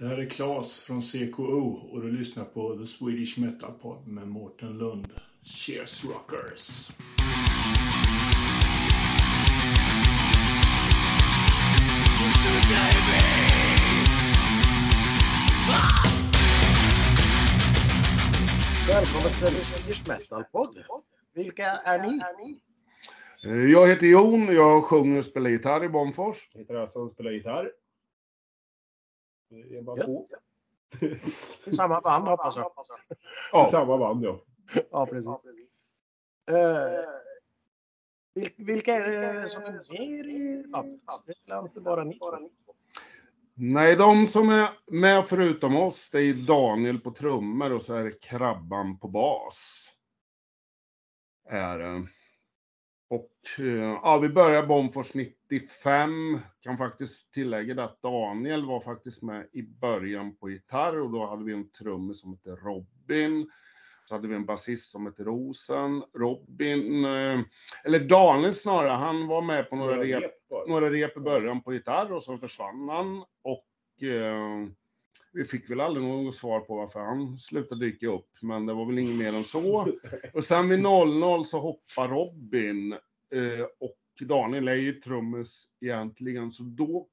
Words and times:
Det 0.00 0.06
här 0.08 0.18
är 0.18 0.26
Claes 0.26 0.82
från 0.84 1.02
CKO 1.02 1.72
och 1.92 2.02
du 2.02 2.10
lyssnar 2.12 2.44
på 2.44 2.76
The 2.78 2.86
Swedish 2.86 3.38
Metal 3.40 3.72
Pod 3.72 4.06
med 4.06 4.28
Mårten 4.28 4.78
Lund. 4.78 5.12
Cheers 5.42 6.04
rockers! 6.04 6.90
Välkommen 18.88 19.30
till 19.38 19.58
The 19.58 19.64
Swedish 19.64 20.08
Metal 20.08 20.44
Pod. 20.52 20.78
Vilka 21.34 21.64
är 21.66 21.98
ni? 21.98 22.20
Eh, 23.44 23.70
Jag 23.70 23.88
heter 23.88 24.06
Jon, 24.06 24.54
jag 24.54 24.84
sjunger 24.84 25.18
och 25.18 25.24
spelar 25.24 25.50
gitarr 25.50 25.84
i 25.84 25.88
Bomfors. 25.88 26.48
Jag 26.52 26.60
heter 26.60 26.74
Hassan 26.74 27.02
och 27.02 27.10
spelar 27.10 27.30
gitarr. 27.30 27.70
Det 29.50 29.76
är 29.78 29.82
bara 29.82 29.96
Gött. 29.96 30.06
två. 30.06 30.26
Samma 31.72 32.00
band 32.00 32.28
hoppas 32.28 32.56
jag. 32.56 32.72
Ja, 33.52 33.66
samma 33.70 33.98
band 33.98 34.24
ja. 34.24 34.40
Ja, 34.90 35.06
precis. 35.06 35.28
Eh, 36.48 37.08
vil- 38.34 38.54
vilka 38.56 38.94
är 38.94 39.04
det 39.42 39.48
som 39.48 39.62
är 39.62 39.72
med 39.72 40.26
i 40.26 40.64
bandet? 40.68 41.00
Det 41.46 41.52
är 41.52 41.62
inte 41.62 41.80
bara 41.80 42.04
ni 42.04 42.18
nej, 43.54 43.96
de 43.96 44.26
som 44.26 44.48
är 44.48 44.70
med 44.86 45.26
förutom 45.26 45.76
oss, 45.76 46.10
det 46.10 46.18
är 46.20 46.46
Daniel 46.46 47.00
på 47.00 47.10
trummor 47.10 47.72
och 47.72 47.82
så 47.82 47.94
är 47.94 48.04
det 48.04 48.20
Krabban 48.20 48.98
på 48.98 49.08
bas. 49.08 49.86
Är 51.48 51.78
det. 51.78 52.06
Och 53.10 53.30
eh, 53.58 53.98
ja, 54.02 54.18
vi 54.18 54.28
började 54.28 54.66
Bomfors 54.66 55.14
95. 55.14 56.38
Kan 56.60 56.78
faktiskt 56.78 57.32
tillägga 57.32 57.84
att 57.84 58.02
Daniel 58.02 58.64
var 58.64 58.80
faktiskt 58.80 59.22
med 59.22 59.48
i 59.52 59.62
början 59.62 60.36
på 60.36 60.50
gitarr 60.50 61.00
och 61.00 61.10
då 61.10 61.26
hade 61.26 61.44
vi 61.44 61.52
en 61.52 61.70
trummis 61.70 62.20
som 62.20 62.32
hette 62.32 62.50
Robin. 62.50 63.50
Så 64.04 64.14
hade 64.14 64.28
vi 64.28 64.34
en 64.34 64.46
basist 64.46 64.90
som 64.90 65.06
hette 65.06 65.22
Rosen. 65.22 66.02
Robin, 66.14 67.04
eh, 67.04 67.40
eller 67.84 68.00
Daniel 68.00 68.54
snarare, 68.54 68.92
han 68.92 69.26
var 69.26 69.42
med 69.42 69.70
på 69.70 69.76
några 69.76 70.02
rep 70.02 70.32
några 70.66 70.90
rep 70.90 71.16
i 71.16 71.20
början 71.20 71.62
på 71.62 71.72
gitarr 71.72 72.12
och 72.12 72.24
så 72.24 72.38
försvann 72.38 72.88
han. 72.88 73.24
Och 73.42 74.02
eh, 74.08 74.68
vi 75.32 75.44
fick 75.44 75.70
väl 75.70 75.80
aldrig 75.80 76.06
något 76.06 76.34
svar 76.34 76.60
på 76.60 76.76
varför 76.76 77.00
han 77.00 77.38
slutade 77.38 77.80
dyka 77.86 78.08
upp, 78.08 78.30
men 78.42 78.66
det 78.66 78.74
var 78.74 78.86
väl 78.86 78.98
inget 78.98 79.18
mer 79.18 79.38
än 79.38 79.44
så. 79.44 79.88
Och 80.34 80.44
sen 80.44 80.68
vid 80.68 80.82
00 80.82 81.44
så 81.44 81.60
hoppar 81.60 82.08
Robin 82.08 82.96
och 83.80 84.26
Daniel 84.26 84.68
är 84.68 84.74
ju 84.74 85.00
trummis 85.00 85.68
egentligen, 85.80 86.52
så 86.52 86.62
då 86.62 87.08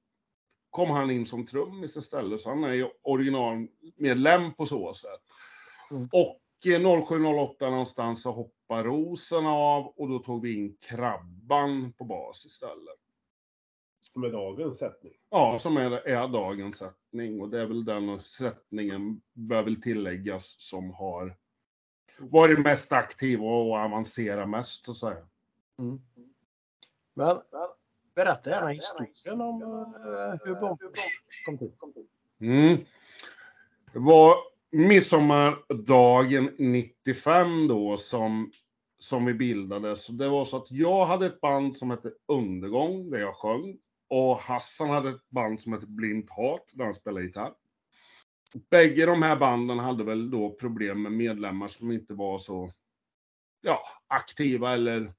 kom 0.69 0.89
han 0.89 1.11
in 1.11 1.25
som 1.25 1.45
trummis 1.45 1.97
istället, 1.97 2.41
så 2.41 2.49
han 2.49 2.63
är 2.63 2.73
ju 2.73 2.87
originalmedlem 3.01 4.53
på 4.53 4.65
så 4.65 4.93
sätt. 4.93 5.23
Mm. 5.91 6.09
Och 6.11 6.41
eh, 6.65 6.79
07-08 6.79 7.69
någonstans 7.69 8.21
så 8.21 8.31
hoppar 8.31 8.83
Rosen 8.83 9.45
av 9.45 9.87
och 9.87 10.09
då 10.09 10.19
tog 10.19 10.41
vi 10.41 10.53
in 10.53 10.77
Krabban 10.77 11.93
på 11.93 12.03
bas 12.03 12.45
istället. 12.45 12.99
Som 14.01 14.23
är 14.23 14.29
dagens 14.29 14.77
sättning. 14.77 15.13
Ja, 15.29 15.59
som 15.59 15.77
är, 15.77 15.91
är 15.91 16.27
dagens 16.27 16.77
sättning 16.77 17.41
och 17.41 17.49
det 17.49 17.61
är 17.61 17.65
väl 17.65 17.85
den 17.85 18.21
sättningen, 18.21 19.21
bör 19.33 19.63
väl 19.63 19.81
tilläggas, 19.81 20.55
som 20.59 20.91
har 20.91 21.37
varit 22.19 22.59
mest 22.59 22.91
aktiv 22.91 23.43
och 23.43 23.77
avancerat 23.77 24.49
mest, 24.49 24.85
så 24.85 24.91
att 24.91 24.97
säga. 24.97 25.27
Mm. 25.79 26.01
Men 27.13 27.41
berätta 28.15 28.49
gärna 28.49 28.67
historien 28.67 29.41
om 29.41 29.61
uh, 29.63 30.35
hur 30.43 30.61
Bonfors 30.61 30.99
kom 31.45 31.57
till. 31.57 32.07
Mm. 32.39 32.77
Det 33.93 33.99
var 33.99 34.35
midsommardagen 34.71 36.55
95 36.57 37.67
då 37.67 37.97
som, 37.97 38.51
som 38.99 39.25
vi 39.25 39.33
bildades. 39.33 40.07
Det 40.07 40.29
var 40.29 40.45
så 40.45 40.57
att 40.57 40.71
jag 40.71 41.05
hade 41.05 41.25
ett 41.25 41.41
band 41.41 41.77
som 41.77 41.91
hette 41.91 42.11
Undergång, 42.27 43.09
där 43.09 43.19
jag 43.19 43.35
sjöng. 43.35 43.77
Och 44.09 44.37
Hassan 44.37 44.89
hade 44.89 45.09
ett 45.09 45.29
band 45.29 45.61
som 45.61 45.73
hette 45.73 45.87
Blint 45.87 46.29
Hat, 46.29 46.71
där 46.73 46.85
han 46.85 46.93
spelade 46.93 47.25
gitarr. 47.25 47.53
Bägge 48.69 49.05
de 49.05 49.23
här 49.23 49.35
banden 49.35 49.79
hade 49.79 50.03
väl 50.03 50.31
då 50.31 50.49
problem 50.49 51.01
med 51.01 51.11
medlemmar 51.11 51.67
som 51.67 51.91
inte 51.91 52.13
var 52.13 52.39
så 52.39 52.71
ja, 53.61 53.79
aktiva 54.07 54.73
eller 54.73 55.13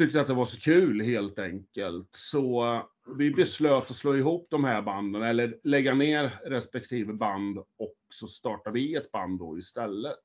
tyckte 0.00 0.20
att 0.20 0.26
det 0.26 0.34
var 0.34 0.44
så 0.44 0.60
kul 0.60 1.00
helt 1.00 1.38
enkelt. 1.38 2.08
Så 2.10 2.74
eh, 2.74 2.84
vi 3.16 3.30
beslöt 3.30 3.90
att 3.90 3.96
slå 3.96 4.16
ihop 4.16 4.46
de 4.50 4.64
här 4.64 4.82
banden, 4.82 5.22
eller 5.22 5.60
lägga 5.64 5.94
ner 5.94 6.40
respektive 6.44 7.12
band 7.12 7.58
och 7.58 7.96
så 8.08 8.28
startade 8.28 8.74
vi 8.74 8.94
ett 8.94 9.12
band 9.12 9.38
då 9.38 9.58
istället. 9.58 10.18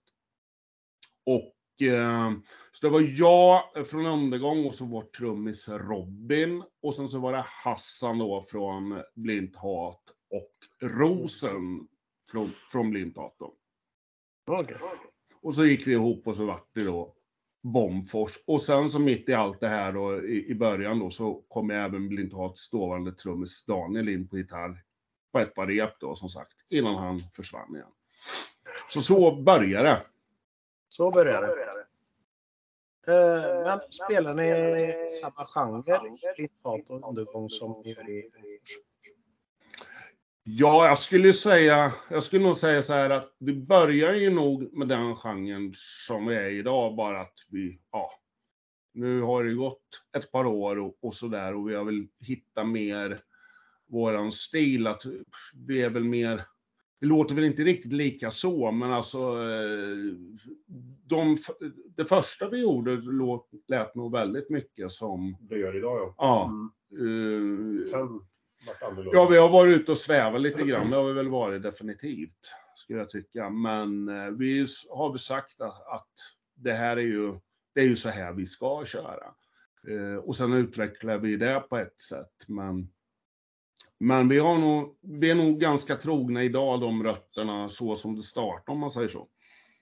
Och 1.26 1.82
eh, 1.88 2.32
så 2.72 2.88
det 2.88 2.90
var 2.90 3.02
jag 3.02 3.88
från 3.88 4.06
Undergång 4.06 4.66
och 4.66 4.76
så 4.76 4.86
vår 4.86 5.02
trummis 5.02 5.70
Robin 5.70 6.64
och 6.82 6.96
sen 6.96 7.10
så 7.10 7.20
var 7.20 7.34
det 7.34 7.46
Hassan 7.48 8.20
då 8.20 8.46
från 8.48 9.02
Blint 9.16 9.56
Hat 9.56 10.04
och 10.30 10.88
Rosen 10.90 11.88
från, 12.32 12.48
från 12.72 12.90
Blint 12.90 13.18
Hat 13.18 13.36
då. 13.40 13.54
Okej. 14.48 14.78
Och 15.42 15.54
så 15.54 15.66
gick 15.66 15.88
vi 15.88 15.92
ihop 15.92 16.28
och 16.28 16.36
så 16.36 16.46
vart 16.46 16.70
det 16.74 16.84
då 16.84 17.15
Bomfors. 17.66 18.44
Och 18.48 18.62
sen 18.62 18.90
så 18.90 19.00
mitt 19.00 19.30
i 19.30 19.34
allt 19.34 19.60
det 19.60 19.68
här 19.68 19.92
då 19.92 20.24
i, 20.24 20.52
i 20.52 20.56
början 20.56 21.00
då 21.00 21.12
så 21.12 21.44
kom 21.48 21.72
även 21.72 22.10
Blinthats 22.10 22.70
dåvarande 22.70 23.12
trummis 23.12 23.66
Daniel 23.66 24.10
in 24.10 24.28
på 24.28 24.38
gitarr 24.38 24.84
på 25.32 25.40
ett 25.40 25.56
par 25.56 25.68
rep 25.68 26.00
då 26.00 26.16
som 26.16 26.30
sagt, 26.30 26.54
innan 26.70 26.96
han 26.96 27.20
försvann 27.20 27.76
igen. 27.76 27.88
Så 28.90 29.02
så 29.02 29.36
började 29.36 29.90
det. 29.90 30.06
Så 30.90 31.12
börjar 31.12 31.42
det. 31.42 31.86
Eh, 33.08 33.64
men 33.64 33.80
spelar 33.92 34.34
ni 34.34 35.10
samma 35.10 35.46
genre, 35.46 36.00
Blindhat 36.36 36.90
och 36.90 37.10
undergång, 37.10 37.50
som 37.50 37.82
ni 37.86 37.92
gör 37.92 38.10
i 38.10 38.22
Bomfors? 38.22 38.78
Ja, 40.48 40.88
jag 40.88 41.00
skulle 41.00 41.34
säga, 41.34 41.94
jag 42.10 42.24
skulle 42.24 42.44
nog 42.44 42.58
säga 42.58 42.82
så 42.82 42.94
här 42.94 43.10
att 43.10 43.36
vi 43.40 43.54
börjar 43.54 44.14
ju 44.14 44.30
nog 44.30 44.78
med 44.78 44.88
den 44.88 45.16
genren 45.16 45.74
som 46.08 46.26
vi 46.26 46.36
är 46.36 46.50
idag, 46.50 46.96
bara 46.96 47.22
att 47.22 47.34
vi, 47.50 47.80
ja, 47.92 48.10
nu 48.94 49.22
har 49.22 49.44
det 49.44 49.54
gått 49.54 49.84
ett 50.18 50.32
par 50.32 50.46
år 50.46 50.80
och, 50.80 50.98
och 51.02 51.16
så 51.16 51.28
där 51.28 51.56
och 51.56 51.70
vi 51.70 51.76
har 51.76 51.84
väl 51.84 52.08
hittat 52.20 52.68
mer 52.68 53.20
våran 53.88 54.32
stil, 54.32 54.88
att 54.88 55.02
vi 55.68 55.82
är 55.82 55.90
väl 55.90 56.04
mer, 56.04 56.42
det 57.02 57.06
låter 57.08 57.36
väl 57.36 57.44
inte 57.44 57.64
riktigt 57.64 57.94
lika 57.94 58.32
så, 58.32 58.72
men 58.72 58.92
alltså, 58.92 59.18
eh, 59.20 60.14
de, 61.08 61.38
det 61.98 62.06
första 62.06 62.50
vi 62.50 62.62
gjorde 62.62 62.96
låt, 62.96 63.50
lät 63.68 63.96
nog 63.96 64.12
väldigt 64.12 64.50
mycket 64.50 64.92
som, 64.92 65.38
Det 65.42 65.58
gör 65.58 65.78
idag 65.78 65.98
ja. 66.00 66.16
ja, 66.18 66.52
Mm. 67.00 67.78
eh, 67.80 67.84
Sen 67.84 68.08
annorlunda. 68.82 69.12
Ja, 69.14 69.28
vi 69.28 69.38
har 69.38 69.50
varit 69.50 69.82
ute 69.82 69.92
och 69.92 69.98
svävat 69.98 70.42
lite 70.42 70.64
grann. 70.64 70.90
Det 70.90 70.96
har 70.96 71.04
vi 71.04 71.14
väl 71.14 71.30
varit 71.30 71.64
definitivt, 71.64 72.52
skulle 72.76 73.00
jag 73.00 73.10
tycka. 73.10 73.50
Men 73.50 74.10
eh, 74.10 74.32
vi 74.32 74.68
har 74.90 75.10
väl 75.10 75.20
sagt 75.20 75.62
att, 75.62 75.88
att 75.88 76.12
det 76.56 76.74
här 76.74 76.98
är 76.98 77.02
ju, 77.02 77.40
det 77.74 77.82
är 77.82 77.86
ju 77.86 77.96
så 77.96 78.10
här 78.10 78.34
vi 78.34 78.46
ska 78.46 78.86
köra. 78.86 79.36
Eh, 79.88 80.16
och 80.16 80.36
sen 80.36 80.54
utvecklar 80.54 81.18
vi 81.18 81.38
det 81.38 81.60
på 81.70 81.78
ett 81.78 82.00
sätt. 82.00 82.48
Men, 82.48 82.90
men 83.98 84.30
vi, 84.30 84.40
har 84.40 84.58
nog, 84.58 84.98
vi 85.02 85.30
är 85.30 85.36
nog 85.36 85.60
ganska 85.60 85.96
trogna 85.96 86.44
idag, 86.44 86.82
de 86.82 87.04
rötterna, 87.04 87.70
så 87.70 87.96
som 87.96 88.16
det 88.16 88.24
startade, 88.24 88.72
om 88.72 88.80
man 88.80 88.92
säger 88.92 89.08
så. 89.08 89.30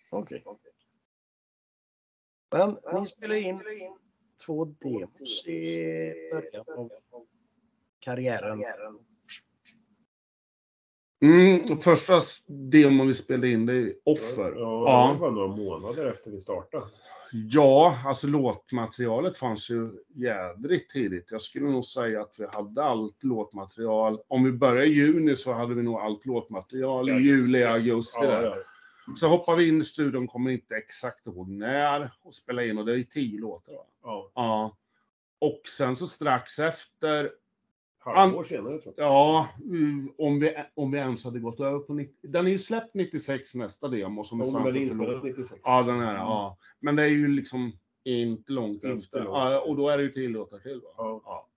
Okej. 0.10 0.44
Men 2.52 2.78
ni 2.94 3.08
spelar 3.08 3.36
in 3.36 3.62
två 4.46 4.66
demos 4.66 5.48
i 5.48 6.14
början 6.32 6.66
av 6.78 6.92
karriären. 8.04 8.64
Mm, 11.22 11.78
första 11.78 12.22
demon 12.48 13.08
vi 13.08 13.14
spelade 13.14 13.50
in, 13.50 13.66
det 13.66 13.74
är 13.74 13.94
Offer. 14.06 14.54
Ja, 14.56 14.84
Ja. 14.88 15.12
det 15.14 15.20
var 15.20 15.32
några 15.32 15.48
månader 15.48 16.06
efter 16.14 16.32
vi 16.32 16.42
startade. 16.42 16.86
Ja, 17.32 17.98
alltså 18.06 18.28
låtmaterialet 18.28 19.38
fanns 19.38 19.70
ju 19.70 19.92
jädrigt 20.16 20.92
tidigt. 20.92 21.28
Jag 21.32 21.42
skulle 21.42 21.66
nog 21.70 21.86
säga 21.86 22.22
att 22.22 22.36
vi 22.40 22.46
hade 22.54 22.84
allt 22.84 23.24
låtmaterial. 23.24 24.20
Om 24.28 24.44
vi 24.44 24.52
börjar 24.52 24.84
i 24.84 24.90
juni 24.94 25.36
så 25.36 25.54
hade 25.54 25.76
vi 25.76 25.84
nog 25.84 25.96
allt 26.00 26.26
låtmaterial 26.26 27.10
i 27.10 27.12
Ja, 27.12 27.20
juli, 27.20 27.64
augusti 27.64 28.20
Ja, 28.22 28.28
där. 28.32 28.44
ja. 28.44 28.56
Så 29.16 29.28
hoppar 29.28 29.56
vi 29.56 29.68
in 29.70 29.82
i 29.82 29.84
studion, 29.84 30.28
kommer 30.28 30.52
inte 30.52 30.76
exakt 30.76 31.28
ihåg 31.28 31.50
när, 31.50 32.12
och 32.24 32.36
spelar 32.36 32.64
in 32.64 32.78
och 32.78 32.86
det 32.86 32.94
är 33.00 33.04
tio 33.04 33.40
låtar 33.40 33.74
va? 33.74 33.86
ja. 34.04 34.32
Ja. 34.36 34.78
Och 35.40 35.62
sen 35.78 35.96
så 35.96 36.08
strax 36.08 36.60
efter, 36.60 37.32
Halvår 38.12 38.44
senare 38.44 38.80
tror 38.80 38.94
jag. 38.98 39.08
ja, 39.10 39.50
mm, 39.64 40.14
om 40.18 40.40
vi, 40.40 40.56
om 40.74 40.92
vi 40.92 40.98
ens 40.98 41.26
hade 41.26 41.40
gått 41.40 41.60
över 41.60 41.80
på 41.80 41.94
90, 41.94 42.16
Den 42.22 42.46
är 42.48 42.52
ju 42.52 42.58
släppt 42.58 42.94
96 42.94 43.56
nästa 43.56 43.88
demo 43.88 44.24
som 44.24 44.42
är 44.42 44.46
Om 44.46 44.54
den 44.54 44.62
är 44.62 44.66
Santo 44.66 44.80
inspelad 44.80 45.06
Förlåt. 45.08 45.24
96. 45.24 45.62
Ja, 45.64 45.84
den 45.84 46.00
här, 46.00 46.16
ja. 46.16 46.58
Men 46.80 46.96
det 46.96 47.04
är 47.04 47.08
ju 47.08 47.28
liksom 47.28 47.72
inte 48.04 48.52
långt 48.52 48.74
Inte 48.84 48.90
efter. 48.90 49.18
långt 49.24 49.30
Ja, 49.30 49.60
och 49.62 49.76
då 49.76 49.90
är 49.90 49.98
det 49.98 50.04
ju 50.04 50.10
tio 50.12 50.30
låtar 50.30 50.60
till 50.60 50.82
va? 50.82 50.94
Ja. 50.98 51.50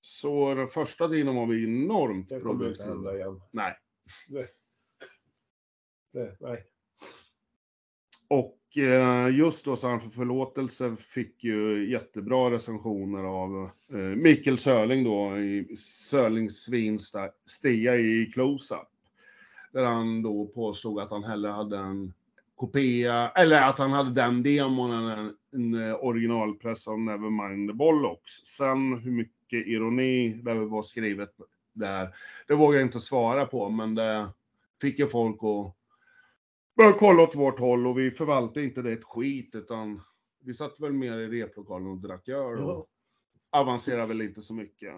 Så 0.00 0.54
den 0.54 0.68
första 0.68 1.08
tiden 1.08 1.36
var 1.36 1.46
vi 1.46 1.64
enormt 1.64 2.28
Det 2.28 2.40
kommer 2.40 2.52
inte 2.54 2.64
produktiva. 2.64 2.94
hända 2.94 3.16
igen. 3.16 3.40
Nej. 3.50 3.76
Det, 6.12 6.36
nej. 6.40 6.64
Och 8.28 8.58
Eh, 8.76 9.36
just 9.36 9.64
då 9.64 9.76
Sann 9.76 10.00
för 10.00 10.10
förlåtelse 10.10 10.96
fick 10.96 11.44
ju 11.44 11.90
jättebra 11.90 12.50
recensioner 12.50 13.24
av 13.24 13.70
Mikael 13.88 14.16
Mikkel 14.16 14.58
Sörling 14.58 15.04
då 15.04 15.38
i 15.38 15.76
Sörlings 16.10 16.68
Stia 17.46 17.96
i 17.96 18.30
Close-Up. 18.34 18.88
Där 19.72 19.84
han 19.84 20.22
då 20.22 20.46
påstod 20.46 21.00
att 21.00 21.10
han 21.10 21.24
hellre 21.24 21.50
hade 21.50 21.78
en 21.78 22.12
kopia, 22.56 23.28
eller 23.28 23.62
att 23.62 23.78
han 23.78 23.92
hade 23.92 24.10
den 24.10 24.42
demon 24.42 24.92
än 24.92 25.18
en, 25.18 25.34
en 25.52 25.88
eh, 25.88 26.04
originalpress 26.04 26.88
av 26.88 27.00
Nevermind 27.00 27.70
the 27.70 27.74
Bollocks. 27.74 28.32
Sen 28.32 28.98
hur 28.98 29.10
mycket 29.10 29.66
ironi 29.66 30.28
det 30.28 30.54
var 30.54 30.82
skrivet 30.82 31.30
där, 31.72 32.08
det 32.48 32.54
vågar 32.54 32.78
jag 32.78 32.86
inte 32.86 33.00
svara 33.00 33.46
på, 33.46 33.68
men 33.68 33.94
det 33.94 34.28
fick 34.80 34.98
ju 34.98 35.06
folk 35.06 35.36
att 35.36 35.76
börja 36.76 36.92
kolla 36.92 37.22
åt 37.22 37.34
vårt 37.36 37.58
håll 37.58 37.86
och 37.86 37.98
vi 37.98 38.10
förvaltade 38.10 38.64
inte 38.66 38.82
det 38.82 38.92
ett 38.92 39.04
skit, 39.04 39.54
utan 39.54 40.00
vi 40.40 40.54
satt 40.54 40.80
väl 40.80 40.92
mer 40.92 41.18
i 41.18 41.28
replokalen 41.28 41.88
och 41.88 41.98
drack 41.98 42.28
öl 42.28 42.60
och 42.62 42.86
avancerade 43.50 44.06
väl 44.06 44.22
inte 44.22 44.42
så 44.42 44.54
mycket. 44.54 44.94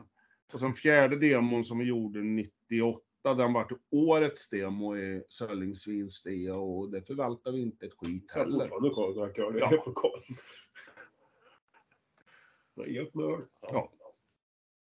Och 0.55 0.61
sen 0.61 0.75
fjärde 0.75 1.17
demon 1.19 1.65
som 1.65 1.79
vi 1.79 1.85
gjorde 1.85 2.23
98 2.23 3.01
den 3.23 3.53
vart 3.53 3.73
årets 3.91 4.49
demo 4.51 4.97
i 4.97 5.25
Sörlingsvins 5.29 6.23
det 6.23 6.51
och 6.51 6.91
det 6.91 7.03
förvaltar 7.03 7.53
vi 7.53 7.61
inte 7.63 7.87
ett 7.87 7.93
skit 7.97 8.31
Satt 8.31 8.43
heller. 8.43 8.59
fortfarande 8.67 8.91
kvar 8.91 9.09
och 9.09 9.15
drack 9.15 9.39
öl 9.39 9.57
i 9.57 9.61
Ja. 9.61 9.71
replokalen. 9.73 10.23
Nej, 12.75 12.99
upp 12.99 13.15
med 13.15 13.25
öl. 13.25 13.41
Ja. 13.61 13.93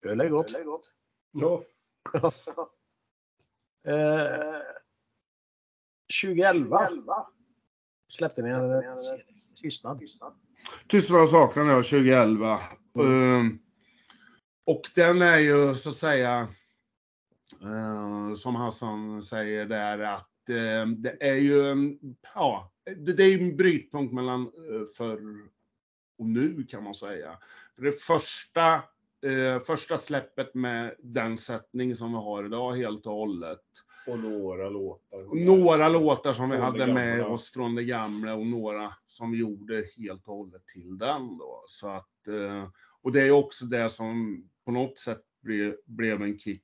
Öl 0.06 0.22
är 0.22 0.30
gott. 0.30 0.52
Ja. 1.32 1.64
Eh, 3.88 4.62
2011 6.22 6.78
släppte 8.10 8.42
ni 8.42 8.50
en 8.50 8.98
Tystnad. 9.62 10.00
Tystnad 10.88 11.30
saknar 11.30 11.66
jag 11.66 11.86
2011. 11.86 12.60
Ehm, 13.00 13.60
och 14.66 14.82
den 14.96 15.22
är 15.22 15.38
ju 15.38 15.76
så 15.76 15.90
att 15.90 15.96
säga, 15.96 16.48
eh, 17.62 18.34
som 18.36 18.56
Hassan 18.56 19.24
säger 19.24 19.66
där, 19.66 20.00
att 20.00 20.50
eh, 20.50 20.86
det 20.98 21.18
är 21.20 21.36
ju, 21.36 21.70
en- 21.70 22.00
ja, 22.36 22.72
det, 22.98 23.14
det 23.14 23.24
är 23.24 23.40
en 23.40 23.58
brytpunkt 23.58 24.14
mellan 24.14 24.42
uh, 24.42 24.86
förr 24.98 25.50
och 26.18 26.26
nu 26.26 26.64
kan 26.64 26.84
man 26.84 26.96
säga. 26.96 27.38
För 27.76 27.82
det 27.84 27.92
första, 27.92 28.74
eh, 29.26 29.60
första 29.66 29.98
släppet 29.98 30.54
med 30.54 30.96
den 31.00 31.38
sättning 31.38 31.96
som 31.96 32.12
vi 32.12 32.18
har 32.18 32.46
idag 32.46 32.74
helt 32.74 33.06
och 33.06 33.14
hållet. 33.14 33.62
Och 34.08 34.20
några 34.20 34.70
låtar. 34.70 35.46
Några 35.46 35.90
låtar 35.90 36.34
som 36.34 36.50
vi 36.50 36.58
hade 36.58 36.94
med 36.94 37.26
oss 37.26 37.54
från 37.54 37.76
det 37.76 37.84
gamla 37.84 38.36
och 38.36 38.48
några 38.48 38.94
som 39.06 39.32
vi 39.32 39.38
gjorde 39.38 39.84
helt 39.98 40.28
och 40.28 40.36
hållet 40.36 40.68
till 40.68 40.98
den 40.98 41.38
då. 41.38 41.64
Så 41.68 41.90
att, 41.90 42.28
eh, 42.28 42.70
och 43.02 43.12
det 43.12 43.22
är 43.22 43.32
också 43.32 43.66
det 43.66 43.90
som 43.90 44.44
på 44.66 44.72
något 44.72 44.98
sätt 45.00 45.22
ble, 45.42 45.76
blev 45.86 46.22
en 46.22 46.40
kick. 46.40 46.64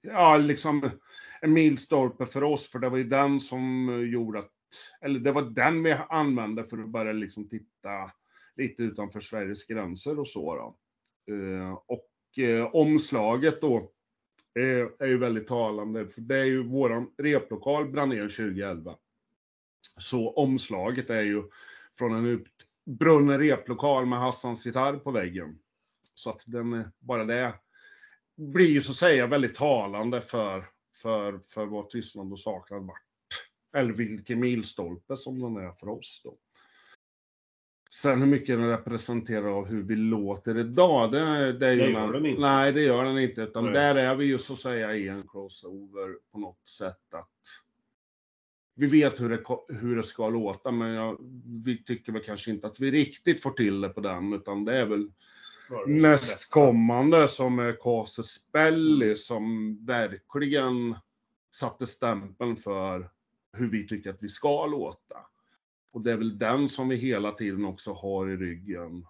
Ja, 0.00 0.36
liksom 0.36 0.90
en 1.40 1.52
milstolpe 1.52 2.26
för 2.26 2.44
oss, 2.44 2.70
för 2.70 2.78
det 2.78 2.88
var 2.88 2.98
ju 2.98 3.04
den 3.04 3.40
som 3.40 3.88
gjorde 4.12 4.38
att, 4.38 4.50
eller 5.00 5.20
det 5.20 5.32
var 5.32 5.42
den 5.42 5.82
vi 5.82 5.92
använde 6.08 6.64
för 6.64 6.78
att 6.78 6.88
börja 6.88 7.12
liksom 7.12 7.48
titta 7.48 8.10
lite 8.56 8.82
utanför 8.82 9.20
Sveriges 9.20 9.66
gränser 9.66 10.18
och 10.18 10.28
så 10.28 10.54
då. 10.54 10.76
Eh, 11.34 11.72
och 11.86 12.38
eh, 12.44 12.74
omslaget 12.74 13.60
då, 13.60 13.90
är, 14.54 15.02
är 15.02 15.06
ju 15.06 15.18
väldigt 15.18 15.48
talande, 15.48 16.06
för 16.08 16.20
det 16.20 16.36
är 16.38 16.44
ju 16.44 16.62
våran 16.62 17.10
replokal 17.18 17.90
brann 17.90 18.08
ner 18.08 18.28
2011. 18.28 18.96
Så 19.98 20.30
omslaget 20.30 21.10
är 21.10 21.22
ju 21.22 21.42
från 21.98 22.14
en 22.14 22.26
utbrunnen 22.86 23.38
replokal 23.38 24.06
med 24.06 24.18
Hassans 24.18 24.66
gitarr 24.66 24.96
på 24.96 25.10
väggen. 25.10 25.58
Så 26.14 26.30
att 26.30 26.42
den, 26.46 26.72
är- 26.72 26.90
bara 26.98 27.24
det 27.24 27.54
blir 28.36 28.68
ju 28.70 28.82
så 28.82 28.90
att 28.90 28.96
säga 28.96 29.26
väldigt 29.26 29.54
talande 29.54 30.20
för, 30.20 30.64
för, 30.96 31.40
för 31.48 31.66
vad 31.66 31.90
Tystnad 31.90 32.32
och 32.32 32.40
saknad 32.40 32.86
vart. 32.86 33.00
Eller 33.76 33.92
vilken 33.92 34.40
milstolpe 34.40 35.16
som 35.16 35.40
den 35.40 35.56
är 35.56 35.72
för 35.72 35.88
oss 35.88 36.20
då. 36.24 36.36
Sen 38.02 38.20
hur 38.20 38.26
mycket 38.26 38.58
den 38.58 38.68
representerar 38.68 39.58
av 39.58 39.66
hur 39.66 39.82
vi 39.82 39.96
låter 39.96 40.58
idag, 40.58 41.12
det, 41.12 41.52
det. 41.52 41.52
Det 41.52 41.74
gör 41.74 42.12
den 42.12 42.26
inte. 42.26 42.40
Nej, 42.40 42.72
det 42.72 42.80
gör 42.80 43.04
den 43.04 43.18
inte. 43.18 43.40
Utan 43.42 43.64
Nej. 43.64 43.72
där 43.72 43.94
är 43.94 44.14
vi 44.14 44.24
ju 44.24 44.38
så 44.38 44.52
att 44.52 44.58
säga 44.58 44.94
i 44.94 45.08
en 45.08 45.28
crossover 45.28 46.16
på 46.32 46.38
något 46.38 46.66
sätt 46.66 47.14
att 47.14 47.30
vi 48.74 48.86
vet 48.86 49.20
hur 49.20 49.28
det, 49.28 49.42
hur 49.68 49.96
det 49.96 50.02
ska 50.02 50.28
låta, 50.28 50.70
men 50.70 50.88
jag, 50.88 51.18
vi 51.64 51.84
tycker 51.84 52.12
väl 52.12 52.22
kanske 52.22 52.50
inte 52.50 52.66
att 52.66 52.80
vi 52.80 52.90
riktigt 52.90 53.42
får 53.42 53.50
till 53.50 53.80
det 53.80 53.88
på 53.88 54.00
den, 54.00 54.32
utan 54.32 54.64
det 54.64 54.78
är 54.78 54.86
väl 54.86 55.10
Snarare 55.66 55.86
nästkommande 55.86 57.28
som 57.28 57.58
är 57.58 57.72
Casus 57.72 58.26
Spelli 58.26 59.16
som 59.16 59.78
verkligen 59.86 60.94
satte 61.54 61.86
stämpeln 61.86 62.56
för 62.56 63.10
hur 63.52 63.70
vi 63.70 63.86
tycker 63.86 64.10
att 64.10 64.22
vi 64.22 64.28
ska 64.28 64.66
låta. 64.66 65.16
Och 65.94 66.00
det 66.00 66.12
är 66.12 66.16
väl 66.16 66.38
den 66.38 66.68
som 66.68 66.88
vi 66.88 66.96
hela 66.96 67.32
tiden 67.32 67.64
också 67.64 67.92
har 67.92 68.30
i 68.30 68.36
ryggen 68.36 69.06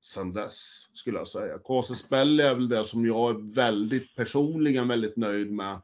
sen 0.00 0.32
dess, 0.32 0.88
skulle 0.92 1.18
jag 1.18 1.28
säga. 1.28 1.58
Casus 1.58 2.06
är 2.10 2.54
väl 2.54 2.68
det 2.68 2.84
som 2.84 3.06
jag 3.06 3.30
är 3.30 3.54
väldigt 3.54 4.16
personligen 4.16 4.88
väldigt 4.88 5.16
nöjd 5.16 5.52
med. 5.52 5.80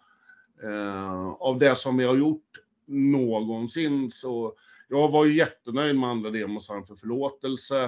Eh, 0.63 1.29
av 1.29 1.59
det 1.59 1.77
som 1.77 1.97
vi 1.97 2.05
har 2.05 2.17
gjort 2.17 2.47
någonsin 2.87 4.11
så 4.11 4.55
jag 4.89 5.11
var 5.11 5.25
ju 5.25 5.37
jättenöjd 5.37 5.97
med 5.97 6.11
andra 6.11 6.31
demosar 6.31 6.83
för 6.83 6.95
förlåtelse. 6.95 7.85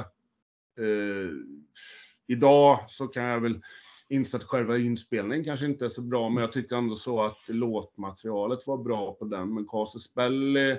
Eh, 0.78 1.30
idag 2.26 2.78
så 2.88 3.08
kan 3.08 3.24
jag 3.24 3.40
väl 3.40 3.60
inse 4.08 4.36
att 4.36 4.44
själva 4.44 4.78
inspelningen 4.78 5.44
kanske 5.44 5.66
inte 5.66 5.84
är 5.84 5.88
så 5.88 6.02
bra, 6.02 6.28
men 6.28 6.40
jag 6.40 6.52
tyckte 6.52 6.76
ändå 6.76 6.94
så 6.94 7.22
att 7.22 7.48
låtmaterialet 7.48 8.66
var 8.66 8.78
bra 8.78 9.14
på 9.14 9.24
den. 9.24 9.54
Men 9.54 9.68
Casus 9.68 10.14
Belli 10.14 10.78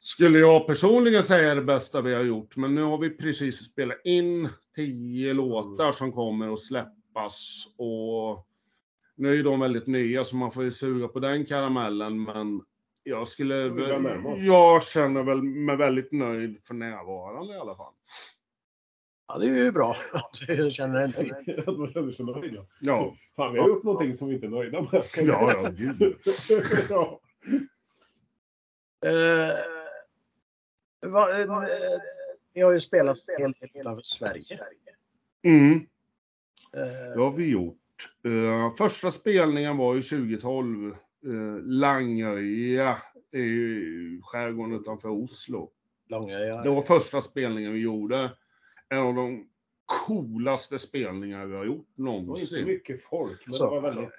skulle 0.00 0.38
jag 0.38 0.66
personligen 0.66 1.22
säga 1.22 1.50
är 1.50 1.56
det 1.56 1.62
bästa 1.62 2.00
vi 2.00 2.14
har 2.14 2.22
gjort. 2.22 2.56
Men 2.56 2.74
nu 2.74 2.82
har 2.82 2.98
vi 2.98 3.10
precis 3.10 3.58
spelat 3.58 4.00
in 4.04 4.48
tio 4.76 5.32
låtar 5.32 5.92
som 5.92 6.12
kommer 6.12 6.52
att 6.52 6.60
släppas 6.60 7.64
och 7.78 8.46
nu 9.16 9.30
är 9.30 9.34
ju 9.34 9.42
de 9.42 9.60
väldigt 9.60 9.86
nya 9.86 10.24
så 10.24 10.36
man 10.36 10.50
får 10.52 10.64
ju 10.64 10.70
suga 10.70 11.08
på 11.08 11.20
den 11.20 11.46
karamellen, 11.46 12.22
men 12.22 12.62
jag 13.02 13.28
skulle... 13.28 13.54
Jag 14.36 14.82
känner 14.84 15.22
väl 15.22 15.42
mig 15.42 15.76
väldigt 15.76 16.12
nöjd 16.12 16.58
för 16.66 16.74
närvarande 16.74 17.54
i 17.54 17.58
alla 17.58 17.74
fall. 17.74 17.92
Ja, 19.28 19.38
det 19.38 19.46
är 19.46 19.64
ju 19.64 19.72
bra 19.72 19.96
att 20.12 20.32
du 20.46 20.70
känner 20.70 20.98
dig 21.00 21.32
nöjd. 21.46 21.58
Att 21.68 21.78
man 21.78 21.88
känner 21.88 22.10
sig 22.10 22.26
nöjd. 22.26 22.54
ja. 22.54 22.66
Ja, 22.80 23.14
Fan, 23.36 23.52
vi 23.52 23.58
har 23.58 23.68
gjort 23.68 23.84
någonting 23.84 24.16
som 24.16 24.28
vi 24.28 24.34
inte 24.34 24.46
är 24.46 24.50
nöjda 24.50 24.80
med. 24.80 25.02
ja, 25.16 25.54
ja 25.62 25.70
gud. 25.76 26.16
ja. 26.88 27.20
Eh, 29.06 29.79
vad, 31.00 31.40
eh, 31.40 31.62
ni 32.54 32.60
har 32.62 32.72
ju 32.72 32.80
spelat 32.80 33.18
en 33.28 33.42
hel 33.42 33.52
del 33.52 33.70
utanför 33.80 34.02
Sverige. 34.02 34.60
Mm. 35.42 35.74
Eh, 36.72 37.12
Det 37.14 37.20
har 37.20 37.30
vi 37.32 37.46
gjort. 37.50 37.76
Eh, 38.24 38.74
första 38.74 39.10
spelningen 39.10 39.76
var 39.76 39.94
ju 39.94 40.02
2012. 40.02 40.94
Uh, 41.26 41.58
Langöja 41.62 42.98
i 43.32 44.20
skärgården 44.22 44.74
utanför 44.80 45.08
Oslo. 45.08 45.70
Långa, 46.08 46.38
ja. 46.40 46.62
Det 46.62 46.70
var 46.70 46.82
första 46.82 47.20
spelningen 47.20 47.72
vi 47.72 47.78
gjorde. 47.78 48.30
En 48.88 48.98
av 48.98 49.14
de 49.14 49.48
coolaste 50.06 50.78
spelningar 50.78 51.46
vi 51.46 51.56
har 51.56 51.64
gjort 51.64 51.86
Det 51.96 52.02
var 52.02 52.12
inte 52.14 52.26
någonsin. 52.26 52.64
mycket 52.64 53.02
folk, 53.02 53.46
men 53.46 53.54
Så. 53.54 53.64
det 53.64 53.70
var 53.70 53.80
väldigt 53.80 54.10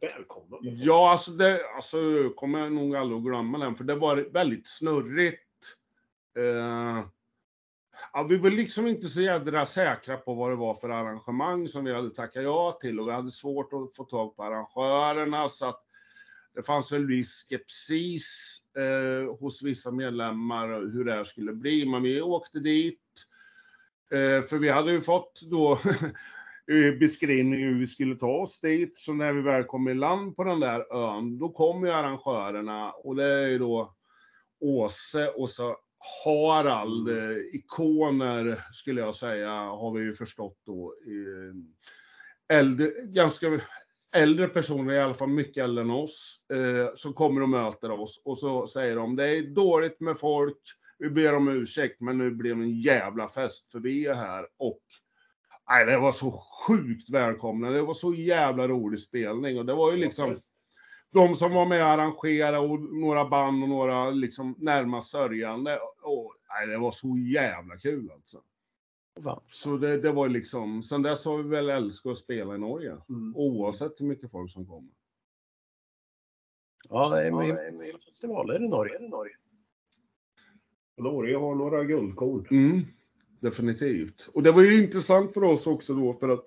välkomnande. 0.00 0.68
Ja, 0.70 1.10
alltså 1.10 1.30
det 1.30 1.60
alltså, 1.76 2.30
kommer 2.36 2.58
jag 2.58 2.72
nog 2.72 2.96
aldrig 2.96 3.18
att 3.18 3.24
glömma 3.24 3.58
den, 3.58 3.74
för 3.74 3.84
det 3.84 3.94
var 3.94 4.16
väldigt 4.16 4.68
snurrigt. 4.68 5.40
Eh, 6.38 7.04
ja, 8.12 8.22
vi 8.22 8.36
var 8.36 8.50
liksom 8.50 8.86
inte 8.86 9.08
så 9.08 9.20
jädra 9.20 9.66
säkra 9.66 10.16
på 10.16 10.34
vad 10.34 10.50
det 10.50 10.56
var 10.56 10.74
för 10.74 10.88
arrangemang 10.88 11.68
som 11.68 11.84
vi 11.84 11.94
hade 11.94 12.10
tackat 12.10 12.42
ja 12.42 12.78
till 12.80 13.00
och 13.00 13.08
vi 13.08 13.12
hade 13.12 13.30
svårt 13.30 13.72
att 13.72 13.96
få 13.96 14.04
tag 14.04 14.36
på 14.36 14.42
arrangörerna 14.42 15.48
så 15.48 15.66
att 15.68 15.84
det 16.54 16.62
fanns 16.62 16.92
väl 16.92 17.06
viss 17.06 17.46
skepsis 17.48 18.58
eh, 18.76 19.36
hos 19.40 19.62
vissa 19.62 19.90
medlemmar 19.90 20.68
hur 20.68 21.04
det 21.04 21.12
här 21.12 21.24
skulle 21.24 21.52
bli, 21.52 21.86
men 21.86 22.02
vi 22.02 22.20
åkte 22.20 22.60
dit. 22.60 22.98
Eh, 24.10 24.42
för 24.42 24.58
vi 24.58 24.68
hade 24.68 24.92
ju 24.92 25.00
fått 25.00 25.40
då 25.50 25.78
Eh, 26.70 26.98
beskrivning 26.98 27.60
hur 27.64 27.78
vi 27.78 27.86
skulle 27.86 28.16
ta 28.16 28.30
oss 28.30 28.60
dit. 28.60 28.98
Så 28.98 29.12
när 29.12 29.32
vi 29.32 29.42
väl 29.42 29.64
kom 29.64 29.88
i 29.88 29.94
land 29.94 30.36
på 30.36 30.44
den 30.44 30.60
där 30.60 30.94
ön, 30.94 31.38
då 31.38 31.48
kom 31.48 31.84
ju 31.86 31.92
arrangörerna 31.92 32.92
och 32.92 33.16
det 33.16 33.24
är 33.24 33.48
ju 33.48 33.58
då 33.58 33.94
Åse 34.60 35.28
och 35.28 35.50
så 35.50 35.76
Harald, 36.24 37.08
eh, 37.08 37.36
ikoner 37.52 38.60
skulle 38.72 39.00
jag 39.00 39.14
säga, 39.14 39.50
har 39.50 39.92
vi 39.92 40.04
ju 40.04 40.14
förstått 40.14 40.58
då. 40.66 40.94
Eh, 41.06 42.56
äldre, 42.58 42.90
ganska 43.04 43.60
äldre 44.16 44.48
personer, 44.48 44.94
i 44.94 45.00
alla 45.00 45.14
fall 45.14 45.28
mycket 45.28 45.64
äldre 45.64 45.84
än 45.84 45.90
oss, 45.90 46.44
eh, 46.52 46.94
som 46.94 47.12
kommer 47.12 47.42
och 47.42 47.48
möter 47.48 47.90
oss 47.90 48.22
och 48.24 48.38
så 48.38 48.66
säger 48.66 48.96
de 48.96 49.16
det 49.16 49.28
är 49.28 49.42
dåligt 49.42 50.00
med 50.00 50.18
folk, 50.18 50.58
vi 50.98 51.10
ber 51.10 51.34
om 51.34 51.48
ursäkt, 51.48 52.00
men 52.00 52.18
nu 52.18 52.30
blir 52.30 52.54
det 52.54 52.62
en 52.62 52.80
jävla 52.80 53.28
fest 53.28 53.70
för 53.70 53.80
vi 53.80 54.06
är 54.06 54.14
här. 54.14 54.46
Och 54.58 54.82
nej, 55.70 55.86
det 55.86 55.98
var 55.98 56.12
så 56.12 56.30
sjukt 56.66 57.10
välkomna. 57.10 57.70
Det 57.70 57.82
var 57.82 57.94
så 57.94 58.14
jävla 58.14 58.68
rolig 58.68 59.00
spelning 59.00 59.58
och 59.58 59.66
det 59.66 59.74
var 59.74 59.92
ju 59.92 59.96
liksom 59.96 60.36
de 61.12 61.34
som 61.34 61.52
var 61.52 61.66
med 61.66 61.82
och 61.82 61.88
arrangerade 61.88 62.58
och 62.58 62.80
några 62.80 63.28
band 63.28 63.62
och 63.62 63.68
några 63.68 64.10
liksom 64.10 64.54
närmast 64.58 65.10
sörjande. 65.10 65.78
Och, 66.02 66.34
nej, 66.48 66.66
det 66.66 66.78
var 66.78 66.90
så 66.90 67.18
jävla 67.18 67.76
kul 67.76 68.10
alltså. 68.10 68.40
Fan. 69.24 69.40
Så 69.50 69.76
det, 69.76 70.00
det 70.00 70.12
var 70.12 70.26
ju 70.26 70.32
liksom, 70.32 70.82
sen 70.82 71.02
dess 71.02 71.24
har 71.24 71.36
vi 71.36 71.48
väl 71.48 71.70
älskat 71.70 72.12
att 72.12 72.18
spela 72.18 72.54
i 72.54 72.58
Norge. 72.58 72.96
Mm. 73.08 73.36
Oavsett 73.36 74.00
hur 74.00 74.06
mycket 74.06 74.30
folk 74.30 74.50
som 74.50 74.66
kommer. 74.66 74.90
Ja, 76.88 77.08
det 77.08 77.26
är 77.26 77.30
med, 77.30 77.74
med 77.74 77.92
festivaler 78.04 78.64
i 78.64 78.68
Norge. 78.68 79.04
I 79.04 79.08
Norge. 79.08 79.34
Norge 80.96 81.36
har 81.36 81.54
några 81.54 81.84
guldkorn. 81.84 82.46
Mm, 82.50 82.84
definitivt. 83.40 84.28
Och 84.34 84.42
det 84.42 84.52
var 84.52 84.62
ju 84.62 84.84
intressant 84.84 85.34
för 85.34 85.44
oss 85.44 85.66
också 85.66 85.94
då 85.94 86.14
för 86.14 86.28
att 86.28 86.46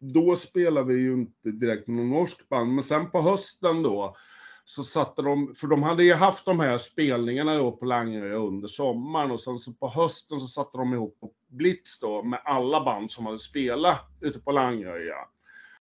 då 0.00 0.36
spelade 0.36 0.94
vi 0.94 1.00
ju 1.00 1.12
inte 1.12 1.50
direkt 1.50 1.86
med 1.86 1.96
någon 1.96 2.10
norsk 2.10 2.48
band, 2.48 2.74
men 2.74 2.84
sen 2.84 3.10
på 3.10 3.20
hösten 3.20 3.82
då 3.82 4.16
så 4.64 4.82
satte 4.82 5.22
de, 5.22 5.54
för 5.54 5.66
de 5.66 5.82
hade 5.82 6.04
ju 6.04 6.14
haft 6.14 6.44
de 6.44 6.60
här 6.60 6.78
spelningarna 6.78 7.54
då 7.58 7.72
på 7.72 7.84
Langö 7.84 8.34
under 8.34 8.68
sommaren 8.68 9.30
och 9.30 9.40
sen 9.40 9.58
så 9.58 9.72
på 9.72 9.88
hösten 9.88 10.40
så 10.40 10.46
satte 10.46 10.78
de 10.78 10.94
ihop 10.94 11.20
på 11.20 11.30
Blitz 11.48 12.00
då 12.00 12.22
med 12.22 12.40
alla 12.44 12.84
band 12.84 13.10
som 13.12 13.26
hade 13.26 13.38
spelat 13.38 14.08
ute 14.20 14.38
på 14.40 14.52
Langöja 14.52 15.16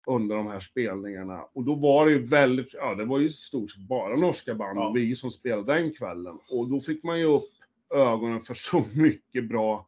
under 0.08 0.36
de 0.36 0.48
här 0.48 0.60
spelningarna. 0.60 1.42
Och 1.54 1.64
då 1.64 1.76
var 1.76 2.06
det 2.06 2.12
ju 2.12 2.26
väldigt, 2.26 2.74
ja 2.74 2.96
det 2.96 3.06
var 3.06 3.20
ju 3.20 3.26
i 3.26 3.30
stort 3.30 3.72
sett 3.72 3.88
bara 3.88 4.16
norska 4.16 4.56
band, 4.56 4.80
Ja. 4.80 4.92
vi 4.92 5.16
som 5.16 5.32
spelade 5.32 5.74
den 5.74 5.94
kvällen. 5.94 6.40
Och 6.50 6.70
då 6.70 6.80
fick 6.80 7.04
man 7.04 7.20
ju 7.20 7.26
upp 7.26 7.50
ögonen 7.94 8.42
för 8.42 8.54
så 8.54 8.84
mycket 8.96 9.50
bra 9.50 9.88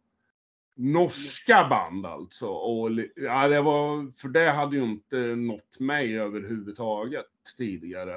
norska 0.75 1.67
band 1.69 2.05
alltså. 2.05 2.47
Och, 2.47 2.91
ja, 3.15 3.47
det 3.47 3.61
var, 3.61 4.11
för 4.11 4.29
det 4.29 4.51
hade 4.51 4.75
ju 4.75 4.83
inte 4.83 5.17
nått 5.35 5.79
mig 5.79 6.19
överhuvudtaget 6.19 7.25
tidigare. 7.57 8.13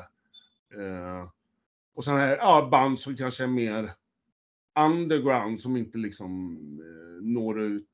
Eh, 0.74 1.28
och 1.94 2.04
sen 2.04 2.16
här, 2.16 2.36
ja, 2.36 2.68
band 2.70 3.00
som 3.00 3.16
kanske 3.16 3.44
är 3.44 3.48
mer 3.48 3.90
underground 4.78 5.60
som 5.60 5.76
inte 5.76 5.98
liksom 5.98 6.56
eh, 6.80 7.24
når 7.24 7.60
ut 7.60 7.84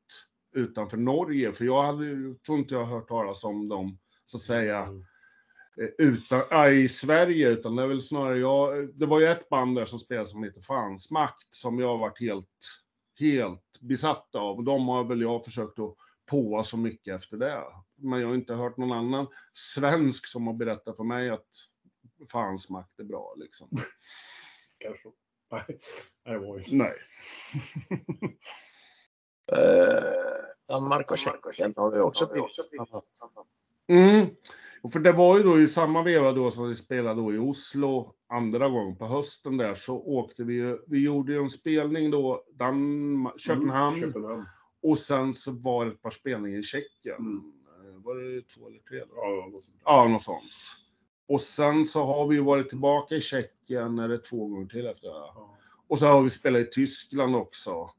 utanför 0.54 0.96
Norge. 0.96 1.52
För 1.52 1.64
jag 1.64 1.82
hade 1.82 2.34
tror 2.46 2.58
inte 2.58 2.74
jag 2.74 2.84
har 2.84 2.94
hört 2.94 3.08
talas 3.08 3.44
om 3.44 3.68
dem, 3.68 3.98
så 4.24 4.36
att 4.36 4.42
säga, 4.42 4.80
eh, 5.80 5.88
utan, 5.98 6.42
ja, 6.50 6.70
i 6.70 6.88
Sverige, 6.88 7.48
utan 7.48 7.76
det 7.76 7.82
är 7.82 7.86
väl 7.86 8.02
snarare 8.02 8.38
jag, 8.38 8.88
det 8.94 9.06
var 9.06 9.20
ju 9.20 9.26
ett 9.26 9.48
band 9.48 9.76
där 9.76 9.84
som 9.84 9.98
spelade 9.98 10.26
som 10.26 10.44
heter 10.44 10.60
Fans 10.60 11.10
Makt, 11.10 11.54
som 11.54 11.78
jag 11.78 11.98
varit 11.98 12.20
helt, 12.20 12.83
helt 13.18 13.80
besatt 13.80 14.34
av. 14.34 14.56
Och 14.56 14.64
de 14.64 14.88
har 14.88 15.04
väl 15.04 15.20
jag 15.20 15.44
försökt 15.44 15.78
att 15.78 15.96
påa 16.26 16.64
så 16.64 16.76
mycket 16.76 17.14
efter 17.14 17.36
det. 17.36 17.62
Men 17.96 18.20
jag 18.20 18.28
har 18.28 18.34
inte 18.34 18.54
hört 18.54 18.76
någon 18.76 18.92
annan 18.92 19.26
svensk 19.52 20.26
som 20.26 20.46
har 20.46 20.54
berättat 20.54 20.96
för 20.96 21.04
mig 21.04 21.30
att 21.30 21.48
Fans 22.32 22.70
Makt 22.70 23.00
är 23.00 23.04
bra 23.04 23.34
liksom. 23.36 23.68
Kanske. 24.78 25.08
Nej, 25.50 25.78
det 26.24 26.38
var 26.38 26.58
ju 26.58 26.76
Nej. 26.76 26.94
Danmark 30.68 31.10
och 31.10 31.18
Tjeckien 31.18 31.74
har 31.76 31.90
vi 31.90 32.00
också 32.00 32.26
blivit. 32.26 32.50
Mm. 33.88 34.26
Och 34.82 34.92
för 34.92 35.00
det 35.00 35.12
var 35.12 35.36
ju 35.36 35.42
då 35.42 35.60
i 35.60 35.66
samma 35.68 36.02
veva 36.02 36.32
då 36.32 36.50
som 36.50 36.68
vi 36.68 36.74
spelade 36.74 37.20
då 37.20 37.34
i 37.34 37.38
Oslo 37.38 38.14
andra 38.28 38.68
gången 38.68 38.96
på 38.96 39.06
hösten 39.06 39.56
där 39.56 39.74
så 39.74 39.96
åkte 39.96 40.44
vi 40.44 40.54
ju, 40.54 40.78
vi 40.86 40.98
gjorde 40.98 41.32
ju 41.32 41.38
en 41.38 41.50
spelning 41.50 42.10
då, 42.10 42.44
Danmark, 42.54 43.40
Köpenhamn, 43.40 44.00
Köpenhamn. 44.00 44.44
och 44.82 44.98
sen 44.98 45.34
så 45.34 45.52
var 45.52 45.84
det 45.84 45.92
ett 45.92 46.02
par 46.02 46.10
spelningar 46.10 46.58
i 46.58 46.62
Tjeckien. 46.62 47.16
Mm. 47.18 47.52
Eh, 47.94 48.02
Var 48.04 48.14
det 48.14 48.48
två 48.48 48.68
eller 48.68 48.78
tre? 48.78 49.02
Ja, 49.16 49.48
något 49.52 49.62
sånt. 49.62 49.80
Ja, 49.84 50.08
något 50.08 50.22
sånt. 50.22 50.42
Och 51.28 51.40
sen 51.40 51.86
så 51.86 52.04
har 52.04 52.26
vi 52.26 52.38
varit 52.38 52.68
tillbaka 52.68 53.14
i 53.14 53.20
Tjeckien, 53.20 53.96
det 53.96 54.18
två 54.18 54.46
gånger 54.48 54.66
till 54.66 54.86
efter 54.86 55.08
det? 55.08 55.14
Ja. 55.14 55.56
Och 55.88 55.98
så 55.98 56.06
har 56.06 56.22
vi 56.22 56.30
spelat 56.30 56.62
i 56.62 56.70
Tyskland 56.70 57.36
också. 57.36 57.90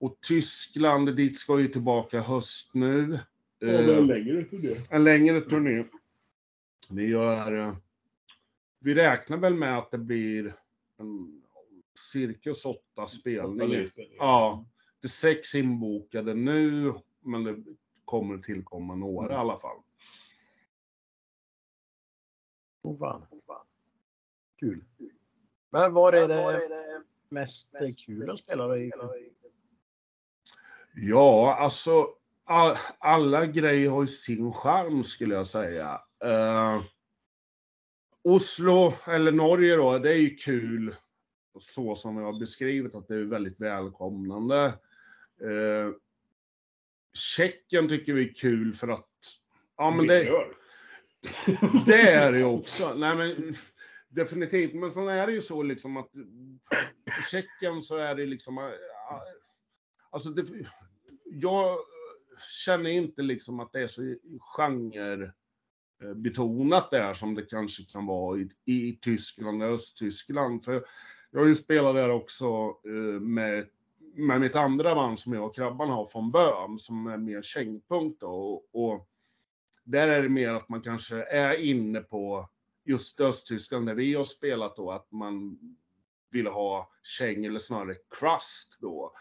Och 0.00 0.18
Tyskland, 0.28 1.16
dit 1.16 1.38
ska 1.38 1.54
vi 1.54 1.72
tillbaka 1.72 2.20
höst 2.20 2.70
nu. 2.74 3.18
Ja, 3.58 3.68
Eh, 3.68 3.96
en 3.98 4.06
längre 4.06 4.44
turné. 4.44 4.76
en 4.90 5.04
längre 5.04 5.40
turné. 5.40 5.84
Vi 6.90 7.06
gör... 7.08 7.58
eh, 7.68 7.76
Vi 8.78 8.94
räknar 8.94 9.36
väl 9.36 9.54
med 9.54 9.78
att 9.78 9.90
det 9.90 9.98
blir 9.98 10.54
en, 10.96 11.42
cirkus 12.12 12.64
åtta 12.64 13.06
spelningar. 13.06 13.90
Ja, 14.18 14.66
det 15.00 15.06
är 15.06 15.08
sex 15.08 15.54
inbokade 15.54 16.34
nu, 16.34 16.94
men 17.20 17.44
det 17.44 17.56
kommer 18.04 18.38
tillkomma 18.38 18.94
några 18.94 19.32
i 19.32 19.36
alla 19.36 19.58
fall. 19.58 19.76
Oh, 22.82 22.98
fan. 22.98 23.26
Kul. 24.60 24.84
Men 25.70 25.92
var 25.94 26.12
är 26.12 26.28
det 26.28 27.02
mest 27.28 27.70
kul 28.06 28.30
att 28.30 28.38
spela 28.38 28.76
i? 28.78 28.92
Ja, 30.94 31.54
alltså 31.54 32.08
all, 32.48 32.76
alla 32.98 33.46
grejer 33.46 33.90
har 33.90 34.02
ju 34.02 34.06
sin 34.06 34.52
charm 34.52 35.04
skulle 35.04 35.34
jag 35.34 35.46
säga. 35.46 36.00
Eh, 36.24 36.82
Oslo, 38.22 38.94
eller 39.06 39.32
Norge 39.32 39.76
då, 39.76 39.98
det 39.98 40.10
är 40.10 40.18
ju 40.18 40.36
kul 40.36 40.94
så 41.60 41.96
som 41.96 42.16
jag 42.16 42.24
har 42.24 42.40
beskrivit 42.40 42.94
att 42.94 43.08
det 43.08 43.14
är 43.14 43.22
väldigt 43.22 43.60
välkomnande. 43.60 44.64
Eh, 45.40 45.92
Tjeckien 47.12 47.88
tycker 47.88 48.12
vi 48.12 48.28
är 48.28 48.34
kul 48.34 48.74
för 48.74 48.88
att, 48.88 49.10
ja 49.76 49.90
men 49.90 50.06
det, 50.06 50.44
det 51.86 52.00
är 52.00 52.32
det 52.32 52.38
ju 52.38 52.58
också. 52.58 52.94
Nej, 52.94 53.16
men, 53.16 53.54
definitivt. 54.08 54.74
Men 54.74 54.92
sen 54.92 55.08
är 55.08 55.26
det 55.26 55.32
ju 55.32 55.42
så 55.42 55.62
liksom 55.62 55.96
att 55.96 56.10
Tjeckien 57.30 57.82
så 57.82 57.96
är 57.96 58.14
det 58.14 58.26
liksom... 58.26 58.58
äh, 58.58 58.64
Alltså, 60.10 60.30
det, 60.30 60.44
jag 61.24 61.78
känner 62.40 62.90
inte 62.90 63.22
liksom 63.22 63.60
att 63.60 63.72
det 63.72 63.80
är 63.80 63.88
så 63.88 64.14
genrebetonat 64.40 66.92
eh, 66.92 67.00
där 67.00 67.14
som 67.14 67.34
det 67.34 67.42
kanske 67.42 67.84
kan 67.84 68.06
vara 68.06 68.38
i, 68.38 68.48
i 68.64 68.98
Tyskland 69.02 69.62
och 69.62 69.68
Östtyskland. 69.68 70.64
För 70.64 70.84
jag 71.30 71.40
har 71.40 71.46
ju 71.46 71.54
spelat 71.54 71.94
där 71.94 72.10
också 72.10 72.46
eh, 72.84 73.20
med, 73.20 73.68
med 74.14 74.40
mitt 74.40 74.56
andra 74.56 74.94
band 74.94 75.18
som 75.18 75.32
jag 75.32 75.44
och 75.44 75.54
Krabban 75.54 75.90
har 75.90 76.06
från 76.06 76.30
Böhm, 76.30 76.78
som 76.78 77.06
är 77.06 77.16
mer 77.16 77.42
kängpunkt 77.42 78.20
då. 78.20 78.30
Och, 78.30 78.68
och 78.72 79.08
där 79.84 80.08
är 80.08 80.22
det 80.22 80.28
mer 80.28 80.50
att 80.50 80.68
man 80.68 80.82
kanske 80.82 81.22
är 81.22 81.54
inne 81.54 82.00
på 82.00 82.48
just 82.84 83.20
Östtyskland 83.20 83.86
där 83.86 83.94
vi 83.94 84.14
har 84.14 84.24
spelat 84.24 84.76
då, 84.76 84.90
att 84.90 85.12
man 85.12 85.58
vill 86.30 86.46
ha 86.46 86.90
käng 87.02 87.44
eller 87.44 87.58
snarare 87.58 87.94
crust 87.94 88.76
då. 88.80 89.12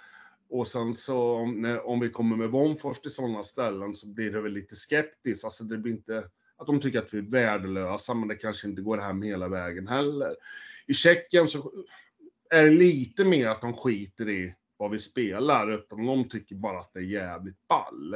Och 0.50 0.68
sen 0.68 0.94
så 0.94 1.18
om, 1.18 1.80
om 1.84 2.00
vi 2.00 2.10
kommer 2.10 2.36
med 2.36 2.52
Bonfors 2.52 3.00
till 3.00 3.12
sådana 3.12 3.44
ställen 3.44 3.94
så 3.94 4.08
blir 4.08 4.32
det 4.32 4.42
väl 4.42 4.52
lite 4.52 4.76
skeptiskt. 4.76 5.46
Alltså 5.46 5.64
det 5.64 5.78
blir 5.78 5.94
inte 5.94 6.24
att 6.58 6.68
de 6.68 6.82
tycker 6.82 7.00
att 7.00 7.14
vi 7.14 7.18
är 7.18 7.22
värdelösa, 7.22 8.14
men 8.14 8.28
det 8.28 8.36
kanske 8.36 8.68
inte 8.68 8.82
går 8.82 8.98
hem 8.98 9.22
hela 9.22 9.48
vägen 9.48 9.88
heller. 9.88 10.36
I 10.88 10.94
Tjeckien 10.94 11.48
så 11.48 11.72
är 12.50 12.66
det 12.66 12.72
lite 12.72 13.26
mer 13.26 13.48
att 13.48 13.62
de 13.62 13.74
skiter 13.74 14.30
i 14.30 14.56
vad 14.78 14.92
vi 14.92 15.00
spelar, 15.00 15.72
utan 15.72 16.06
de 16.06 16.30
tycker 16.30 16.56
bara 16.56 16.80
att 16.80 16.94
det 16.94 17.00
är 17.00 17.04
jävligt 17.04 17.68
ball. 17.68 18.14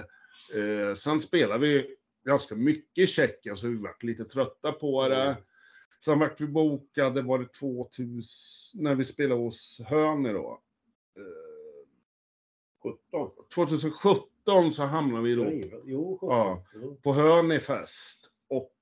Eh, 0.53 0.93
sen 0.95 1.19
spelar 1.19 1.57
vi 1.57 1.95
ganska 2.25 2.55
mycket 2.55 3.03
i 3.03 3.07
Tjeckien, 3.07 3.57
så 3.57 3.67
vi 3.67 3.75
varit 3.75 4.03
lite 4.03 4.25
trötta 4.25 4.71
på 4.71 5.07
det. 5.07 5.37
Sen 6.05 6.19
vart 6.19 6.41
vi 6.41 6.47
bokade, 6.47 7.21
var 7.21 7.39
det 7.39 7.53
2000, 7.53 8.83
när 8.83 8.95
vi 8.95 9.05
spelade 9.05 9.41
hos 9.41 9.81
Höner 9.85 10.33
då. 10.33 10.61
Eh, 11.17 11.23
17. 11.23 11.50
2017 13.55 14.71
så 14.71 14.83
hamnade 14.83 15.23
vi 15.23 15.35
då 15.35 15.51
Jo, 15.85 16.17
17. 16.21 16.29
Ja. 16.29 16.63
På 17.03 17.13
Hörnefest. 17.13 18.31
Och 18.47 18.73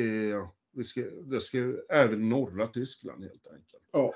eh, 0.00 0.48
vi 0.72 0.84
ska, 0.84 1.00
det 1.00 1.40
ska 1.40 1.58
även 1.88 2.28
norra 2.28 2.66
Tyskland 2.66 3.24
helt 3.24 3.46
enkelt. 3.46 3.82
Ja. 3.92 4.14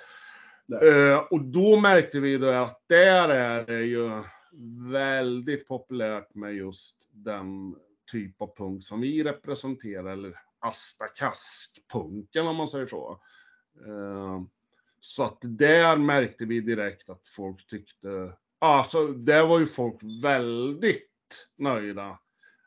Eh, 0.82 1.18
och 1.18 1.44
då 1.44 1.76
märkte 1.76 2.20
vi 2.20 2.38
då 2.38 2.50
att 2.50 2.82
där 2.86 3.28
är 3.28 3.66
det 3.66 3.82
ju 3.82 4.22
väldigt 4.90 5.68
populärt 5.68 6.34
med 6.34 6.54
just 6.54 7.08
den 7.12 7.76
typ 8.12 8.42
av 8.42 8.56
punk 8.56 8.84
som 8.84 9.00
vi 9.00 9.22
representerar, 9.22 10.12
eller 10.12 10.40
Asta 10.58 11.06
Kask-punken 11.06 12.46
om 12.46 12.56
man 12.56 12.68
säger 12.68 12.86
så. 12.86 13.20
Eh, 13.86 14.40
så 15.00 15.24
att 15.24 15.38
där 15.40 15.96
märkte 15.96 16.44
vi 16.44 16.60
direkt 16.60 17.10
att 17.10 17.28
folk 17.28 17.66
tyckte, 17.66 18.32
alltså 18.60 19.06
där 19.06 19.46
var 19.46 19.58
ju 19.58 19.66
folk 19.66 20.00
väldigt 20.22 21.48
nöjda 21.56 22.18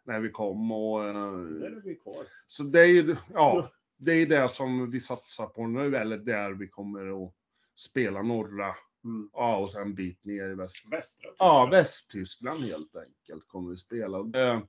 när 0.03 0.19
vi 0.19 0.29
kom 0.29 0.71
och... 0.71 1.03
eh, 1.05 1.13
Där 1.13 1.77
är 1.77 1.81
vi 1.83 1.95
kvar. 1.95 2.25
Så 2.47 2.63
det 2.63 2.79
är 2.79 2.85
ju, 2.85 3.15
ja, 3.33 3.71
det 3.97 4.11
är 4.11 4.25
det 4.25 4.49
som 4.49 4.91
vi 4.91 4.99
satsar 4.99 5.47
på 5.47 5.67
nu, 5.67 5.95
eller 5.97 6.17
där 6.17 6.51
vi 6.51 6.67
kommer 6.67 7.25
att 7.25 7.33
spela 7.75 8.21
norra, 8.21 8.75
Mm. 9.05 9.29
ja, 9.33 9.57
och 9.57 9.71
sen 9.71 9.81
en 9.81 9.95
bit 9.95 10.25
ner 10.25 10.49
i 10.49 10.55
väst. 10.55 10.85
Västra 10.91 11.29
Ja, 11.29 11.33
Tyskland. 11.35 11.71
Västtyskland 11.71 12.63
helt 12.63 12.95
enkelt 12.95 13.47
kommer 13.47 13.69
vi 13.71 13.77
spela. 13.77 14.23
Det, 14.23 14.61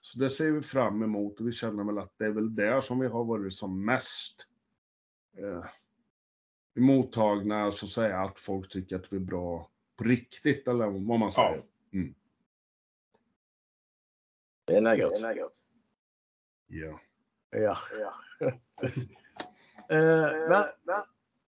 så 0.00 0.18
det 0.18 0.30
ser 0.30 0.50
vi 0.50 0.62
fram 0.62 1.02
emot 1.02 1.40
och 1.40 1.48
vi 1.48 1.52
känner 1.52 1.84
väl 1.84 1.98
att 1.98 2.14
det 2.18 2.24
är 2.24 2.30
väl 2.30 2.54
där 2.54 2.80
som 2.80 2.98
vi 3.00 3.06
har 3.06 3.24
varit 3.24 3.54
som 3.54 3.84
mest 3.84 4.46
eh, 5.38 5.64
mottagna, 6.76 7.72
så 7.72 7.86
att 7.86 7.90
säga, 7.90 8.20
att 8.20 8.40
folk 8.40 8.72
tycker 8.72 8.96
att 8.96 9.12
vi 9.12 9.16
är 9.16 9.20
bra 9.20 9.69
på 10.00 10.04
riktigt, 10.04 10.68
eller 10.68 10.86
vad 10.86 11.18
man 11.20 11.32
säger. 11.32 11.62
Det 14.64 14.76
är 14.76 14.80
läget. 14.80 15.52
Ja. 16.66 17.00
Ja. 17.50 17.76
Eh, 19.88 20.48
men, 20.48 20.64
men 20.82 21.02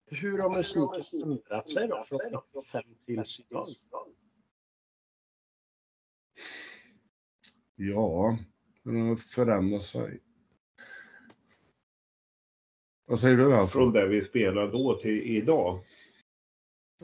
hur 0.05 0.37
har 0.39 0.49
musiken 0.49 1.31
ändrat 1.31 1.69
sig 1.69 1.87
då 1.87 2.03
från 2.03 2.19
95 2.53 2.83
till 3.05 3.23
idag? 3.49 3.67
Ja, 7.75 8.37
den 8.83 9.01
har 9.01 9.15
förändrat 9.15 9.83
sig. 9.83 10.19
Vad 13.05 13.19
säger 13.19 13.37
du 13.37 13.55
alltså? 13.55 13.77
Från 13.77 13.93
där 13.93 14.07
vi 14.07 14.21
spelade 14.21 14.71
då 14.71 14.97
till 14.97 15.21
idag. 15.21 15.83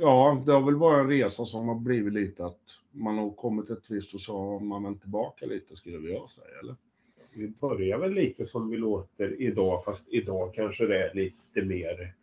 Ja, 0.01 0.44
det 0.46 0.51
har 0.51 0.62
väl 0.62 0.75
varit 0.75 1.03
en 1.03 1.10
resa 1.10 1.46
som 1.46 1.68
har 1.68 1.75
blivit 1.75 2.13
lite 2.13 2.46
att 2.46 2.60
man 2.91 3.18
har 3.18 3.32
kommit 3.32 3.70
ett 3.70 3.91
visst 3.91 4.13
och 4.13 4.22
så 4.22 4.38
har 4.38 4.60
man 4.60 4.84
vänt 4.84 5.01
tillbaka 5.01 5.46
lite 5.46 5.75
skulle 5.75 6.10
jag 6.10 6.29
säga, 6.29 6.60
eller? 6.63 6.75
Vi 7.36 7.48
börjar 7.48 7.98
väl 7.98 8.13
lite 8.13 8.46
som 8.46 8.70
vi 8.70 8.77
låter 8.77 9.41
idag, 9.41 9.84
fast 9.84 10.10
idag 10.13 10.53
kanske 10.53 10.86
det 10.86 11.10
är 11.10 11.13
lite 11.13 11.62
mer 11.62 12.13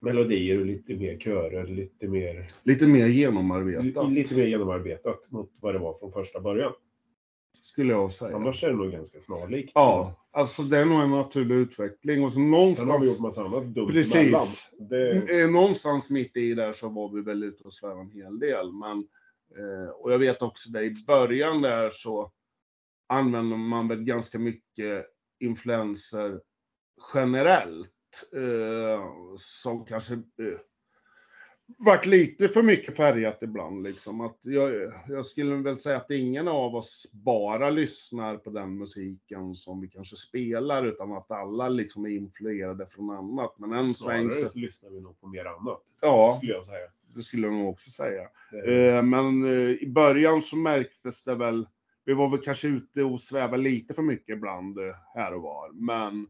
melodier 0.00 0.60
och 0.60 0.66
lite 0.66 0.94
mer 0.94 1.18
körer, 1.18 1.66
lite 1.66 2.08
mer, 2.08 2.46
Lite 2.62 2.86
mer 2.86 3.06
genomarbetat, 3.06 4.12
lite 4.12 4.36
mer 4.36 4.46
genomarbetat 4.46 5.30
mot 5.30 5.50
vad 5.60 5.74
det 5.74 5.78
var 5.78 5.94
från 5.94 6.12
första 6.12 6.40
början. 6.40 6.72
Skulle 7.78 7.92
jag 7.92 8.12
säga. 8.12 8.36
Annars 8.36 8.64
är 8.64 8.68
det 8.68 8.76
nog 8.76 8.92
ganska 8.92 9.20
snarlikt. 9.20 9.72
Ja, 9.74 10.14
alltså 10.30 10.62
det 10.62 10.78
är 10.78 10.84
nog 10.84 11.02
en 11.02 11.10
naturlig 11.10 11.54
utveckling 11.54 12.24
och 12.24 12.32
så 12.32 12.36
Sen 12.36 12.52
har 12.52 13.00
vi 13.00 13.06
gjort 13.06 13.20
någonstans, 13.20 13.20
massa 13.20 13.44
annat 13.44 13.74
dumt 13.74 13.92
Precis. 13.92 14.70
Det, 14.78 15.40
eh, 15.40 15.50
någonstans 15.50 16.10
mitt 16.10 16.36
i 16.36 16.54
där 16.54 16.72
så 16.72 16.88
var 16.88 17.08
vi 17.14 17.20
väl 17.22 17.42
ute 17.42 17.64
och 17.64 17.72
svävade 17.72 18.00
en 18.00 18.10
hel 18.10 18.38
del, 18.38 18.72
men 18.72 18.98
eh, 19.56 19.90
och 19.90 20.12
jag 20.12 20.18
vet 20.18 20.42
också 20.42 20.70
det 20.70 20.82
i 20.82 20.94
början 21.06 21.62
där 21.62 21.90
så 21.90 22.32
använder 23.06 23.56
man 23.56 23.88
väl 23.88 24.04
ganska 24.04 24.38
mycket 24.38 25.06
influenser 25.40 26.40
generellt 27.14 28.30
eh, 28.34 29.04
som 29.36 29.84
kanske 29.84 30.14
eh, 30.14 30.58
varit 31.76 32.06
lite 32.06 32.48
för 32.48 32.62
mycket 32.62 32.96
färgat 32.96 33.38
ibland. 33.42 33.82
Liksom. 33.82 34.20
Att 34.20 34.38
jag, 34.42 34.92
jag 35.08 35.26
skulle 35.26 35.56
väl 35.56 35.76
säga 35.76 35.96
att 35.96 36.10
ingen 36.10 36.48
av 36.48 36.76
oss 36.76 37.10
bara 37.12 37.70
lyssnar 37.70 38.36
på 38.36 38.50
den 38.50 38.78
musiken 38.78 39.54
som 39.54 39.80
vi 39.80 39.88
kanske 39.88 40.16
spelar, 40.16 40.86
utan 40.86 41.12
att 41.12 41.30
alla 41.30 41.68
liksom 41.68 42.04
är 42.04 42.10
influerade 42.10 42.86
från 42.86 43.10
annat. 43.10 43.58
Men 43.58 43.72
en 43.72 43.94
sväng 43.94 44.30
snarare 44.30 44.44
så, 44.44 44.48
så 44.52 44.58
lyssnar 44.58 44.90
vi 44.90 45.00
nog 45.00 45.20
på 45.20 45.26
mer 45.26 45.44
annat, 45.44 45.82
ja, 46.00 46.34
skulle 46.38 46.52
jag 46.52 46.66
säga. 46.66 46.88
det 47.14 47.22
skulle 47.22 47.46
jag 47.46 47.54
nog 47.54 47.68
också 47.68 47.90
säga. 47.90 48.28
Det- 48.50 48.88
Eh, 48.96 49.02
Men 49.02 49.44
eh, 49.44 49.70
i 49.70 49.86
början 49.88 50.42
så 50.42 50.56
märktes 50.56 51.24
det 51.24 51.34
väl, 51.34 51.66
vi 52.04 52.14
var 52.14 52.28
väl 52.30 52.40
kanske 52.40 52.68
ute 52.68 53.02
och 53.04 53.20
svävade 53.20 53.62
lite 53.62 53.94
för 53.94 54.02
mycket 54.02 54.36
ibland 54.36 54.78
eh, 54.78 54.94
här 55.14 55.34
och 55.34 55.42
var. 55.42 55.70
Men 55.72 56.26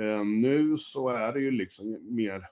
eh, 0.00 0.24
nu 0.24 0.76
så 0.76 1.08
är 1.08 1.32
det 1.32 1.40
ju 1.40 1.50
liksom 1.50 1.98
mer, 2.16 2.42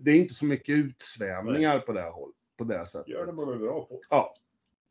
det 0.00 0.10
är 0.10 0.16
inte 0.16 0.34
så 0.34 0.44
mycket 0.44 0.74
utsvävningar 0.74 1.80
på 1.80 1.92
det 1.92 2.00
här 2.00 2.10
hållet, 2.10 2.36
på 2.58 2.64
det 2.64 2.86
sättet. 2.86 3.08
Gör 3.08 3.26
det 3.26 3.32
man 3.32 3.52
är 3.52 3.56
bra 3.56 3.84
på. 3.84 4.00
Ja. 4.10 4.34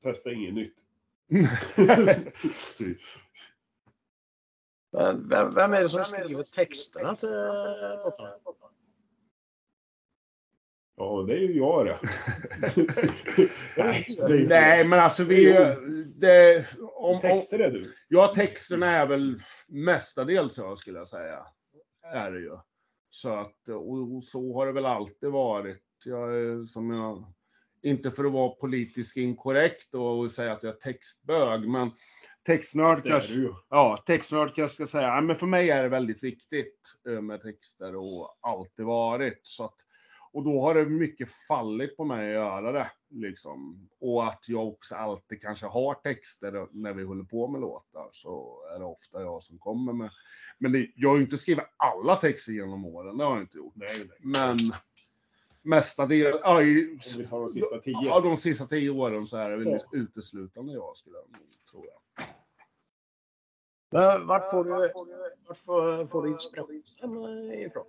Testa 0.04 0.32
inget 0.32 0.54
nytt. 0.54 0.76
Vem, 4.92 5.50
vem 5.56 5.74
är 5.74 5.82
det 5.82 5.90
som 5.90 6.04
skriver 6.04 6.44
texterna 6.44 7.16
till 7.16 7.30
låtarna? 7.30 8.34
Ja, 10.98 11.26
det 11.28 11.34
är 11.34 11.40
ju 11.40 11.58
jag 11.58 11.86
det. 11.86 12.00
Nej, 13.78 14.18
Nej, 14.48 14.84
men 14.84 15.00
alltså 15.00 15.24
vi... 15.24 15.54
Det, 16.16 16.66
om, 16.82 17.16
om, 17.16 17.20
Texter 17.20 17.60
är 17.60 17.72
du. 17.72 17.94
Ja, 18.08 18.34
texterna 18.36 18.92
är 18.92 19.06
väl 19.06 19.40
mestadels 19.68 20.54
så 20.54 20.76
skulle 20.76 20.98
jag 20.98 21.08
säga. 21.08 21.46
Är 22.04 22.32
det 22.32 22.40
ju. 22.40 22.58
Så 23.16 23.30
att, 23.30 23.70
och, 23.70 24.24
så 24.24 24.54
har 24.54 24.66
det 24.66 24.72
väl 24.72 24.86
alltid 24.86 25.30
varit. 25.30 25.84
Jag, 26.06 26.70
som 26.70 26.92
jag, 26.92 27.34
inte 27.82 28.12
för 28.12 28.26
att 28.26 28.32
vara 28.32 28.50
politiskt 28.50 29.18
inkorrekt 29.18 29.94
och, 29.94 30.32
säga 30.32 30.52
att 30.52 30.64
jag 30.64 30.74
är 30.74 30.78
textbög, 30.80 31.70
men 31.70 31.92
textnörd 32.46 33.04
kanske, 33.04 33.34
ja, 33.70 34.04
textnörd 34.06 34.56
kanske 34.56 34.76
ska 34.76 34.88
säga, 34.88 35.22
men 35.22 35.36
för 35.36 35.48
mig 35.48 35.70
är 35.70 35.84
det 35.84 35.90
väldigt 35.90 36.24
viktigt 36.24 36.80
eh, 37.10 37.22
med 37.22 37.42
texter 37.42 37.96
och 37.96 38.38
alltid 38.42 38.86
varit. 38.86 39.40
Så 39.44 39.66
att, 39.66 39.76
och 40.36 40.44
då 40.44 40.62
har 40.62 40.76
det 40.76 40.86
mycket 40.86 41.30
fallit 41.48 41.98
på 41.98 42.06
mig 42.06 42.28
att 42.28 42.34
göra 42.34 42.72
det. 42.72 42.92
Liksom. 43.10 43.90
Och 44.00 44.28
att 44.28 44.50
jag 44.50 44.68
också 44.68 44.96
alltid 44.96 45.42
kanske 45.42 45.66
har 45.66 45.94
texter 45.94 46.68
när 46.72 46.94
vi 46.94 47.04
håller 47.04 47.24
på 47.24 47.48
med 47.48 47.62
låtar. 47.62 48.10
Så 48.12 48.62
är 48.76 48.80
det 48.80 48.86
ofta 48.86 49.22
jag 49.22 49.44
som 49.44 49.58
kommer 49.60 49.94
med. 49.94 50.10
Men 50.58 50.72
det, 50.72 50.88
jag 50.96 51.10
har 51.10 51.16
ju 51.18 51.24
inte 51.24 51.38
skrivit 51.38 51.64
alla 51.78 52.16
texter 52.16 52.52
genom 52.52 52.86
åren, 52.86 53.18
det 53.18 53.24
har 53.24 53.32
jag 53.32 53.44
inte 53.44 53.58
gjort. 53.58 53.74
Nej, 53.76 53.94
nej. 53.98 54.18
Men 54.22 54.58
mestadels, 55.62 56.40
ja, 56.44 56.62
i, 56.62 56.92
Om 56.92 57.00
vi 57.18 57.28
tar 57.28 57.40
de 57.40 57.50
sista 57.50 57.78
tio. 57.80 57.98
ja, 58.04 58.20
de 58.20 58.38
sista 58.38 58.66
tio 58.66 58.90
åren 58.90 59.28
så 59.28 59.38
är 59.38 59.50
det 59.50 59.58
väl 59.58 59.68
Ja. 59.68 59.80
uteslutande 60.00 60.74
jag 60.74 60.98
skulle 60.98 61.16
jag 61.18 61.30
nog 61.32 61.42
tro. 61.72 61.86
Jag. 61.86 62.26
Men 63.92 64.28
vart 64.28 64.52
får 64.52 64.64
du, 64.64 64.72
vart 65.48 65.58
får, 65.58 66.08
får 66.08 66.24
du 66.24 66.30
inspirationen 66.32 67.54
ifrån? 67.54 67.86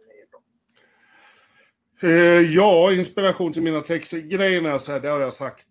Eh, 2.03 2.11
ja, 2.55 2.93
inspiration 2.93 3.53
till 3.53 3.63
mina 3.63 3.81
texter. 3.81 4.19
Grejen 4.19 4.67
är 4.67 4.79
så 4.79 4.93
här, 4.93 5.01
det 5.01 5.09
har 5.09 5.21
jag 5.21 5.33
sagt. 5.33 5.67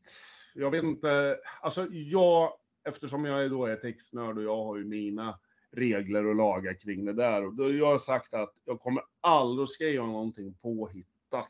Jag 0.54 0.72
vet 0.72 0.84
inte, 0.84 1.38
alltså 1.62 1.88
jag, 1.92 2.54
eftersom 2.88 3.26
jag 3.26 3.44
är 3.44 3.50
då 3.50 3.66
är 3.66 3.76
textnörd 3.76 4.38
och 4.38 4.44
jag 4.44 4.64
har 4.64 4.78
ju 4.78 4.86
mina 4.86 5.40
regler 5.72 6.26
och 6.26 6.36
lagar 6.36 6.74
kring 6.74 7.06
det 7.06 7.14
där. 7.14 7.46
Och 7.46 7.54
då 7.54 7.72
jag 7.74 7.86
har 7.86 7.98
sagt 7.98 8.34
att 8.34 8.54
jag 8.66 8.80
kommer 8.80 9.04
aldrig 9.22 9.70
skriva 9.70 10.06
någonting 10.06 10.54
påhittat. 10.62 11.50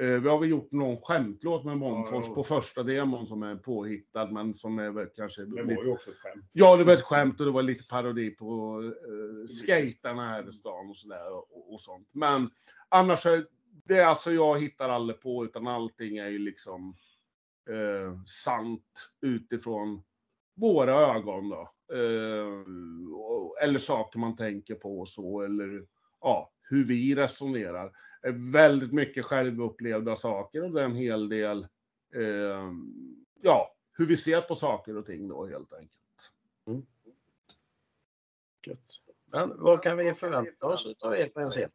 Eh, 0.00 0.06
vi 0.06 0.28
har 0.28 0.38
väl 0.38 0.48
gjort 0.48 0.72
någon 0.72 1.02
skämtlåt 1.02 1.64
med 1.64 1.78
Månfors 1.78 2.26
Ja, 2.28 2.34
på 2.34 2.44
första 2.44 2.82
demon 2.82 3.26
som 3.26 3.42
är 3.42 3.56
påhittad, 3.56 4.26
men 4.26 4.54
som 4.54 4.78
är 4.78 4.90
väl 4.90 5.06
kanske... 5.16 5.44
Det 5.44 5.62
lite- 5.62 5.74
var 5.76 5.84
ju 5.84 5.90
också 5.90 6.10
ett 6.10 6.16
skämt. 6.16 6.44
Ja, 6.52 6.76
det 6.76 6.84
var 6.84 6.92
ett 6.92 7.02
skämt 7.02 7.40
och 7.40 7.46
det 7.46 7.52
var 7.52 7.62
lite 7.62 7.84
parodi 7.84 8.30
på 8.30 8.80
uh, 8.82 9.46
skaterna 9.46 10.28
här 10.28 10.48
i 10.48 10.52
stan 10.52 10.90
och 10.90 10.96
sådär 10.96 11.32
och, 11.32 11.74
och 11.74 11.80
sånt. 11.80 12.08
Men 12.12 12.50
annars 12.88 13.26
är 13.26 13.46
det 13.88 13.96
är 13.96 14.04
alltså 14.04 14.32
jag 14.32 14.60
hittar 14.60 14.88
aldrig 14.88 15.20
på 15.20 15.44
utan 15.44 15.66
allting 15.66 16.16
är 16.16 16.28
ju 16.28 16.38
liksom 16.38 16.96
eh, 17.70 18.22
sant 18.26 19.10
utifrån 19.20 20.02
våra 20.54 21.16
ögon 21.16 21.48
då. 21.48 21.72
Eh, 21.92 22.64
eller 23.62 23.78
saker 23.78 24.18
man 24.18 24.36
tänker 24.36 24.74
på 24.74 25.00
och 25.00 25.08
så 25.08 25.40
eller 25.42 25.86
ja, 26.20 26.52
hur 26.62 26.84
vi 26.84 27.14
resonerar. 27.14 27.92
Eh, 28.22 28.32
väldigt 28.52 28.92
mycket 28.92 29.24
självupplevda 29.24 30.16
saker 30.16 30.64
och 30.64 30.70
det 30.70 30.80
är 30.80 30.84
en 30.84 30.96
hel 30.96 31.28
del 31.28 31.66
eh, 32.14 32.72
ja, 33.42 33.74
hur 33.92 34.06
vi 34.06 34.16
ser 34.16 34.40
på 34.40 34.54
saker 34.54 34.96
och 34.96 35.06
ting 35.06 35.28
då 35.28 35.46
helt 35.46 35.72
enkelt. 35.72 36.32
Mm. 36.66 36.86
Gött. 38.66 39.02
Men 39.32 39.62
vad 39.62 39.82
kan 39.82 39.96
vi 39.96 40.14
förvänta 40.14 40.66
oss 40.66 40.86
av 41.00 41.16
er 41.16 41.28
på 41.28 41.40
en 41.40 41.50
scen? 41.50 41.70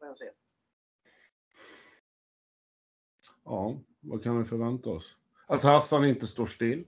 Ja, 3.46 3.80
vad 4.00 4.24
kan 4.24 4.40
vi 4.40 4.46
förvänta 4.46 4.90
oss? 4.90 5.18
Att 5.48 5.64
Hassan 5.64 6.06
inte 6.06 6.28
står 6.28 6.46
still. 6.46 6.86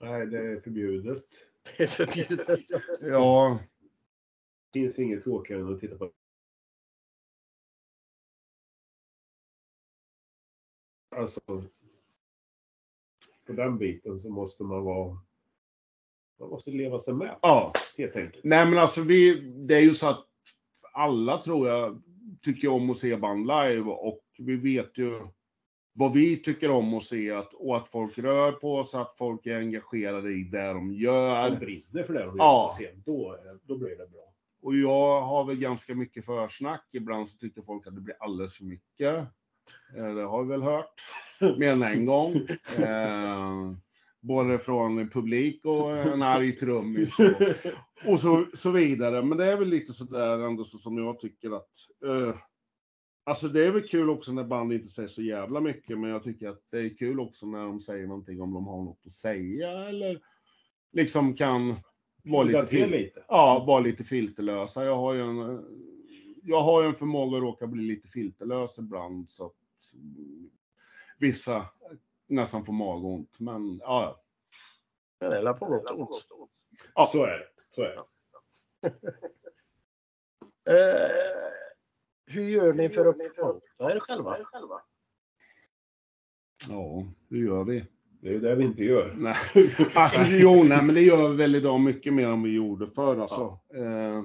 Nej, 0.00 0.26
det 0.26 0.38
är 0.38 0.60
förbjudet. 0.60 1.24
Det 1.76 1.82
är 1.82 1.86
förbjudet. 1.86 2.60
Ja, 3.00 3.58
Det 4.72 4.80
finns 4.80 4.98
inget 4.98 5.24
tråkigare 5.24 5.62
än 5.62 5.74
att 5.74 5.80
titta 5.80 5.96
på. 5.98 6.12
Alltså, 11.16 11.40
på 13.46 13.52
den 13.52 13.78
biten 13.78 14.20
så 14.20 14.30
måste 14.30 14.62
man 14.62 14.84
vara... 14.84 15.18
Man 16.40 16.48
måste 16.50 16.70
leva 16.70 16.98
sig 16.98 17.14
med, 17.14 17.38
ja. 17.42 17.72
helt 17.96 18.16
enkelt. 18.16 18.44
Nej 18.44 18.66
men 18.66 18.78
alltså 18.78 19.02
vi, 19.02 19.40
det 19.40 19.76
är 19.76 19.80
ju 19.80 19.94
så 19.94 20.08
att 20.08 20.26
alla 20.92 21.42
tror 21.42 21.68
jag 21.68 22.02
tycker 22.42 22.68
om 22.68 22.90
att 22.90 22.98
se 22.98 23.16
band 23.16 23.46
live 23.46 23.90
och 23.90 24.27
vi 24.38 24.56
vet 24.56 24.98
ju 24.98 25.20
vad 25.92 26.12
vi 26.12 26.36
tycker 26.36 26.70
om 26.70 26.94
att 26.94 27.04
se 27.04 27.30
att, 27.30 27.54
och 27.54 27.76
att 27.76 27.88
folk 27.88 28.18
rör 28.18 28.52
på 28.52 28.84
sig, 28.84 29.00
att 29.00 29.14
folk 29.18 29.46
är 29.46 29.56
engagerade 29.56 30.30
i 30.32 30.42
det 30.44 30.66
de 30.72 30.92
gör. 30.92 31.50
De 31.50 31.56
brinner 31.58 32.02
för 32.02 32.14
det 32.14 32.24
de 32.24 32.34
Ja. 32.38 32.76
gör. 32.80 32.92
Då, 33.06 33.36
då 33.62 33.76
blir 33.78 33.88
det 33.90 34.10
bra. 34.10 34.32
Och 34.62 34.76
jag 34.76 35.20
har 35.22 35.44
väl 35.44 35.56
ganska 35.56 35.94
mycket 35.94 36.24
försnack. 36.24 36.84
Ibland 36.92 37.28
så 37.28 37.36
tycker 37.38 37.62
folk 37.62 37.86
att 37.86 37.94
det 37.94 38.00
blir 38.00 38.16
alldeles 38.20 38.54
för 38.54 38.64
mycket. 38.64 39.16
Eh, 39.96 40.14
Det 40.14 40.22
har 40.22 40.42
vi 40.44 40.48
väl 40.50 40.62
hört 40.62 40.94
mer 41.58 41.68
än 41.68 41.82
en 41.82 42.06
gång. 42.06 42.34
Eh, 42.78 43.72
både 44.20 44.58
från 44.58 45.08
publik 45.08 45.64
och 45.64 45.98
en 45.98 46.22
arg 46.22 46.52
trummis 46.52 47.18
och, 47.18 48.12
och 48.12 48.20
så, 48.20 48.46
så 48.54 48.70
vidare. 48.70 49.22
Men 49.22 49.38
det 49.38 49.44
är 49.44 49.56
väl 49.56 49.68
lite 49.68 49.92
sådär 49.92 50.38
ändå 50.38 50.64
så 50.64 50.78
som 50.78 50.98
jag 50.98 51.20
tycker 51.20 51.56
att... 51.56 51.70
Eh, 52.06 52.34
alltså 53.28 53.48
det 53.48 53.66
är 53.66 53.70
väl 53.70 53.88
kul 53.88 54.10
också 54.10 54.32
när 54.32 54.44
band 54.44 54.72
inte 54.72 54.88
säger 54.88 55.08
så 55.08 55.22
jävla 55.22 55.60
mycket, 55.60 55.98
men 55.98 56.10
jag 56.10 56.22
tycker 56.24 56.48
att 56.48 56.62
det 56.70 56.78
är 56.78 56.96
kul 56.96 57.20
också 57.20 57.46
när 57.46 57.58
de 57.62 57.80
säger 57.80 58.06
någonting 58.06 58.40
om 58.40 58.54
de 58.54 58.66
har 58.66 58.82
något 58.84 59.00
att 59.06 59.12
säga 59.12 59.88
eller 59.88 60.20
liksom 60.92 61.36
kan 61.36 61.76
vara 62.24 62.42
lite, 62.42 62.66
fil- 62.66 62.90
lite. 62.90 63.24
ja, 63.28 63.64
vara 63.66 63.80
lite 63.80 64.04
filterlösa. 64.04 64.84
Jag 64.84 64.96
har 64.96 65.14
ju 65.14 65.20
en, 65.20 65.38
eh, 65.40 65.60
jag 66.42 66.62
har 66.62 66.82
ju 66.82 66.88
en 66.88 66.94
förmåga 66.94 67.36
att 67.36 67.42
råka 67.42 67.66
bli 67.66 67.82
lite 67.82 68.08
filterlös 68.08 68.78
ibland 68.78 69.30
så 69.30 69.46
att 69.46 69.54
vissa 71.18 71.66
nästan 72.26 72.64
får 72.64 72.72
magont. 72.72 73.40
Men 73.40 73.78
ja, 73.78 74.22
ja. 75.18 75.28
Det 75.28 75.36
är 75.36 75.52
på 75.52 75.66
gott 75.66 75.90
och 75.90 76.00
ont. 76.00 76.26
Ja. 76.94 77.06
Så 77.12 77.24
är 77.24 77.38
det. 77.38 77.46
Så 77.74 77.82
är 77.82 77.88
det. 77.88 78.02
Hur 82.28 82.48
gör 82.48 82.72
ni 82.72 82.88
för 82.88 83.06
att 83.06 83.36
promota 83.36 83.96
er 83.96 84.00
själva? 84.00 84.36
ja, 86.68 87.04
det 87.28 87.38
gör 87.38 87.64
vi. 87.64 87.84
Det 88.20 88.28
är 88.28 88.32
ju 88.32 88.40
det 88.40 88.54
vi 88.54 88.64
inte 88.64 88.84
gör. 88.84 89.14
Nej. 89.18 89.36
Alltså, 89.94 90.22
jo, 90.28 90.64
nej, 90.64 90.82
men 90.82 90.94
det 90.94 91.00
gör 91.00 91.28
vi 91.28 91.36
väl 91.36 91.54
idag 91.54 91.80
mycket 91.80 92.12
mer 92.12 92.26
än 92.28 92.42
vi 92.42 92.50
gjorde 92.50 92.86
förr. 92.86 93.16
Alltså. 93.16 93.58
Eh, 93.74 94.24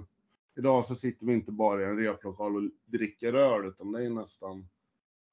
idag 0.58 0.86
så 0.86 0.96
sitter 0.96 1.26
vi 1.26 1.34
inte 1.34 1.52
bara 1.52 1.82
i 1.82 1.86
en 1.86 1.98
replokal 1.98 2.56
och 2.56 2.64
dricker 2.86 3.34
öl, 3.34 3.66
utan 3.66 3.92
det 3.92 4.06
är 4.06 4.10
nästan 4.10 4.68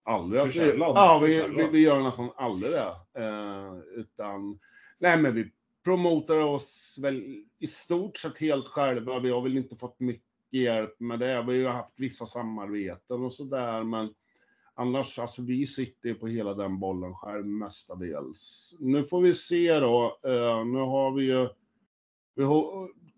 aldrig 0.02 0.40
att 0.40 0.48
vi, 0.48 0.52
Försällan. 0.52 0.94
ja, 0.94 1.18
vi, 1.18 1.48
vi, 1.56 1.68
vi 1.72 1.78
gör 1.78 2.00
nästan 2.00 2.30
aldrig 2.36 2.72
det. 2.72 2.94
Eh, 3.14 3.78
utan, 3.94 4.58
nej 4.98 5.18
men 5.18 5.34
vi 5.34 5.50
promotar 5.84 6.36
oss 6.36 6.96
väl 7.02 7.44
i 7.58 7.66
stort 7.66 8.16
sett 8.16 8.38
helt 8.38 8.66
själva. 8.66 9.18
Vi 9.18 9.30
har 9.30 9.42
väl 9.42 9.56
inte 9.56 9.76
fått 9.76 10.00
mycket 10.00 10.29
hjälp 10.58 11.00
med 11.00 11.18
det. 11.18 11.26
Vi 11.26 11.32
har 11.32 11.52
ju 11.52 11.66
haft 11.66 12.00
vissa 12.00 12.26
samarbeten 12.26 13.24
och 13.24 13.32
sådär, 13.32 13.84
men 13.84 14.14
Annars, 14.80 15.18
alltså 15.18 15.42
vi 15.42 15.66
sitter 15.66 16.14
på 16.14 16.26
hela 16.26 16.54
den 16.54 16.78
bollen 16.78 17.14
själv 17.14 17.46
mestadels. 17.46 18.74
Nu 18.78 19.04
får 19.04 19.20
vi 19.20 19.34
se 19.34 19.80
då. 19.80 20.18
Eh, 20.24 20.64
nu 20.64 20.78
har 20.78 21.12
vi 21.12 21.24
ju... 21.24 21.48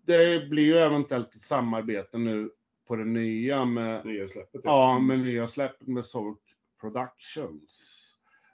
Det 0.05 0.49
blir 0.49 0.63
ju 0.63 0.77
eventuellt 0.77 1.35
ett 1.35 1.41
samarbete 1.41 2.17
nu 2.17 2.51
på 2.87 2.95
det 2.95 3.05
nya 3.05 3.65
med, 3.65 4.05
Nya 4.05 4.27
släppet. 4.27 4.61
ja, 4.63 4.99
med 4.99 5.19
nya 5.19 5.47
släppet 5.47 5.87
med 5.87 6.05
Solk 6.05 6.39
Productions. 6.81 7.99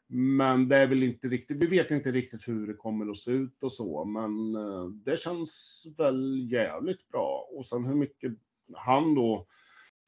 Men 0.08 0.70
det 0.70 0.78
är 0.78 0.88
väl 0.88 1.04
inte 1.04 1.28
riktigt, 1.28 1.58
vi 1.58 1.68
vet 1.68 1.92
inte 1.92 2.12
riktigt 2.12 2.48
hur 2.48 2.68
det 2.68 2.74
kommer 2.74 3.12
att 3.12 3.18
se 3.18 3.32
ut 3.32 3.64
och 3.64 3.74
så, 3.74 4.06
men 4.06 4.56
eh, 4.56 4.86
det 4.86 5.20
känns 5.20 5.86
väl 5.98 6.52
jävligt 6.52 7.10
bra. 7.10 7.50
Och 7.52 7.66
sen 7.66 7.86
hur 7.86 7.96
mycket 7.96 8.34
han 8.74 9.16
då, 9.16 9.46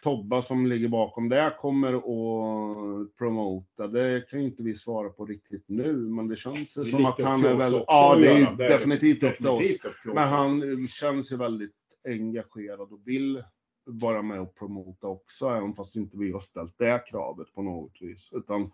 Tobba 0.04 0.42
som 0.42 0.68
ligger 0.68 0.88
bakom 0.88 1.30
det, 1.30 1.56
kommer 1.60 1.94
att 1.94 3.18
promota, 3.18 3.88
det 3.88 4.30
kan 4.30 4.40
ju 4.40 4.46
inte 4.46 4.64
vi 4.64 4.76
svara 4.76 5.10
på 5.10 5.26
riktigt 5.26 5.64
nu, 5.68 5.94
men 5.94 6.28
det 6.28 6.36
känns 6.36 6.74
Det 6.74 6.86
som 6.86 7.06
att 7.06 7.22
han 7.22 7.46
är 7.46 7.54
oss 7.54 7.62
väl, 7.62 7.76
också 7.76 7.86
ja 7.88 8.16
det 8.16 8.28
är 8.32 8.56
definitivt 8.56 9.24
upp 9.24 9.38
till 9.38 9.48
oss. 9.48 9.62
Men 10.06 10.28
han 10.28 10.88
känns 10.88 11.32
ju 11.32 11.38
väldigt 11.38 11.76
engagerad 12.08 12.92
och 12.92 13.02
vill 13.06 13.44
vara 13.86 14.22
med 14.22 14.42
och 14.42 14.56
promota 14.56 15.08
också, 15.08 15.50
även 15.50 15.74
fast 15.74 15.96
inte 15.96 16.18
vi 16.18 16.32
har 16.32 16.40
ställt 16.40 16.78
det 16.78 17.04
kravet 17.08 17.54
på 17.54 17.62
något 17.62 18.02
vis. 18.02 18.30
Utan 18.32 18.72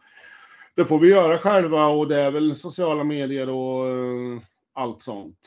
det 0.76 0.86
får 0.86 1.00
vi 1.00 1.10
göra 1.10 1.38
själva 1.38 1.88
och 1.88 2.08
det 2.08 2.22
är 2.22 2.32
väl 2.32 2.56
sociala 2.56 3.04
medier 3.04 3.50
och 3.50 3.88
eh, 3.88 4.42
allt 4.74 5.02
sånt. 5.02 5.40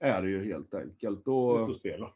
Är 0.00 0.22
det 0.22 0.30
ju 0.30 0.44
helt 0.44 0.74
enkelt. 0.74 1.20
Ut 1.20 1.26
Och 1.26 1.60
och 1.60 1.74
spela. 1.74 2.10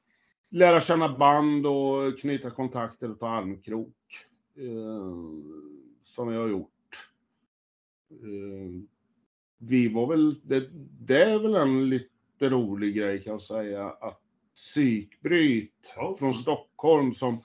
Lära 0.55 0.81
känna 0.81 1.17
band 1.19 1.67
och 1.67 2.19
knyta 2.19 2.51
kontakter 2.51 3.11
och 3.11 3.21
ta 3.21 3.29
armkrok. 3.29 3.97
Eh, 4.57 5.15
som 6.03 6.33
jag 6.33 6.41
har 6.41 6.49
gjort. 6.49 6.71
Eh, 8.11 8.83
vi 9.59 9.89
var 9.89 10.07
väl, 10.07 10.41
det, 10.43 10.69
det 11.01 11.23
är 11.23 11.39
väl 11.39 11.55
en 11.55 11.89
lite 11.89 12.09
rolig 12.41 12.95
grej 12.95 13.23
kan 13.23 13.31
jag 13.31 13.43
säga, 13.43 13.87
att 13.91 14.21
psykbryt 14.55 15.93
Ja. 15.97 16.17
från 16.19 16.35
Stockholm 16.35 17.15
som 17.15 17.39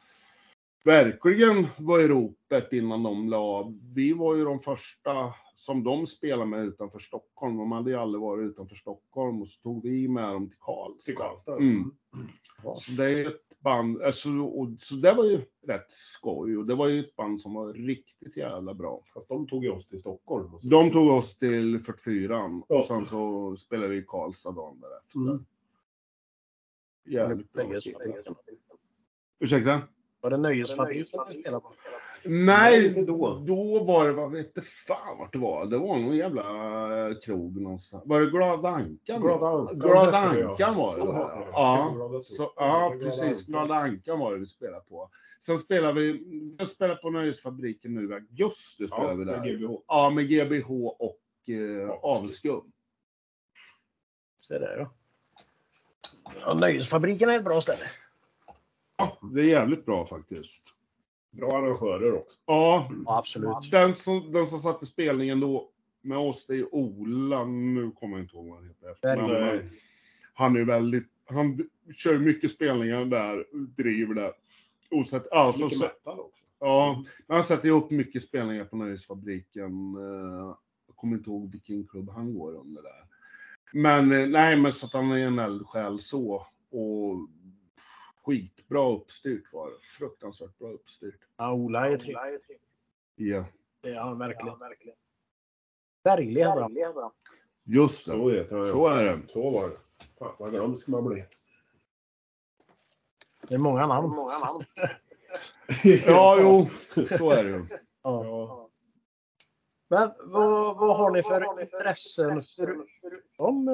verkligen 0.83 1.67
var 1.77 1.99
i 1.99 2.07
ropet 2.07 2.73
innan 2.73 3.03
de 3.03 3.29
la. 3.29 3.73
Vi 3.95 4.13
var 4.13 4.35
ju 4.35 4.43
de 4.43 4.59
första 4.59 5.33
som 5.59 5.83
de 5.83 6.07
spelade 6.07 6.45
med 6.45 6.65
utanför 6.65 6.99
Stockholm. 6.99 7.57
De 7.57 7.71
hade 7.71 7.89
ju 7.91 7.95
aldrig 7.97 8.21
varit 8.21 8.49
utanför 8.51 8.75
Stockholm 8.75 9.41
och 9.41 9.47
så 9.47 9.61
tog 9.61 9.83
vi 9.83 10.07
med 10.07 10.23
dem 10.23 10.49
till 10.49 10.57
Karlstad. 10.59 11.05
Till 11.05 11.15
Karlstad. 11.15 11.57
Mm. 11.57 11.91
Så 12.77 12.91
det 12.91 13.03
är 13.11 13.27
ett 13.27 13.59
band, 13.59 14.01
alltså, 14.01 14.29
och, 14.29 14.67
så 14.79 14.95
det 14.95 15.13
var 15.13 15.25
ju 15.25 15.41
rätt 15.67 15.91
skoj 15.91 16.57
och 16.57 16.65
det 16.65 16.75
var 16.75 16.87
ju 16.87 16.99
ett 16.99 17.15
band 17.15 17.41
som 17.41 17.53
var 17.53 17.73
riktigt 17.73 18.37
jävla 18.37 18.73
bra. 18.73 19.01
Fast 19.13 19.29
de 19.29 19.47
tog 19.47 19.63
ju 19.63 19.69
oss 19.71 19.87
till 19.87 19.99
Stockholm. 19.99 20.53
och 20.53 20.61
så- 20.61 20.67
De 20.67 20.91
tog 20.91 21.09
oss 21.11 21.37
till 21.37 21.79
44 21.79 22.63
Ja. 22.67 22.77
och 22.79 22.85
sen 22.85 23.05
så 23.05 23.55
spelade 23.57 23.87
vi 23.87 23.97
i 23.97 24.05
Karlstad 24.07 24.51
dagen 24.51 24.79
därefter. 24.79 25.19
Mm. 25.19 25.45
Jävligt 27.05 27.53
bra. 27.53 27.63
Ursäkta? 29.39 29.81
Var 30.21 30.29
det 30.29 30.37
Nöjesfabriken 30.37 31.19
ni 31.27 31.39
spelade 31.41 31.61
på? 31.61 31.73
Nej, 32.23 32.87
inte 32.87 33.01
då. 33.01 33.43
Då 33.47 33.83
var 33.83 34.07
det, 34.07 34.13
vad 34.13 34.31
vet 34.31 34.65
fan 34.87 35.17
vart 35.17 35.33
det 35.33 35.39
var. 35.39 35.65
Det 35.65 35.77
var 35.77 35.97
någon 35.97 36.15
jävla 36.15 36.41
eh, 37.07 37.15
krog 37.19 37.61
någonstans. 37.61 38.03
Var 38.05 38.19
det 38.21 38.29
Glada 38.31 38.69
Ankan? 38.69 39.21
Glada 39.21 39.47
Ankan 39.47 39.79
Glada 39.79 40.57
ja. 40.57 40.73
Var 40.73 40.97
det. 40.97 41.05
Ja, 41.51 42.21
så, 42.25 42.53
ja 42.55 42.95
precis. 42.99 43.45
Glada 43.45 43.73
Ankan 43.73 44.19
var 44.19 44.33
det 44.33 44.39
vi 44.39 44.45
spelade 44.45 44.83
på. 44.89 45.09
Sen 45.41 45.57
spelade 45.57 45.93
vi, 45.93 46.23
vi 46.59 46.65
spelar 46.65 46.95
på 46.95 47.09
Nöjesfabriken 47.09 47.93
nu 47.93 48.09
i 48.09 48.13
augusti. 48.13 48.87
Spelar 48.87 49.03
Ja, 49.03 49.13
vi 49.13 49.25
med 49.25 49.27
där. 49.27 49.53
GBH. 49.53 49.71
Ja, 49.87 50.09
med 50.09 50.29
GBH 50.29 50.71
och 50.99 51.49
eh, 51.49 51.89
Avskum. 51.89 52.71
Se 54.37 54.59
där 54.59 54.77
ja. 54.77 54.91
ja. 56.45 56.53
Nöjesfabriken 56.53 57.29
är 57.29 57.35
ett 57.35 57.43
bra 57.45 57.61
ställe. 57.61 57.83
Det 59.33 59.41
är 59.41 59.45
jävligt 59.45 59.85
bra 59.85 60.05
faktiskt. 60.05 60.78
Bra 61.31 61.47
arrangörer 61.57 62.13
också. 62.17 62.37
Ja, 62.45 62.91
Ja, 63.05 63.17
absolut. 63.17 63.71
den 63.71 63.95
som, 63.95 64.31
den 64.31 64.47
som 64.47 64.59
satte 64.59 64.85
spelningen 64.85 65.39
då 65.39 65.69
med 66.01 66.17
oss, 66.17 66.45
det 66.47 66.55
är 66.55 66.75
Ola. 66.75 67.45
Nu 67.45 67.91
kommer 67.91 68.17
jag 68.17 68.23
inte 68.23 68.35
ihåg 68.35 68.47
vad 68.47 68.57
han 68.57 68.67
heter. 68.67 68.95
men 69.61 69.69
Han 70.33 70.55
är 70.57 70.63
väldigt, 70.63 71.07
han 71.25 71.69
kör 71.95 72.17
mycket 72.19 72.51
spelningar 72.51 73.05
där, 73.05 73.45
driver 73.77 74.13
det. 74.15 74.33
Och 74.91 75.05
så 75.07 75.17
att, 75.17 75.27
ja, 75.31 75.53
så, 75.53 75.63
Mycket 75.65 75.79
metal 75.81 76.19
också. 76.19 76.45
ja, 76.59 77.03
men 77.27 77.35
han 77.35 77.43
sätter 77.43 77.67
ihop 77.67 77.91
mycket 77.91 78.23
spelningar 78.23 78.65
på 78.65 78.75
Nöjesfabriken. 78.77 79.95
eh, 79.95 80.55
Jag 80.87 80.95
kommer 80.95 81.17
inte 81.17 81.29
ihåg 81.29 81.51
vilken 81.51 81.87
klubb 81.87 82.09
han 82.09 82.33
går 82.33 82.55
under 82.55 82.81
där. 82.81 83.03
Men 83.73 84.11
eh, 84.11 84.27
nej, 84.27 84.55
men 84.55 84.73
så 84.73 84.85
att 84.85 84.93
han 84.93 85.11
är 85.11 85.17
en 85.27 85.39
eldsjäl 85.39 85.99
så. 85.99 86.45
Och 86.71 87.15
skitbra 88.29 88.89
uppstyrt 88.89 89.53
var 89.53 89.69
det. 89.69 89.75
Fruktansvärt 89.97 90.57
bra 90.57 90.69
uppstyrt. 90.69 91.19
Ja, 91.37 91.53
Ola 91.53 91.89
är 91.89 91.97
trevlig. 91.97 92.39
Ja. 93.15 93.45
Det 93.81 93.89
är 93.89 93.99
han 93.99 94.19
verkligen. 94.19 94.59
Berglig 96.03 96.41
är 96.41 96.93
bra. 96.93 97.13
Just 97.63 98.05
det. 98.05 98.11
Så 98.11 98.31
ja. 98.31 98.65
Så 98.65 98.87
är 98.87 99.03
det. 99.03 99.27
Så 99.27 99.49
var 99.49 99.69
det. 99.69 99.77
Fan 100.19 100.35
vad 100.39 100.51
glömsk 100.51 100.87
man 100.87 101.05
blir. 101.05 101.27
Det 103.47 103.53
är 103.53 103.59
många 103.59 103.87
namn. 103.87 104.13
Ja, 106.05 106.37
jo, 106.41 106.67
så 107.17 107.31
är 107.31 107.43
det 107.43 107.49
ju. 107.49 107.65
Ja. 108.03 108.25
Ja. 108.25 108.69
Men 109.87 110.11
vad, 110.19 110.77
vad 110.77 110.97
har 110.97 111.11
ni 111.11 111.23
för 111.23 111.61
intressen 111.61 112.41
förutom... 112.41 113.65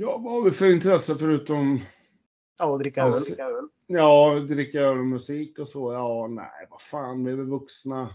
Ja, 0.00 0.18
vad 0.18 0.32
har 0.32 0.42
vi 0.42 0.50
för 0.50 0.72
intresse 0.72 1.14
förutom 1.14 1.80
Ja, 2.58 2.74
att 2.74 2.80
dricka 2.80 3.02
öl? 3.02 3.68
ja, 3.86 4.40
dricka 4.48 4.80
öl 4.80 4.98
och 4.98 5.06
musik 5.06 5.58
och 5.58 5.68
så? 5.68 5.92
Ja, 5.92 6.26
nej, 6.30 6.66
vad 6.70 6.82
fan, 6.82 7.24
vi 7.24 7.32
är 7.32 7.36
väl 7.36 7.46
vuxna, 7.46 8.10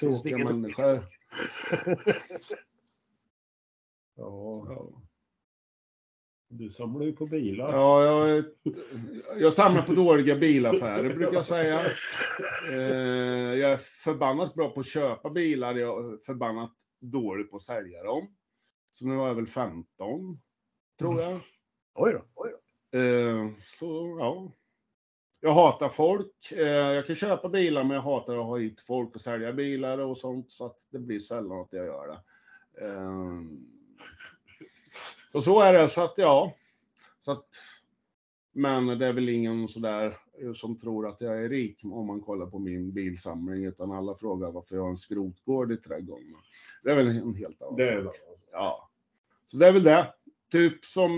tråkiga 0.00 0.38
människor. 0.38 1.04
Ja. 4.16 4.66
Ja. 4.68 5.02
Du 6.48 6.70
samlar 6.70 7.04
ju 7.04 7.12
på 7.12 7.26
bilar. 7.26 7.72
Ja, 7.72 8.04
jag, 8.04 8.44
jag 9.38 9.52
samlar 9.52 9.82
på 9.82 9.92
dåliga 9.94 10.36
bilaffärer 10.36 11.14
brukar 11.14 11.32
jag 11.34 11.46
säga. 11.46 11.78
Eh, 12.70 13.54
jag 13.58 13.72
är 13.72 13.76
förbannat 13.76 14.54
bra 14.54 14.70
på 14.70 14.80
att 14.80 14.86
köpa 14.86 15.30
bilar, 15.30 15.74
jag 15.74 16.12
är 16.12 16.16
förbannat 16.16 16.72
dålig 17.00 17.50
på 17.50 17.56
att 17.56 17.62
sälja 17.62 18.02
dem. 18.02 18.34
Så 18.94 19.06
nu 19.06 19.16
har 19.16 19.28
jag 19.28 19.34
väl 19.34 19.46
15, 19.46 20.40
tror 20.98 21.20
jag. 21.20 21.40
Oj 21.94 22.12
då. 22.12 22.46
Eh, 22.98 23.48
så, 23.78 24.16
ja. 24.20 24.52
Jag 25.40 25.54
hatar 25.54 25.88
folk. 25.88 26.52
Eh, 26.52 26.66
jag 26.68 27.06
kan 27.06 27.16
köpa 27.16 27.48
bilar, 27.48 27.84
men 27.84 27.94
jag 27.94 28.02
hatar 28.02 28.38
att 28.38 28.44
ha 28.44 28.58
hit 28.58 28.80
folk 28.80 29.14
och 29.14 29.20
sälja 29.20 29.52
bilar 29.52 29.98
och 29.98 30.18
sånt, 30.18 30.52
så 30.52 30.66
att 30.66 30.76
det 30.90 30.98
blir 30.98 31.18
sällan 31.18 31.60
att 31.60 31.72
jag 31.72 31.86
gör 31.86 32.06
det. 32.06 32.20
Eh, 32.86 33.40
så 35.32 35.40
så 35.40 35.60
är 35.60 35.72
det, 35.72 35.88
så 35.88 36.02
att 36.04 36.14
ja. 36.16 36.54
Så 37.20 37.32
att, 37.32 37.46
men 38.52 38.86
det 38.98 39.06
är 39.06 39.12
väl 39.12 39.28
ingen 39.28 39.68
sådär 39.68 40.16
som 40.54 40.78
tror 40.78 41.06
att 41.08 41.20
jag 41.20 41.44
är 41.44 41.48
rik 41.48 41.80
om 41.84 42.06
man 42.06 42.20
kollar 42.20 42.46
på 42.46 42.58
min 42.58 42.92
bilsamling, 42.92 43.64
utan 43.64 43.92
alla 43.92 44.14
frågar 44.14 44.50
varför 44.50 44.76
jag 44.76 44.82
har 44.82 44.90
en 44.90 44.96
skrotgård 44.96 45.72
i 45.72 45.76
trädgården. 45.76 46.34
Det 46.82 46.90
är 46.90 46.96
väl 46.96 47.08
en 47.08 47.34
helt 47.34 47.62
annan 47.62 47.76
Det 47.76 48.02
sak. 48.04 48.14
det. 48.14 48.20
Ja. 48.52 48.90
Så 49.48 49.56
det 49.56 49.66
är 49.68 49.72
väl 49.72 49.82
det. 49.82 50.14
Typ 50.54 50.84
som... 50.84 51.12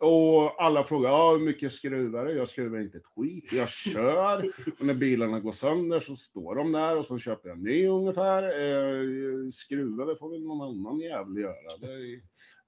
Och 0.00 0.64
alla 0.64 0.84
frågar, 0.84 1.10
ja, 1.10 1.32
hur 1.32 1.38
mycket 1.38 1.72
skruvar 1.72 2.24
du? 2.24 2.32
Jag 2.32 2.48
skruvar 2.48 2.78
inte 2.78 2.98
ett 2.98 3.06
skit. 3.16 3.52
Jag 3.52 3.68
kör. 3.68 4.52
Och 4.78 4.86
när 4.86 4.94
bilarna 4.94 5.40
går 5.40 5.52
sönder 5.52 6.00
så 6.00 6.16
står 6.16 6.54
de 6.54 6.72
där 6.72 6.96
och 6.96 7.06
så 7.06 7.18
köper 7.18 7.48
jag 7.48 7.58
en 7.58 7.64
ny 7.64 7.86
ungefär. 7.86 8.42
Eh, 8.42 9.50
skruva, 9.52 10.04
det 10.04 10.16
får 10.16 10.30
väl 10.30 10.42
någon 10.42 10.62
annan 10.62 11.00
jävel 11.00 11.36
göra. 11.36 11.78
Det 11.80 12.20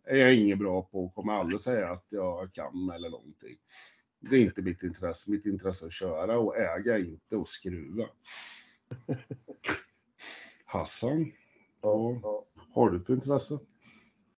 är 0.04 0.16
jag 0.16 0.34
inget 0.34 0.58
bra 0.58 0.82
på 0.82 1.04
och 1.04 1.14
kommer 1.14 1.32
aldrig 1.32 1.60
säga 1.60 1.90
att 1.90 2.06
jag 2.08 2.52
kan 2.52 2.90
eller 2.94 3.10
någonting. 3.10 3.56
Det 4.20 4.36
är 4.36 4.40
inte 4.40 4.62
mitt 4.62 4.82
intresse. 4.82 5.30
Mitt 5.30 5.46
intresse 5.46 5.84
är 5.84 5.86
att 5.86 5.92
köra 5.92 6.38
och 6.38 6.56
äga, 6.56 6.98
inte 6.98 7.36
att 7.36 7.48
skruva. 7.48 8.06
Hassan, 10.64 11.32
vad 11.80 12.22
har 12.74 12.90
du 12.90 13.00
för 13.00 13.12
intresse? 13.12 13.58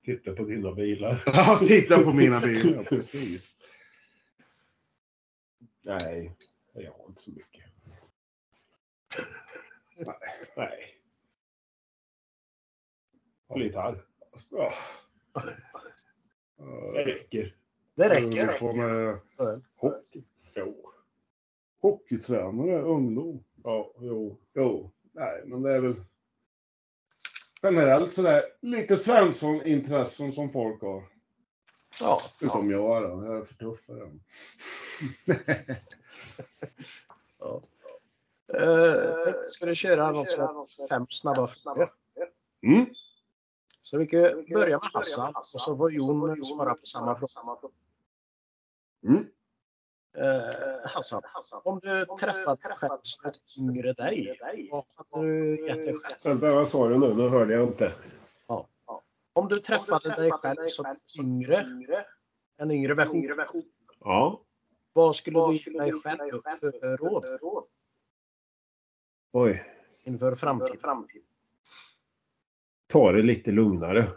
Titta 0.04 0.32
på 0.32 0.44
dina 0.44 0.72
bilar. 0.72 1.22
Ja, 1.26 1.58
titta 1.66 2.02
på 2.02 2.12
mina 2.12 2.40
bilar. 2.40 2.84
Precis. 2.88 3.56
Nej, 5.82 6.36
jag 6.72 6.92
har 6.92 7.06
inte 7.08 7.22
så 7.22 7.30
mycket. 7.30 7.64
Nej. 9.96 10.46
Nej. 10.56 10.94
Har 13.48 13.58
lite. 13.58 13.76
Ja. 14.50 14.72
Det 16.94 17.04
räcker. 17.04 17.54
Det 17.94 18.08
räcker. 18.08 18.58
på 18.60 18.72
med 18.72 19.18
Ja. 19.36 19.60
hockey. 19.76 20.22
Jo. 20.54 20.90
Hockeytränare, 21.80 22.80
ungdom. 22.82 23.44
Ja, 23.64 23.92
jo. 24.00 24.36
Jo, 24.54 24.90
nej, 25.12 25.42
men 25.46 25.62
det 25.62 25.72
är 25.72 25.80
väl 25.80 25.94
generellt 27.62 28.12
sådär 28.12 28.42
lite 28.60 28.96
Svensson-intressen 28.96 30.32
som 30.32 30.52
folk 30.52 30.82
har. 30.82 31.02
Ja. 32.00 32.20
Utom 32.40 32.70
jag 32.70 33.02
då, 33.02 33.24
jag 33.24 33.38
är 33.38 33.42
för 33.42 33.54
tuff 33.54 33.80
för 33.80 33.96
den. 33.96 34.20
Uh, 38.54 39.22
tänkte 39.24 39.50
skulle 39.50 39.74
köra 39.74 40.10
något 40.10 40.30
som 40.30 40.40
heter 40.42 40.88
fem 40.88 41.06
snabba 41.08 41.46
frågor. 41.46 41.90
Mm. 42.62 42.86
Så 43.82 43.98
vi 43.98 44.06
kan 44.06 44.20
börja 44.54 44.78
med 44.78 44.90
Hassan 44.92 45.34
och 45.36 45.46
så 45.46 45.76
får 45.76 45.92
Jon 45.92 46.44
svara 46.44 46.74
på 46.74 46.86
samma 46.86 47.16
fråga. 47.16 47.32
Mm. 49.04 49.26
Eh, 50.16 50.90
Hassan, 50.90 51.20
om 51.64 51.80
du 51.82 52.06
träffat 52.20 52.58
ett 53.26 53.58
yngre 53.58 53.92
dig, 53.92 54.38
vad 54.70 54.84
hade 55.12 55.26
du 55.26 55.66
gett 55.66 55.82
dig 55.82 55.94
själv? 55.94 56.40
Vänta, 56.40 56.56
vad 56.56 56.68
sa 56.68 56.88
du 56.88 56.98
nu? 56.98 57.14
Nu 57.14 57.28
hörde 57.28 57.54
jag 57.54 57.68
inte. 57.68 57.92
Om 59.32 59.48
du 59.48 59.54
träffade 59.54 60.14
dig 60.16 60.30
själv 60.30 60.56
som 60.66 60.96
yngre, 61.18 61.66
en 62.56 62.70
yngre 62.70 62.94
version, 62.94 63.62
Ja. 64.00 64.42
vad 64.92 65.16
skulle 65.16 65.38
du 65.46 65.52
ge 65.52 65.78
dig 65.78 65.92
själv 65.92 66.18
för 66.60 66.96
råd 66.96 67.26
Oj. 69.32 69.64
inför 70.04 70.34
framtiden? 70.34 71.22
Ta 72.86 73.12
det 73.12 73.22
lite 73.22 73.50
lugnare. 73.50 74.08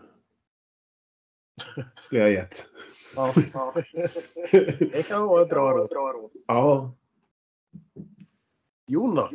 Skulle 2.06 2.22
jag 2.22 2.32
gett. 2.32 2.66
Ja. 3.16 3.34
Det 4.80 5.08
kan 5.08 5.28
vara 5.28 5.42
ett 5.42 5.50
bra 5.50 5.72
råd. 5.72 6.32
Ja. 6.48 6.96
Jon 8.88 9.16
då? 9.16 9.30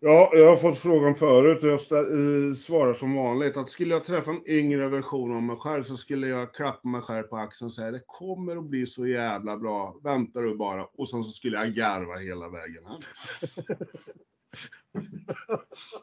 Ja, 0.00 0.30
jag 0.32 0.48
har 0.48 0.56
fått 0.56 0.78
frågan 0.78 1.14
förut 1.14 1.62
och 1.62 1.68
jag 1.68 1.80
eh, 2.00 2.54
svarar 2.54 2.94
som 2.94 3.14
vanligt 3.14 3.56
att 3.56 3.68
skulle 3.68 3.94
jag 3.94 4.04
träffa 4.04 4.30
en 4.30 4.48
yngre 4.48 4.88
version 4.88 5.36
av 5.36 5.42
mig 5.42 5.56
själv 5.56 5.84
så 5.84 5.96
skulle 5.96 6.28
jag 6.28 6.54
klappa 6.54 6.88
mig 6.88 7.00
själv 7.00 7.22
på 7.22 7.36
axeln 7.36 7.66
och 7.66 7.72
säga 7.72 7.90
det 7.90 8.02
kommer 8.06 8.56
att 8.56 8.64
bli 8.64 8.86
så 8.86 9.06
jävla 9.06 9.56
bra, 9.56 10.00
vänta 10.02 10.40
du 10.40 10.56
bara. 10.56 10.84
Och 10.84 11.08
sen 11.08 11.24
så 11.24 11.30
skulle 11.30 11.56
jag 11.56 11.74
garva 11.74 12.16
hela 12.16 12.48
vägen 12.48 12.86
hem. 12.86 13.00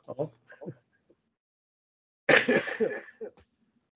Ja. 0.08 0.32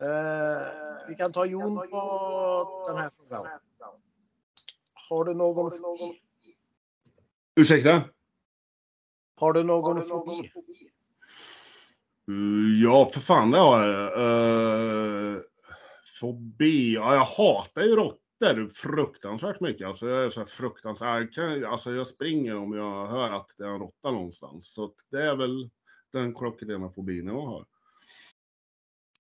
Eh, 0.02 1.08
vi 1.08 1.16
kan 1.16 1.32
ta 1.32 1.46
Jon 1.46 1.76
på 1.76 2.86
den 2.88 2.98
här 2.98 3.12
frågan. 3.18 3.48
Har 5.10 5.26
du 5.26 5.34
någon 5.34 5.72
fobi? 5.72 6.22
Ursäkta? 7.56 8.04
Har 9.36 9.54
du 9.54 9.64
någon 9.64 10.04
fobi? 10.04 10.52
Uh, 12.32 12.84
ja, 12.84 13.10
för 13.14 13.20
fan 13.20 13.52
det 13.52 13.58
har 13.58 13.84
jag. 13.84 14.20
Uh, 14.20 15.42
fobi? 16.20 16.94
Ja, 16.94 17.16
jag 17.16 17.26
hatar 17.26 17.82
ju 17.82 17.96
råttor 17.96 18.70
fruktansvärt 18.70 19.60
mycket. 19.60 19.88
Alltså 19.88 20.08
jag 20.08 20.26
är 20.26 20.30
så 20.30 20.40
här 20.40 20.48
fruktansvärt... 20.48 21.38
Alltså 21.68 21.92
jag 21.92 22.08
springer 22.08 22.58
om 22.58 22.74
jag 22.74 23.08
hör 23.08 23.32
att 23.32 23.52
det 23.58 23.64
är 23.64 23.70
en 23.70 23.80
råtta 23.80 24.12
någonstans. 24.12 24.74
Så 24.74 24.94
det 25.12 25.24
är 25.24 25.36
väl 25.36 25.70
den 26.12 26.36
klockrena 26.36 26.90
fobin 26.90 27.28
jag 27.28 27.42
har. 27.42 27.66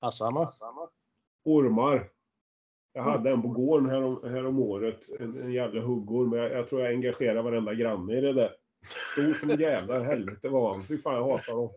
Hassan 0.01 0.33
då? 0.33 0.51
Ormar. 1.43 2.09
Jag 2.93 3.03
hade 3.03 3.29
en 3.29 3.41
på 3.41 3.47
gården 3.47 3.89
härom, 3.89 4.23
härom 4.23 4.59
året. 4.59 5.19
En, 5.19 5.41
en 5.41 5.51
jävla 5.51 5.81
huggorm. 5.81 6.29
Men 6.29 6.39
jag, 6.39 6.51
jag 6.51 6.67
tror 6.67 6.81
jag 6.81 6.93
engagerar 6.93 7.41
varenda 7.41 7.73
granne 7.73 8.17
i 8.17 8.21
det 8.21 8.33
där. 8.33 8.55
Stor 9.11 9.33
som 9.33 9.49
en 9.49 9.59
jävla 9.59 10.03
helvete 10.03 10.49
var 10.49 10.73
han. 10.73 10.83
Fy 10.83 10.97
fan, 10.97 11.15
jag 11.15 11.29
hatar 11.29 11.53
dem. 11.53 11.69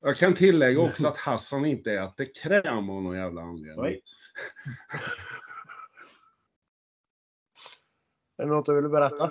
Jag 0.00 0.16
kan 0.16 0.34
tillägga 0.34 0.80
också 0.80 1.08
att 1.08 1.16
Hassan 1.16 1.64
inte 1.64 1.92
äter 1.92 2.34
kräm 2.42 2.90
av 2.90 3.02
någon 3.02 3.16
jävla 3.16 3.42
anledning. 3.42 3.84
Nej. 3.84 4.02
Är 8.36 8.46
det 8.46 8.52
något 8.52 8.66
du 8.66 8.74
vill 8.74 8.90
berätta? 8.90 9.30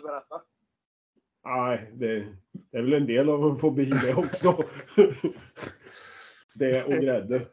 Nej, 1.46 1.92
det, 1.94 2.28
det 2.52 2.78
är 2.78 2.82
väl 2.82 2.94
en 2.94 3.08
del 3.08 3.30
av 3.30 3.44
en 3.44 3.56
fobi 3.56 3.86
det 3.86 4.14
också. 4.14 4.64
det 6.54 6.84
och 6.84 6.94
grädde. 6.94 7.48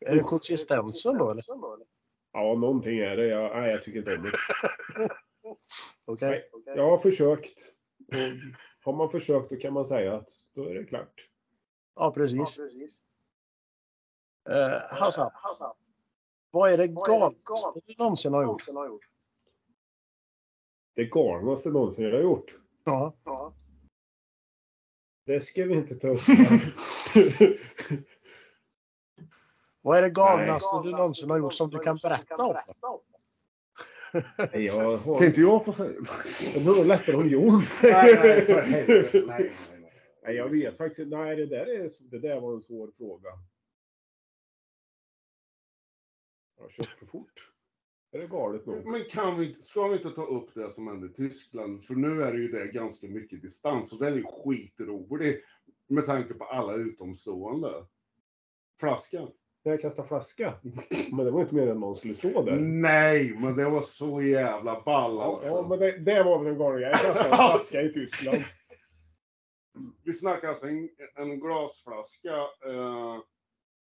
Är 0.00 0.14
det 0.14 0.20
konsistensen 0.20 1.18
då 1.18 1.30
eller? 1.30 1.44
Ja, 2.32 2.54
någonting 2.54 2.98
är 2.98 3.16
det. 3.16 3.26
Jag, 3.26 3.56
nej, 3.56 3.70
jag 3.70 3.82
tycker 3.82 3.98
inte 3.98 4.14
om 4.14 4.22
det. 4.22 4.38
Okej. 6.06 6.50
Jag 6.64 6.90
har 6.90 6.98
försökt. 6.98 7.58
Och 8.08 8.92
har 8.92 8.92
man 8.92 9.10
försökt 9.10 9.50
då 9.50 9.56
kan 9.56 9.72
man 9.72 9.84
säga 9.84 10.16
att 10.16 10.28
då 10.54 10.64
är 10.64 10.74
det 10.74 10.84
klart. 10.84 11.28
Ja, 11.94 12.12
precis. 12.12 12.58
Eh, 14.48 14.80
Hassan, 14.90 15.30
vad 16.50 16.72
är 16.72 16.78
det 16.78 16.88
galnaste 16.88 17.80
du 17.86 17.94
någonsin 17.98 18.32
har 18.32 18.44
gjort? 18.44 18.62
Det 20.94 21.04
galnaste 21.04 21.70
någonsin 21.70 22.04
jag 22.04 22.12
har 22.12 22.22
gjort. 22.22 22.54
Ja. 22.84 23.54
Det 25.26 25.40
ska 25.40 25.64
vi 25.64 25.74
inte 25.74 25.94
ta 25.94 26.08
upp. 26.08 26.18
Vad 29.88 29.98
är 29.98 30.02
det 30.02 30.10
galnaste 30.10 30.80
du 30.84 30.90
någonsin 30.90 31.30
har 31.30 31.38
gjort 31.38 31.52
som 31.52 31.70
du 31.70 31.78
kan 31.78 31.96
berätta 32.02 32.36
om? 32.36 32.56
jag 34.52 34.96
har... 34.96 35.18
Kan 35.18 35.26
inte 35.26 35.40
jag 35.40 35.64
få 35.64 35.72
säga? 35.72 36.00
Det 36.54 36.60
är 36.60 36.76
nog 36.76 36.86
lättare 36.86 37.16
om 37.16 37.28
Jon 37.28 37.62
säger. 37.62 37.94
Nej, 37.94 38.14
nej, 38.14 38.46
för 38.46 38.62
helvete. 38.62 39.24
Nej, 39.26 39.52
nej, 40.22 40.34
jag 40.34 40.48
vet 40.48 40.76
faktiskt. 40.76 41.08
Nej, 41.08 41.36
det 41.36 41.46
där, 41.46 41.66
är, 41.66 42.10
det 42.10 42.18
där 42.18 42.40
var 42.40 42.54
en 42.54 42.60
svår 42.60 42.90
fråga. 42.96 43.28
Jag 46.56 46.64
har 46.64 46.70
kört 46.70 46.98
för 46.98 47.06
fort. 47.06 47.52
Är 48.12 48.18
det 48.18 48.26
galet 48.26 48.66
nog? 48.66 48.86
Men 48.86 49.04
kan 49.04 49.38
vi, 49.38 49.56
ska 49.60 49.88
vi 49.88 49.96
inte 49.96 50.10
ta 50.10 50.24
upp 50.24 50.54
det 50.54 50.70
som 50.70 50.86
hände 50.86 51.06
i 51.06 51.12
Tyskland? 51.12 51.84
För 51.84 51.94
nu 51.94 52.22
är 52.22 52.32
det 52.32 52.38
ju 52.38 52.48
det 52.48 52.66
ganska 52.66 53.06
mycket 53.06 53.42
distans 53.42 53.92
och 53.92 53.98
den 53.98 54.18
är 54.18 54.22
skitrolig 54.22 55.40
med 55.86 56.04
tanke 56.04 56.34
på 56.34 56.44
alla 56.44 56.74
utomstående. 56.74 57.86
Flaskan. 58.80 59.28
När 59.64 59.72
jag 59.72 59.80
kastade 59.80 60.08
flaska. 60.08 60.54
Men 61.12 61.24
det 61.24 61.30
var 61.30 61.40
inte 61.40 61.54
meningen 61.54 61.76
att 61.76 61.80
någon 61.80 61.96
skulle 61.96 62.14
stå 62.14 62.42
där. 62.42 62.56
Nej, 62.56 63.34
men 63.38 63.56
det 63.56 63.64
var 63.64 63.80
så 63.80 64.22
jävla 64.22 64.82
ball 64.82 65.14
Ja, 65.14 65.24
alltså. 65.24 65.48
ja, 65.48 65.66
men 65.68 65.78
det, 65.78 65.98
det 65.98 66.22
var 66.22 66.38
väl 66.38 66.52
en 66.52 66.58
galning. 66.58 66.82
Jag 66.82 66.92
kastade 67.00 67.28
en 67.28 67.36
flaska 67.36 67.82
i 67.82 67.92
Tyskland. 67.92 68.38
Vi 70.04 70.12
snackar 70.12 70.48
alltså 70.48 70.66
en, 70.66 70.88
en 71.16 71.40
glasflaska 71.40 72.36
eh, 72.66 73.18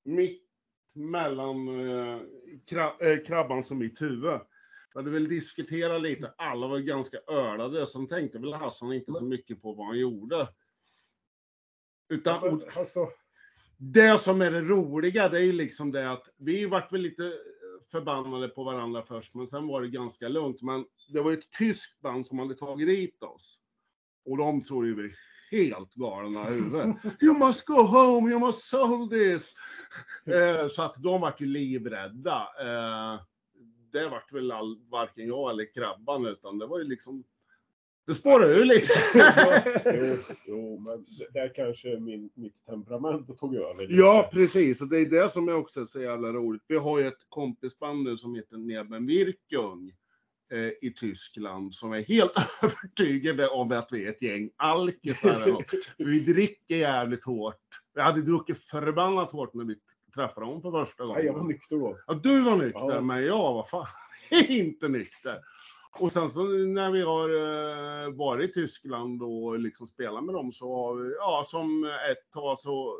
mitt 0.03 0.49
mellan 0.95 1.67
eh, 1.67 2.21
kra, 2.69 2.95
eh, 2.99 3.23
krabban 3.23 3.63
som 3.63 3.77
mitt 3.77 4.01
huvud. 4.01 4.39
Vi 4.93 4.99
hade 4.99 5.11
väl 5.11 5.29
diskuterat 5.29 6.01
lite, 6.01 6.33
alla 6.37 6.67
var 6.67 6.79
ganska 6.79 7.17
ölade, 7.27 7.87
sen 7.87 8.07
tänkte 8.07 8.39
väl 8.39 8.53
Hassan 8.53 8.93
inte 8.93 9.13
så 9.13 9.23
mycket 9.23 9.61
på 9.61 9.73
vad 9.73 9.87
han 9.87 9.99
gjorde. 9.99 10.47
Utan, 12.09 12.41
Men, 12.41 12.69
alltså, 12.75 13.09
det 13.81 14.21
som 14.21 14.41
är 14.41 14.51
det 14.51 14.61
roliga, 14.61 15.29
det 15.29 15.37
är 15.37 15.43
ju 15.43 15.51
liksom 15.51 15.91
det 15.91 16.11
att 16.11 16.29
vi 16.37 16.65
vart 16.65 16.93
väl 16.93 17.01
lite 17.01 17.33
förbannade 17.91 18.47
på 18.47 18.63
varandra 18.63 19.01
först, 19.01 19.35
men 19.35 19.47
sen 19.47 19.67
var 19.67 19.81
det 19.81 19.87
ganska 19.87 20.27
lugnt. 20.27 20.61
Men 20.61 20.85
det 21.13 21.21
var 21.21 21.31
ju 21.31 21.37
ett 21.37 21.51
tyskt 21.57 22.01
band 22.01 22.27
som 22.27 22.39
hade 22.39 22.55
tagit 22.55 22.87
dit 22.87 23.23
oss. 23.23 23.59
Och 24.25 24.37
de 24.37 24.61
tror 24.61 24.85
ju 24.85 24.95
vi 24.95 25.13
helt 25.57 25.93
galna 25.93 26.49
i 26.49 26.53
huvudet. 26.53 26.95
You 27.21 27.37
must 27.37 27.65
go 27.65 27.81
home, 27.81 28.31
you 28.31 28.39
must 28.39 28.63
solve 28.63 29.17
this! 29.17 29.55
Eh, 30.25 30.67
så 30.67 30.83
att 30.83 30.95
de 30.95 31.21
vart 31.21 31.41
ju 31.41 31.45
livrädda. 31.45 32.47
Eh, 32.59 33.21
det 33.91 34.07
vart 34.07 34.31
väl 34.31 34.51
all, 34.51 34.79
varken 34.89 35.27
jag 35.27 35.51
eller 35.51 35.73
krabban, 35.73 36.25
utan 36.25 36.59
det 36.59 36.65
var 36.65 36.79
ju 36.79 36.85
liksom... 36.85 37.23
Det 38.09 38.15
spårade 38.15 38.53
ur 38.53 38.65
lite. 38.65 38.93
jo, 39.85 40.15
jo, 40.47 40.79
men 40.87 41.05
där 41.33 41.53
kanske 41.55 41.99
min, 41.99 42.29
mitt 42.33 42.65
temperament 42.65 43.39
tog 43.39 43.55
över. 43.55 43.81
lite. 43.81 43.93
Ja, 43.93 44.29
precis. 44.33 44.81
Och 44.81 44.87
det 44.87 44.97
är 44.99 45.05
det 45.05 45.29
som 45.31 45.49
är 45.49 45.55
också 45.55 45.85
så 45.85 46.01
jävla 46.01 46.27
roligt. 46.27 46.61
Vi 46.67 46.77
har 46.77 46.99
ju 46.99 47.07
ett 47.07 47.25
kompisband 47.29 48.03
nu 48.03 48.17
som 48.17 48.35
heter 48.35 48.57
Neben 48.57 49.07
Wirkung 49.07 49.91
eh, 50.53 50.87
i 50.89 50.93
Tyskland 50.99 51.75
som 51.75 51.93
är 51.93 52.01
helt 52.01 52.31
övertygade 52.63 53.47
om 53.47 53.71
att 53.71 53.87
vi 53.91 54.05
är 54.05 54.09
ett 54.09 54.21
gäng 54.21 54.49
alkisar. 54.57 55.65
vi 55.97 56.19
dricker 56.19 56.75
jävligt 56.75 57.23
hårt. 57.25 57.55
Vi 57.95 58.01
hade 58.01 58.21
druckit 58.21 58.57
förbannat 58.63 59.31
hårt 59.31 59.53
när 59.53 59.65
vi 59.65 59.75
träffade 60.15 60.45
dem 60.45 60.61
för 60.61 60.85
första 60.85 61.05
Nej, 61.05 61.25
jag 61.25 61.33
var 61.33 61.39
gången. 61.39 61.47
nykter 61.53 61.75
då. 61.77 61.97
Ja, 62.07 62.13
du 62.13 62.41
var 62.41 62.55
nykter, 62.57 62.79
Ja. 62.79 63.01
men 63.01 63.23
jag 63.25 63.37
var 63.53 63.63
fan 63.63 63.87
inte 64.31 64.87
nykter. 64.87 65.39
Och 65.99 66.11
sen 66.11 66.29
så 66.29 66.43
när 66.43 66.91
vi 66.91 67.01
har 67.01 67.29
eh, 67.29 68.13
varit 68.13 68.49
i 68.49 68.53
Tyskland 68.53 69.23
och 69.23 69.59
liksom 69.59 69.87
spelat 69.87 70.23
med 70.23 70.35
dem 70.35 70.51
så 70.51 70.75
har 70.75 70.95
vi, 70.95 71.13
ja 71.15 71.45
som 71.47 71.83
ett 71.83 72.31
tag 72.33 72.59
så 72.59 72.95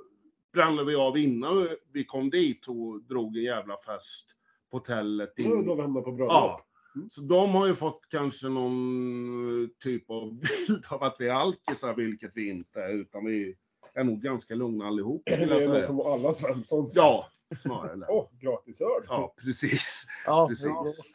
brände 0.54 0.86
vi 0.86 0.95
av 0.95 1.17
innan 1.17 1.69
vi 1.93 2.06
kom 2.06 2.30
dit 2.30 2.67
och 2.67 3.02
drog 3.04 3.38
en 3.38 3.43
jävla 3.43 3.78
fest 3.78 4.28
på 4.71 4.78
hotellet. 4.78 5.39
In. 5.39 5.65
Då 5.65 5.82
hamnade 5.82 6.06
på 6.06 6.12
bröllop. 6.12 6.34
Ja. 6.34 6.65
Så 7.12 7.21
de 7.21 7.49
har 7.49 7.67
ju 7.67 7.75
fått 7.75 8.02
kanske 8.10 8.49
någon 8.49 9.69
typ 9.84 10.10
av 10.10 10.34
bild 10.67 10.86
av 10.89 11.04
att 11.04 11.15
vi 11.19 11.28
är 11.28 11.34
alkisar, 11.34 11.93
vilket 11.93 12.32
vi 12.38 12.49
inte 12.49 12.80
är, 12.82 13.02
utan 13.02 13.25
vi 13.25 13.56
är 13.93 14.04
nog 14.04 14.21
ganska 14.21 14.56
lugna 14.56 14.88
allihop, 14.88 15.21
Det 15.25 15.34
är 15.34 15.82
som 15.82 15.99
alla 15.99 16.34
Svenssons. 16.34 16.93
Ja, 16.95 17.25
snarare 17.56 17.96
det. 17.96 18.06
Åh, 18.10 18.30
gratis 18.40 18.82
öl. 18.82 19.04
Ja, 19.08 19.34
precis. 19.38 20.08
Ja, 20.26 20.48
Precis. 20.48 20.66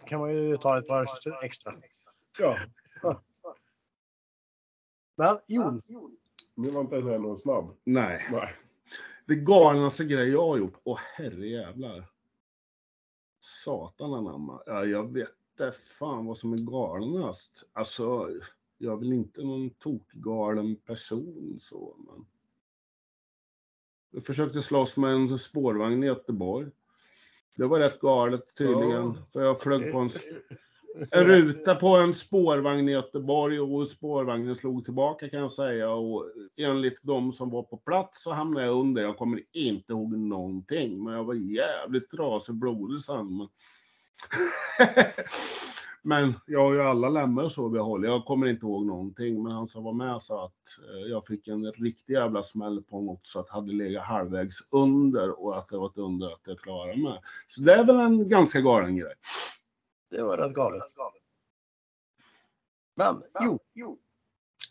då 0.00 0.06
kan 0.06 0.20
man 0.20 0.34
ju 0.34 0.56
ta 0.56 0.78
ett 0.78 0.88
par 0.88 1.06
extra. 1.44 1.74
Ja. 2.38 2.58
Men 5.16 5.38
Jon, 5.46 5.82
Nu 6.54 6.70
var 6.70 6.80
inte 6.80 6.96
här 6.96 7.18
någon 7.18 7.38
snabb. 7.38 7.76
Nej. 7.84 8.28
Nej. 8.32 8.54
Det 9.26 9.34
galnaste 9.34 10.04
grej 10.04 10.28
jag 10.28 10.46
har 10.46 10.56
gjort, 10.58 10.80
åh 10.84 10.98
herrejävlar. 11.16 12.06
Satan 13.40 14.14
anamma. 14.14 14.62
Ja, 14.66 14.84
jag 14.84 15.12
vet 15.12 15.28
inte 15.50 15.72
fan 15.72 16.26
vad 16.26 16.38
som 16.38 16.52
är 16.52 16.70
galnast. 16.70 17.64
Alltså, 17.72 18.30
jag 18.78 18.92
är 18.92 18.96
väl 18.96 19.12
inte 19.12 19.42
någon 19.42 19.70
tokgalen 19.70 20.76
person 20.76 21.58
så, 21.60 21.96
men. 21.98 22.26
Jag 24.14 24.26
försökte 24.26 24.62
slåss 24.62 24.96
med 24.96 25.10
en 25.10 25.38
spårvagn 25.38 26.02
i 26.02 26.06
Göteborg. 26.06 26.66
Det 27.56 27.66
var 27.66 27.78
rätt 27.78 28.00
galet 28.00 28.54
tydligen. 28.58 28.90
Ja. 28.90 29.16
För 29.32 29.44
jag 29.44 29.60
flög 29.60 29.92
på 29.92 29.98
en, 29.98 30.10
en 31.10 31.24
ruta 31.24 31.74
på 31.74 31.96
en 31.96 32.14
spårvagn 32.14 32.88
i 32.88 32.92
Göteborg 32.92 33.60
och 33.60 33.88
spårvagnen 33.88 34.56
slog 34.56 34.84
tillbaka 34.84 35.28
kan 35.28 35.40
jag 35.40 35.52
säga. 35.52 35.90
Och 35.90 36.30
enligt 36.56 36.98
de 37.02 37.32
som 37.32 37.50
var 37.50 37.62
på 37.62 37.76
plats 37.76 38.22
så 38.22 38.32
hamnade 38.32 38.66
jag 38.66 38.80
under. 38.80 39.02
Jag 39.02 39.16
kommer 39.16 39.42
inte 39.52 39.92
ihåg 39.92 40.18
någonting. 40.18 41.04
Men 41.04 41.14
jag 41.14 41.24
var 41.24 41.34
jävligt 41.34 42.10
trasig 42.10 42.52
och 42.52 42.58
blodig 42.58 43.00
sen. 43.00 43.36
Men... 43.36 43.48
men 46.06 46.34
jag 46.46 46.60
har 46.60 46.74
ju 46.74 46.80
alla 46.80 47.08
lemmar 47.08 47.48
så 47.48 47.68
behåll. 47.68 48.04
Jag 48.04 48.24
kommer 48.24 48.46
inte 48.46 48.66
ihåg 48.66 48.86
någonting. 48.86 49.42
Men 49.42 49.52
han 49.52 49.68
som 49.68 49.84
var 49.84 49.92
med 49.92 50.22
sa 50.22 50.44
att 50.44 50.88
eh, 50.88 51.10
jag 51.10 51.26
fick 51.26 51.48
en 51.48 51.72
riktig 51.72 52.14
jävla 52.14 52.42
smäll 52.42 52.82
på 52.82 53.00
något 53.00 53.26
så 53.26 53.40
att 53.40 53.48
hade 53.48 53.72
legat 53.72 54.04
halvvägs 54.04 54.56
under 54.70 55.44
och 55.44 55.58
att 55.58 55.68
det 55.68 55.78
var 55.78 55.86
ett 55.86 55.98
under 55.98 56.26
att 56.26 56.40
jag 56.44 56.58
klarade 56.58 57.02
mig. 57.02 57.20
Så 57.48 57.60
det 57.60 57.72
är 57.72 57.84
väl 57.84 58.00
en 58.00 58.28
ganska 58.28 58.60
galen 58.60 58.96
grej. 58.96 59.14
det 60.10 60.22
var 60.22 60.36
rätt 60.36 60.54
galet. 60.54 60.82
Men 62.96 63.22
jo, 63.74 63.98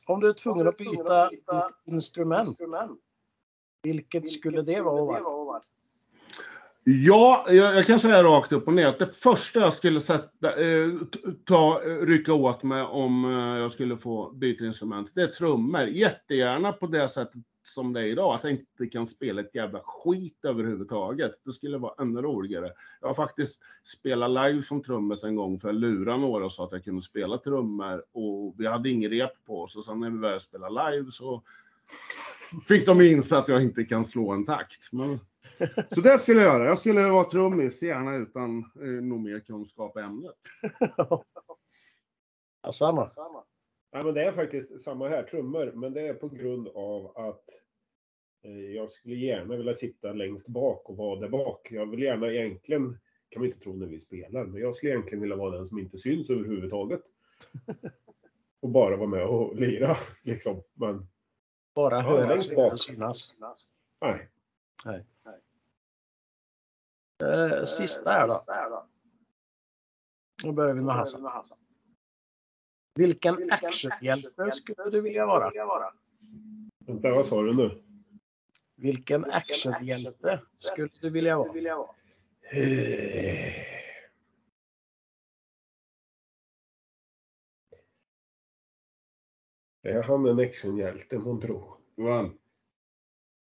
om 0.05 0.19
du 0.19 0.29
är 0.29 0.33
tvungen 0.33 0.67
att 0.67 0.77
byta 0.77 1.29
ditt 1.29 1.47
instrument, 1.85 2.59
vilket 3.83 4.29
skulle 4.29 4.61
det 4.61 4.81
vara 4.81 5.01
och 5.01 5.07
varför? 5.07 5.42
Ja, 6.85 7.45
jag, 7.49 7.75
jag 7.75 7.87
kan 7.87 7.99
säga 7.99 8.23
rakt 8.23 8.51
upp 8.51 8.67
och 8.67 8.73
ner 8.73 8.87
att 8.87 8.99
det 8.99 9.15
första 9.15 9.59
jag 9.59 9.73
skulle 9.73 10.01
sätta, 10.01 10.61
eh, 10.61 10.89
ta, 11.45 11.81
eh, 11.83 12.05
rycka 12.05 12.33
åt 12.33 12.63
mig 12.63 12.83
om 12.83 13.25
eh, 13.25 13.61
jag 13.61 13.71
skulle 13.71 13.97
få 13.97 14.31
byta 14.31 14.65
instrument, 14.65 15.11
det 15.13 15.21
är 15.21 15.27
trummor. 15.27 15.81
Jättegärna 15.81 16.71
på 16.71 16.87
det 16.87 17.09
sättet 17.09 17.41
som 17.65 17.93
det 17.93 17.99
är 17.99 18.05
idag, 18.05 18.35
att 18.35 18.43
jag 18.43 18.51
inte 18.51 18.87
kan 18.91 19.07
spela 19.07 19.41
ett 19.41 19.55
jävla 19.55 19.79
skit 19.83 20.45
överhuvudtaget. 20.45 21.31
Det 21.45 21.53
skulle 21.53 21.77
vara 21.77 21.93
ännu 21.99 22.21
roligare. 22.21 22.71
Jag 23.01 23.07
har 23.07 23.15
faktiskt 23.15 23.61
spelat 23.83 24.29
live 24.29 24.63
som 24.63 24.83
trummis 24.83 25.23
en 25.23 25.35
gång 25.35 25.59
för 25.59 25.67
jag 25.67 25.75
lurade 25.75 26.17
några 26.17 26.45
och 26.45 26.51
sa 26.51 26.65
att 26.65 26.71
jag 26.71 26.83
kunde 26.83 27.01
spela 27.01 27.37
trummor 27.37 28.03
och 28.11 28.55
vi 28.57 28.67
hade 28.67 28.89
ingen 28.89 29.11
rep 29.11 29.45
på 29.45 29.61
oss 29.61 29.75
och 29.75 29.85
sen 29.85 29.99
när 29.99 30.09
vi 30.09 30.17
började 30.17 30.39
spela 30.39 30.69
live 30.69 31.11
så 31.11 31.41
fick 32.67 32.85
de 32.85 33.01
inse 33.01 33.37
att 33.37 33.47
jag 33.47 33.61
inte 33.61 33.83
kan 33.83 34.05
slå 34.05 34.31
en 34.31 34.45
takt. 34.45 34.91
Men... 34.91 35.19
Så 35.89 36.01
det 36.01 36.19
skulle 36.19 36.41
jag 36.41 36.53
göra. 36.53 36.65
Jag 36.65 36.77
skulle 36.77 37.09
vara 37.09 37.23
trummis, 37.23 37.83
gärna 37.83 38.15
utan 38.15 38.57
eh, 38.59 38.87
någon 39.03 39.23
mer 39.23 39.39
kunskap 39.39 39.97
i 39.97 39.99
ämnet. 39.99 40.35
Ja, 42.63 42.71
samma. 42.71 43.09
Nej, 43.93 44.03
men 44.03 44.13
det 44.13 44.23
är 44.23 44.31
faktiskt 44.31 44.81
samma 44.81 45.09
här, 45.09 45.23
trummor. 45.23 45.71
Men 45.75 45.93
det 45.93 46.01
är 46.07 46.13
på 46.13 46.29
grund 46.29 46.67
av 46.67 47.17
att 47.17 47.45
eh, 48.43 48.51
jag 48.75 48.89
skulle 48.89 49.15
gärna 49.15 49.55
vilja 49.55 49.73
sitta 49.73 50.13
längst 50.13 50.47
bak 50.47 50.89
och 50.89 50.97
vara 50.97 51.19
där 51.19 51.29
bak. 51.29 51.71
Jag 51.71 51.89
vill 51.89 52.01
gärna 52.01 52.27
egentligen, 52.31 52.99
kan 53.29 53.39
man 53.41 53.45
inte 53.47 53.59
tro 53.59 53.73
när 53.73 53.87
vi 53.87 53.99
spelar, 53.99 54.45
men 54.45 54.61
jag 54.61 54.75
skulle 54.75 54.91
egentligen 54.91 55.21
vilja 55.21 55.35
vara 55.35 55.55
den 55.57 55.65
som 55.65 55.79
inte 55.79 55.97
syns 55.97 56.29
överhuvudtaget. 56.29 57.01
Och 58.59 58.69
bara 58.69 58.95
vara 58.95 59.07
med 59.09 59.25
och 59.27 59.55
lira, 59.55 59.95
liksom. 60.23 60.63
Men 60.73 61.07
Bara 61.75 61.95
Ja, 61.95 62.01
höra 62.01 62.29
längst 62.29 62.47
sig 62.47 62.55
bak. 62.55 62.73
och 62.73 62.79
synas. 62.79 63.29
nej. 64.85 65.05
Eh, 67.31 67.63
sista 67.65 68.11
här 68.11 68.27
då. 68.69 68.87
Nu 70.43 70.51
börjar 70.51 70.73
vi 70.73 70.81
med 70.81 70.95
Hassan. 70.95 71.57
Vilken 72.95 73.51
actionhjälte 73.51 74.51
skulle 74.51 74.89
du 74.89 75.01
vilja 75.01 75.25
vara? 75.25 75.93
Vänta, 76.85 77.11
vad 77.11 77.25
sa 77.25 77.41
du 77.41 77.53
nu? 77.55 77.83
Vilken 78.75 79.25
actionhjälte 79.25 80.41
skulle 80.57 80.89
du 81.01 81.09
vilja 81.09 81.37
vara? 81.37 81.49
Eh. 82.51 83.73
Är 89.85 90.03
han 90.03 90.25
en 90.25 90.39
actionhjälte, 90.39 91.17
månntro? 91.17 91.77
Men, 91.95 92.37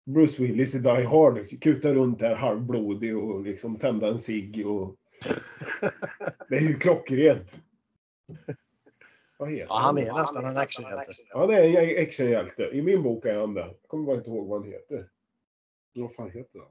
Bruce 0.06 0.42
Willis 0.42 0.74
i 0.74 0.78
Die 0.78 1.04
Hard 1.04 1.62
kutar 1.62 1.94
runt 1.94 2.18
där 2.18 2.34
halvblodig 2.34 3.16
och 3.16 3.42
liksom 3.42 3.78
tända 3.78 4.08
en 4.08 4.18
cigg 4.18 4.66
och... 4.66 4.96
Det 6.48 6.56
är 6.56 6.60
ju 6.60 6.74
klockrent. 6.74 7.60
Vad 9.38 9.50
heter 9.50 9.66
Ja, 9.68 9.78
han 9.78 9.98
är 9.98 10.12
nästan 10.12 10.44
en 10.44 10.56
actionhjälte. 10.56 11.12
Ja, 11.28 11.46
det 11.46 11.54
är 11.54 11.82
en 11.82 12.06
actionhjälte. 12.06 12.62
I 12.62 12.82
min 12.82 13.02
bok 13.02 13.24
är 13.24 13.38
han 13.38 13.54
det. 13.54 13.60
Jag 13.60 13.76
kommer 13.86 14.06
bara 14.06 14.16
inte 14.16 14.30
ihåg 14.30 14.48
vad 14.48 14.60
han 14.60 14.72
heter. 14.72 15.08
vad 15.94 16.14
fan 16.14 16.30
heter 16.30 16.58
han? 16.58 16.68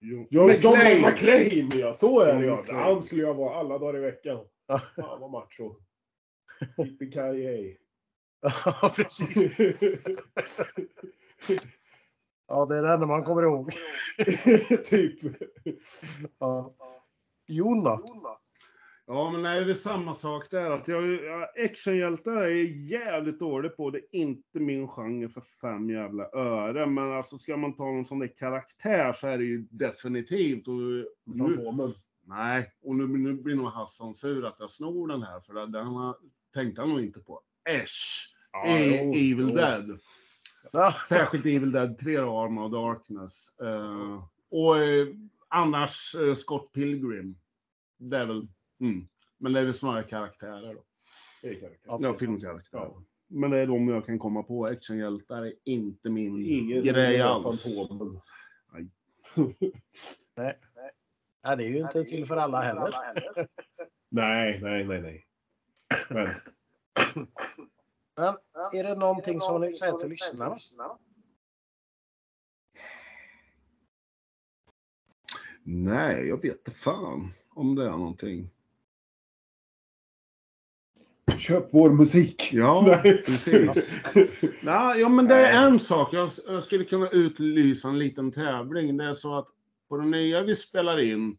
Jo, 0.00 0.26
John 0.30 0.48
McClane, 0.48 1.68
ja. 1.74 1.94
Så 1.94 2.20
är 2.20 2.40
det 2.40 2.46
ja. 2.46 2.64
Han 2.68 3.02
skulle 3.02 3.22
jag 3.22 3.34
vara 3.34 3.54
alla 3.54 3.78
dagar 3.78 3.98
i 3.98 4.00
veckan. 4.00 4.44
Fan 4.66 5.20
vad 5.20 5.30
macho. 5.30 5.76
Yippee-ki-yay. 6.76 7.76
Ja, 8.64 8.92
precis. 8.96 9.58
Ja, 12.48 12.66
det 12.66 12.76
är 12.76 12.82
det 12.82 12.92
enda 12.92 13.06
man 13.06 13.24
kommer 13.24 13.42
ihåg. 13.42 13.72
typ. 14.84 15.18
Ja. 16.38 16.74
Jon 17.46 17.84
då? 17.84 18.04
Ja, 19.06 19.30
men 19.30 19.42
nej, 19.42 19.64
det 19.64 19.70
är 19.70 19.74
samma 19.74 20.14
sak 20.14 20.50
där. 20.50 20.70
Att 20.70 20.88
jag, 20.88 21.24
jag, 21.24 21.48
actionhjältar 21.64 22.36
är 22.36 22.48
jag 22.48 22.64
jävligt 22.66 23.38
dålig 23.38 23.76
på. 23.76 23.90
Det 23.90 23.98
är 23.98 24.06
inte 24.12 24.60
min 24.60 24.88
genre 24.88 25.28
för 25.28 25.40
fem 25.40 25.90
jävla 25.90 26.28
öre. 26.32 26.86
Men 26.86 27.12
alltså 27.12 27.38
ska 27.38 27.56
man 27.56 27.76
ta 27.76 27.84
någon 27.84 28.04
sån 28.04 28.18
där 28.18 28.36
karaktär 28.36 29.12
så 29.12 29.26
är 29.26 29.38
det 29.38 29.44
ju 29.44 29.66
definitivt. 29.70 30.68
Och 30.68 30.74
nu, 30.74 31.06
nej, 32.26 32.72
och 32.82 32.94
nu, 32.94 33.06
nu 33.06 33.32
blir 33.32 33.54
nog 33.54 33.66
Hassan 33.66 34.14
sur 34.14 34.46
att 34.46 34.56
jag 34.58 34.70
snor 34.70 35.08
den 35.08 35.22
här. 35.22 35.40
För 35.40 35.54
den 35.54 36.14
tänkte 36.54 36.80
han 36.82 36.90
nog 36.90 37.00
inte 37.00 37.20
på. 37.20 37.40
Ash! 37.68 38.28
Ja, 38.52 38.78
jo, 38.78 39.14
Evil 39.14 39.36
jo. 39.38 39.56
Dead. 39.56 39.98
Särskilt 41.08 41.46
Evil 41.46 41.72
Dead 41.72 41.98
3 41.98 42.18
och 42.18 42.44
Arm 42.44 42.58
of 42.58 42.72
Darkness. 42.72 43.58
Eh, 43.60 44.24
och 44.50 44.78
eh, 44.78 45.06
annars 45.48 46.14
eh, 46.14 46.34
Scott 46.34 46.72
Pilgrim. 46.72 47.36
Det 47.98 48.16
är 48.16 48.26
väl... 48.26 48.46
Mm. 48.80 49.08
Men 49.38 49.52
det 49.52 49.60
är 49.60 49.64
väl 49.64 49.74
snarare 49.74 50.02
karaktärer 50.02 50.74
då. 50.74 50.82
Det 51.42 51.48
är 51.48 51.54
karaktär. 51.54 51.80
Ja. 51.84 51.98
Ja, 52.02 52.14
filmkaraktärer. 52.14 52.82
Ja. 52.82 53.02
Men 53.26 53.50
det 53.50 53.58
är 53.58 53.66
de 53.66 53.88
jag 53.88 54.06
kan 54.06 54.18
komma 54.18 54.42
på. 54.42 54.64
Actionhjältar 54.64 55.42
är 55.42 55.54
inte 55.64 56.10
min 56.10 56.42
Ingen 56.42 56.84
grej 56.84 57.20
alls. 57.20 57.62
Fantomen. 57.62 58.20
Nej. 60.36 60.58
Nej, 61.44 61.56
det 61.56 61.64
är 61.64 61.68
ju 61.68 61.78
inte 61.78 62.04
till 62.04 62.26
för 62.26 62.36
alla 62.36 62.60
heller. 62.60 62.94
Nej, 64.08 64.60
nej, 64.62 64.84
nej, 64.84 65.02
nej. 65.02 65.26
Men 66.10 66.28
Men 68.22 68.34
är 68.72 68.84
det 68.84 68.94
någonting 68.94 69.40
som 69.40 69.60
ni 69.60 69.66
vill 69.66 69.78
säga 69.78 69.92
till 69.92 70.08
lyssnarna? 70.08 70.56
Nej, 75.64 76.28
jag 76.28 76.42
vet 76.42 76.58
inte 76.58 76.70
fan 76.70 77.32
om 77.54 77.74
det 77.74 77.84
är 77.84 77.90
någonting. 77.90 78.50
köp 81.38 81.74
vår 81.74 81.90
musik. 81.90 82.52
Ja, 82.52 82.84
Nej. 82.86 83.22
precis. 83.26 83.90
Nej, 84.62 85.00
ja, 85.00 85.08
men 85.08 85.28
det 85.28 85.34
är 85.34 85.66
en 85.66 85.80
sak. 85.80 86.08
Jag, 86.12 86.30
jag 86.46 86.64
skulle 86.64 86.84
kunna 86.84 87.08
utlysa 87.08 87.88
en 87.88 87.98
liten 87.98 88.32
tävling. 88.32 88.96
Det 88.96 89.04
är 89.04 89.14
så 89.14 89.38
att 89.38 89.48
på 89.88 89.96
det 89.96 90.06
nya 90.06 90.42
vi 90.42 90.54
spelar 90.54 90.98
in, 91.00 91.36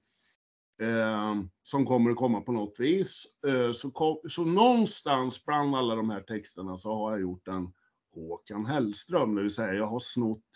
eh, 0.83 1.35
som 1.63 1.85
kommer 1.85 2.11
att 2.11 2.17
komma 2.17 2.41
på 2.41 2.51
något 2.51 2.75
vis, 2.79 3.25
eh, 3.47 3.71
så, 3.71 3.91
kom, 3.91 4.17
så 4.29 4.45
någonstans 4.45 5.45
bland 5.45 5.75
alla 5.75 5.95
de 5.95 6.09
här 6.09 6.21
texterna 6.21 6.77
så 6.77 6.95
har 6.95 7.11
jag 7.11 7.21
gjort 7.21 7.47
en 7.47 7.73
Håkan 8.15 8.65
Hellström. 8.65 9.35
Det 9.35 9.41
vill 9.41 9.51
säga, 9.51 9.73
jag 9.73 9.87
har 9.87 9.99
snott, 9.99 10.49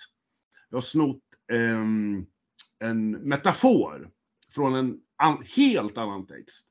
jag 0.69 0.75
har 0.75 0.81
snott 0.81 1.23
eh, 1.51 1.81
en 2.79 3.11
metafor 3.11 4.11
från 4.51 4.75
en 4.75 4.99
an, 5.15 5.43
helt 5.55 5.97
annan 5.97 6.27
text. 6.27 6.67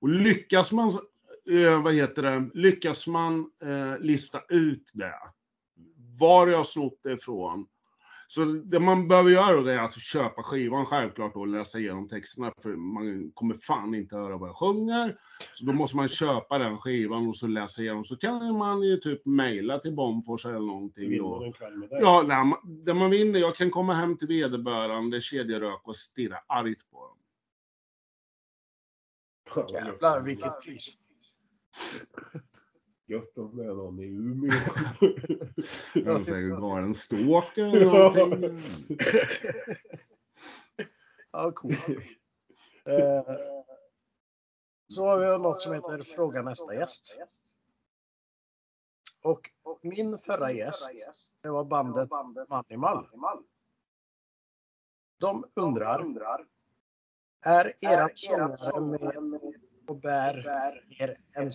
Och 0.00 0.08
lyckas 0.08 0.72
man 0.72 0.88
eh, 1.50 1.82
vad 1.82 1.94
heter 1.94 2.22
det, 2.22 2.50
lyckas 2.54 3.06
man 3.06 3.50
eh, 3.64 3.98
lista 3.98 4.40
ut 4.48 4.90
det, 4.92 5.14
var 6.18 6.46
jag 6.46 6.56
har 6.56 6.64
snott 6.64 7.00
det 7.02 7.12
ifrån. 7.12 7.66
Så 8.34 8.44
det 8.44 8.80
man 8.80 9.08
behöver 9.08 9.30
göra 9.30 9.56
då 9.56 9.62
det 9.62 9.72
är 9.72 9.78
att 9.78 10.00
köpa 10.00 10.42
skivan 10.42 10.86
självklart 10.86 11.36
och 11.36 11.46
läsa 11.46 11.78
igenom 11.78 12.08
texterna, 12.08 12.52
för 12.62 12.76
man 12.76 13.30
kommer 13.34 13.54
fan 13.54 13.94
inte 13.94 14.16
höra 14.16 14.36
vad 14.36 14.48
jag 14.48 14.56
sjunger. 14.56 15.16
Så 15.52 15.64
då 15.64 15.72
måste 15.72 15.96
man 15.96 16.08
köpa 16.08 16.58
den 16.58 16.78
skivan 16.78 17.28
och 17.28 17.36
så 17.36 17.46
läsa 17.46 17.82
igenom. 17.82 18.04
Så 18.04 18.16
kan 18.16 18.58
man 18.58 18.82
ju 18.82 18.96
typ 18.96 19.26
mejla 19.26 19.78
till 19.78 19.94
Bomfors 19.94 20.46
eller 20.46 20.58
någonting. 20.58 21.08
Vinner 21.10 21.22
Då. 21.22 21.42
en 21.44 21.52
kväll 21.52 21.76
med 21.76 21.88
dig. 21.88 21.98
Ja, 22.02 22.24
nej, 22.26 22.44
man- 22.44 22.84
det 22.84 22.94
man 22.94 23.10
vinner, 23.10 23.38
jag 23.40 23.56
kan 23.56 23.70
komma 23.70 23.94
hem 23.94 24.16
till 24.18 24.28
vederbörande 24.28 25.20
kedjerök 25.20 25.80
och 25.88 25.96
stirra 25.96 26.38
argt 26.46 26.90
på 26.90 27.06
dem. 27.06 27.16
Jävlar 29.72 30.20
vilket 30.20 30.60
pris. 30.62 30.98
Gött 33.12 33.38
om 33.38 33.56
det 33.56 33.64
är 33.64 33.74
någon 33.74 34.00
i 34.00 34.06
Umeå. 34.06 34.52
Jag 35.94 36.26
säger 36.26 36.48
galen 36.48 36.94
stalker 36.94 37.64
eller 37.64 37.84
någonting. 37.86 38.58
Ja, 41.32 41.52
coolt. 41.54 41.88
Eh, 42.84 43.36
Så 44.88 45.06
har 45.06 45.18
vi 45.18 45.26
något 45.38 45.62
som 45.62 45.74
heter 45.74 45.98
Fråga 45.98 46.42
nästa 46.42 46.74
gäst. 46.74 47.16
Och 49.22 49.50
min 49.82 50.18
förra 50.18 50.52
gäst, 50.52 50.92
det 51.42 51.48
var 51.48 51.64
bandet 51.64 52.08
Manimal. 52.48 53.06
De 55.20 55.44
undrar, 55.54 56.46
är 57.40 57.74
eran 57.80 58.56
sångare 58.56 59.20
med 59.20 59.54
och 59.86 59.96
bär 60.00 60.84
mer 60.88 61.20
än 61.32 61.50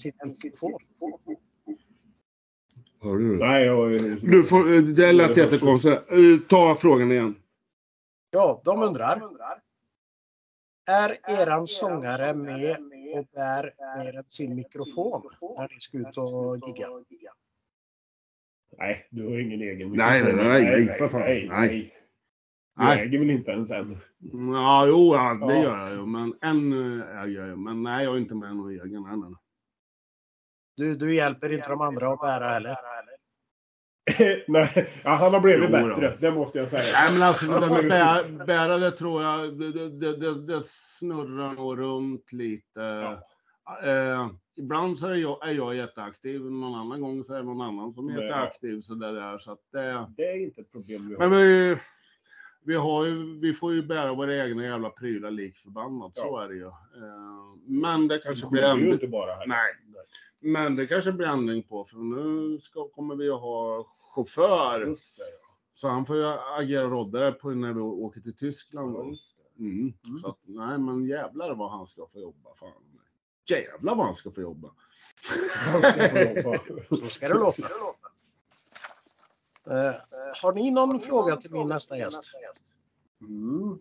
sin 3.07 3.27
mikrofon? 3.27 3.37
Hör 3.37 3.37
du? 3.37 3.37
Nej, 3.37 3.65
jag... 3.65 4.17
Du 4.31 4.43
får, 4.43 4.81
det 4.95 5.11
lät 5.11 5.37
jättekonstigt. 5.37 6.11
Eh, 6.11 6.47
Ta 6.49 6.75
frågan 6.75 7.11
igen. 7.11 7.35
Ja, 8.31 8.61
de 8.65 8.81
undrar. 8.83 9.21
Är 10.89 11.17
eran 11.41 11.67
sångare 11.67 12.33
med 12.33 12.77
och 13.13 13.25
bär 13.33 13.73
mer 13.97 14.15
än 14.17 14.23
sin 14.27 14.55
mikrofon 14.55 15.21
när 15.57 15.73
ni 15.73 15.79
ska 15.79 15.97
ut 15.97 16.17
och 16.17 16.57
gigga? 16.67 16.87
Nej, 18.77 19.07
du 19.11 19.23
har 19.27 19.39
ingen 19.39 19.61
egen 19.61 19.89
Nej, 19.91 20.23
nej, 20.23 20.33
mikrofon. 20.33 20.51
nej, 20.51 20.85
nej, 20.85 20.97
för 20.97 21.07
fan. 21.07 21.21
Nej, 21.21 21.47
Nej. 21.49 21.67
nej. 21.69 21.93
Du 22.75 22.83
Nej. 22.83 22.99
äger 23.01 23.19
väl 23.19 23.29
inte 23.29 23.51
ens 23.51 23.71
en? 23.71 23.97
Ja, 24.53 24.85
jo, 24.87 25.13
ja, 25.15 25.33
det 25.47 25.53
Ja. 25.53 25.63
gör 25.63 25.77
jag 25.79 25.91
ju. 25.91 26.05
Men 26.05 26.33
en 26.41 26.73
eh, 27.01 27.21
äger 27.23 27.39
jag 27.39 27.47
ju. 27.47 27.55
Men 27.55 27.83
nej, 27.83 28.03
jag 28.05 28.13
är 28.13 28.17
inte 28.19 28.35
med 28.35 28.55
någon 28.55 28.71
egen 28.71 29.05
än. 29.05 29.35
Du, 30.75 30.95
du 30.95 31.15
hjälper 31.15 31.53
inte 31.53 31.69
de 31.69 31.81
andra 31.81 32.13
att 32.13 32.19
bära 32.19 32.49
heller. 32.49 32.77
nej, 34.47 34.89
ja, 35.03 35.09
han 35.13 35.33
har 35.33 35.39
blivit 35.41 35.69
Jo 35.71 35.77
då. 35.77 35.87
bättre. 35.95 36.17
Det 36.19 36.31
måste 36.31 36.57
jag 36.57 36.69
säga. 36.69 36.83
Nej, 36.93 37.13
men 37.13 37.27
alltså 37.27 37.45
det 37.45 37.59
där 37.59 37.69
med 37.69 37.89
bär, 37.89 38.45
bära, 38.45 38.77
det 38.77 38.91
tror 38.91 39.23
jag, 39.23 39.59
det, 39.59 39.89
det, 39.89 40.15
det, 40.17 40.41
det, 40.41 40.61
snurrar 40.65 41.53
nog 41.53 41.79
runt 41.79 42.31
lite. 42.33 43.17
Eh, 43.83 44.29
ibland 44.57 44.97
så 44.99 45.07
är 45.07 45.15
jag, 45.15 45.47
är 45.49 45.53
jag 45.53 45.75
jätteaktiv, 45.75 46.41
någon 46.41 46.75
annan 46.75 47.01
gång 47.01 47.23
så 47.23 47.33
är 47.33 47.37
det 47.37 47.43
någon 47.45 47.61
annan 47.61 47.93
som 47.93 48.09
är 48.09 48.13
Ja. 48.15 48.21
jätteaktiv. 48.21 48.81
Så 48.81 48.93
det 48.93 49.11
där, 49.13 49.37
så 49.37 49.51
att 49.51 49.59
det, 49.71 50.05
Det 50.17 50.23
är 50.31 50.43
inte 50.43 50.61
ett 50.61 50.71
problem 50.71 51.07
vi 51.09 51.15
har. 51.15 51.27
men 51.29 51.39
vi, 51.39 51.77
vi, 52.65 52.75
har 52.75 53.05
ju, 53.05 53.39
vi 53.39 53.53
får 53.53 53.73
ju 53.73 53.81
bära 53.81 54.13
våra 54.13 54.35
egna 54.47 54.63
jävla 54.63 54.89
prylar 54.89 55.31
lik 55.31 55.57
förbannat, 55.57 56.17
så 56.17 56.25
Ja. 56.27 56.43
är 56.43 56.47
det 56.47 56.55
ju. 56.55 56.65
Eh, 56.65 56.73
men 57.67 58.07
det 58.07 58.19
kanske 58.19 58.47
blir 58.49 58.61
ju 58.61 58.67
ändring. 58.67 58.91
inte 58.93 59.07
bara 59.07 59.31
här. 59.35 59.47
Nej. 59.47 59.73
Men 60.39 60.75
det 60.75 60.87
kanske 60.87 61.11
blir 61.11 61.27
ändring 61.27 61.63
på, 61.63 61.83
för 61.85 61.97
nu 61.97 62.59
ska, 62.59 62.87
kommer 62.87 63.15
vi 63.15 63.29
att 63.29 63.39
ha 63.41 63.85
chaufför. 64.17 64.87
Just 64.87 65.17
det, 65.17 65.23
ja. 65.23 65.47
Så 65.73 65.87
han 65.87 66.05
får 66.05 66.15
ju 66.15 66.25
agera 66.57 66.87
roddare 66.87 67.31
på 67.31 67.49
när 67.49 67.73
vi 67.73 67.79
åker 67.79 68.21
till 68.21 68.37
Tyskland. 68.37 68.95
Ja, 68.95 69.03
det. 69.03 69.63
Mm. 69.63 69.93
Så 70.21 70.27
att, 70.27 70.37
nej 70.45 70.77
men 70.77 71.05
jävlar 71.05 71.55
vad 71.55 71.71
han 71.71 71.87
ska 71.87 72.07
få 72.13 72.19
jobba. 72.19 72.55
Fan. 72.55 72.71
Jävlar 73.49 73.95
vad 73.95 74.05
han 74.05 74.15
ska 74.15 74.31
få 74.31 74.41
jobba. 74.41 74.71
Han 75.49 75.81
ska 75.81 76.09
få 76.09 76.17
jobba. 76.17 76.59
Så 76.89 76.95
ska 76.95 77.27
det 77.27 77.33
låta. 77.33 77.67
Eh, 79.67 79.95
har 80.41 80.53
ni 80.53 80.71
någon 80.71 80.99
fråga 80.99 81.37
till 81.37 81.51
min 81.51 81.67
nästa 81.67 81.97
gäst? 81.97 82.31
Mm. 83.21 83.79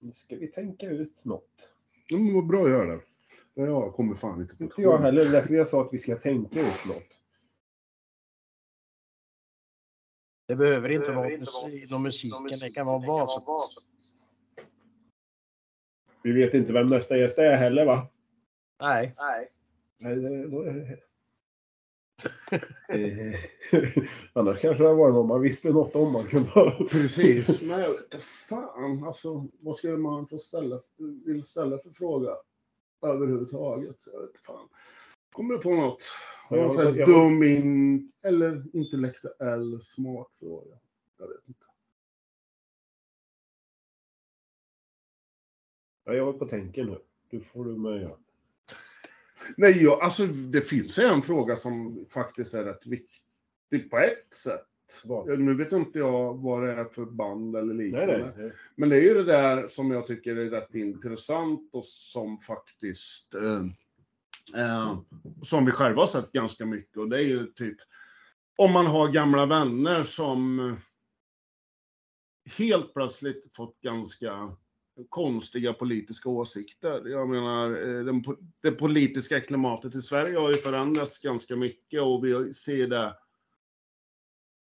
Nu 0.00 0.12
ska 0.12 0.36
vi 0.36 0.46
tänka 0.46 0.86
ut 0.86 1.24
något. 1.24 1.74
Men 2.10 2.34
vad 2.34 2.46
bra 2.46 2.64
att 2.64 2.70
göra 2.70 2.96
det. 2.96 3.02
Jag 3.54 3.94
kommer 3.94 4.14
fan 4.14 4.40
inte 4.40 4.56
på 4.56 4.62
Inte 4.62 4.82
jag 4.82 4.98
heller. 4.98 5.32
Därför 5.32 5.54
jag 5.54 5.68
sa 5.68 5.82
att 5.82 5.88
vi 5.92 5.98
ska 5.98 6.16
tänka 6.16 6.60
ut 6.60 6.86
något. 6.88 7.21
Det 10.46 10.56
behöver 10.56 10.88
inte 10.88 11.12
vara 11.12 11.28
musik, 11.28 11.90
inom 11.90 12.02
musiken, 12.02 12.58
det 12.60 12.70
kan 12.70 12.86
vara 12.86 13.06
vad 13.06 13.30
som 13.30 13.42
helst. 13.46 13.88
Vi 16.22 16.32
vet 16.32 16.54
inte 16.54 16.72
vem 16.72 16.88
nästa 16.88 17.16
gäst 17.16 17.38
är 17.38 17.56
heller 17.56 17.84
va? 17.84 18.06
Nej. 18.80 19.14
Nej, 19.98 20.16
det, 20.16 20.48
det... 20.48 20.98
Eh, 22.88 23.34
Annars 24.32 24.60
kanske 24.60 24.84
det 24.84 24.94
var 24.94 25.12
någon 25.12 25.28
man 25.28 25.40
visste 25.40 25.70
något 25.70 25.96
om 25.96 26.12
man 26.12 26.24
kunde 26.24 26.50
ha. 26.50 26.86
Precis. 26.90 27.62
Men 27.62 27.80
jag 27.80 27.90
vet 27.90 28.22
fan 28.22 29.04
alltså. 29.04 29.46
Vad 29.60 29.76
ska 29.76 29.88
man 29.88 30.28
få 30.28 30.38
ställa, 30.38 30.80
vill 31.26 31.44
ställa 31.44 31.78
för 31.78 31.90
fråga 31.90 32.30
överhuvudtaget? 33.02 33.96
Jag 34.12 34.20
vet 34.20 34.38
fan. 34.38 34.68
Kommer 35.32 35.54
du 35.54 35.60
på 35.60 35.70
något? 35.74 36.02
Har 36.48 36.56
jag 36.56 36.64
Ja, 36.66 36.68
en 36.70 36.74
sån 36.76 36.86
här 36.86 36.94
jag- 36.94 37.08
dum 37.08 37.42
in, 37.42 38.12
eller 38.22 38.76
intellektuell 38.76 39.80
smart 39.82 40.34
fråga? 40.38 40.76
Jag 41.18 41.28
vet 41.28 41.48
inte. 41.48 41.66
Ja, 46.04 46.12
jag 46.14 46.28
är 46.34 46.38
på 46.38 46.46
tänken 46.46 46.86
nu. 46.86 46.98
Du 47.30 47.40
får 47.40 47.64
du 47.64 47.76
med 47.78 48.00
göra. 48.02 48.16
Nej, 49.56 49.82
jag, 49.82 50.00
alltså 50.02 50.26
det 50.26 50.60
finns 50.62 50.98
en 50.98 51.22
fråga 51.22 51.56
som 51.56 52.06
faktiskt 52.10 52.54
är 52.54 52.64
rätt 52.64 52.86
viktig 52.86 53.90
på 53.90 53.98
ett 53.98 54.34
sätt. 54.34 54.66
Vad? 55.04 55.38
Nu 55.40 55.54
vet 55.54 55.72
inte 55.72 55.98
jag 55.98 56.34
vad 56.34 56.62
det 56.62 56.72
är 56.72 56.84
för 56.84 57.04
band 57.04 57.56
eller 57.56 57.74
Nej, 57.74 57.86
liknande. 57.86 58.34
nej. 58.36 58.52
Men 58.74 58.88
det 58.88 58.96
är 58.96 59.00
ju 59.00 59.14
det 59.14 59.24
där 59.24 59.66
som 59.66 59.90
jag 59.90 60.06
tycker 60.06 60.36
är 60.36 60.50
rätt 60.50 60.74
intressant 60.74 61.70
och 61.74 61.84
som 61.84 62.38
faktiskt 62.38 63.34
eh, 63.34 63.64
eh, 64.56 64.98
som 65.42 65.64
vi 65.64 65.72
själva 65.72 66.02
har 66.02 66.06
sett 66.06 66.32
ganska 66.32 66.66
mycket 66.66 66.96
och 66.96 67.08
det 67.08 67.16
är 67.16 67.24
ju 67.24 67.46
typ 67.46 67.76
om 68.56 68.72
man 68.72 68.86
har 68.86 69.08
gamla 69.08 69.46
vänner 69.46 70.04
som 70.04 70.76
helt 72.58 72.94
plötsligt 72.94 73.56
fått 73.56 73.80
ganska 73.80 74.56
konstiga 75.08 75.72
politiska 75.72 76.28
åsikter. 76.28 77.08
Jag 77.08 77.28
menar, 77.28 77.70
eh, 77.70 78.04
den, 78.04 78.24
det 78.60 78.72
politiska 78.72 79.40
klimatet 79.40 79.94
i 79.94 80.00
Sverige 80.00 80.38
har 80.38 80.48
ju 80.48 80.54
förändrats 80.54 81.18
ganska 81.18 81.56
mycket 81.56 82.02
och 82.02 82.24
vi 82.24 82.54
ser 82.54 82.86
det 82.86 83.16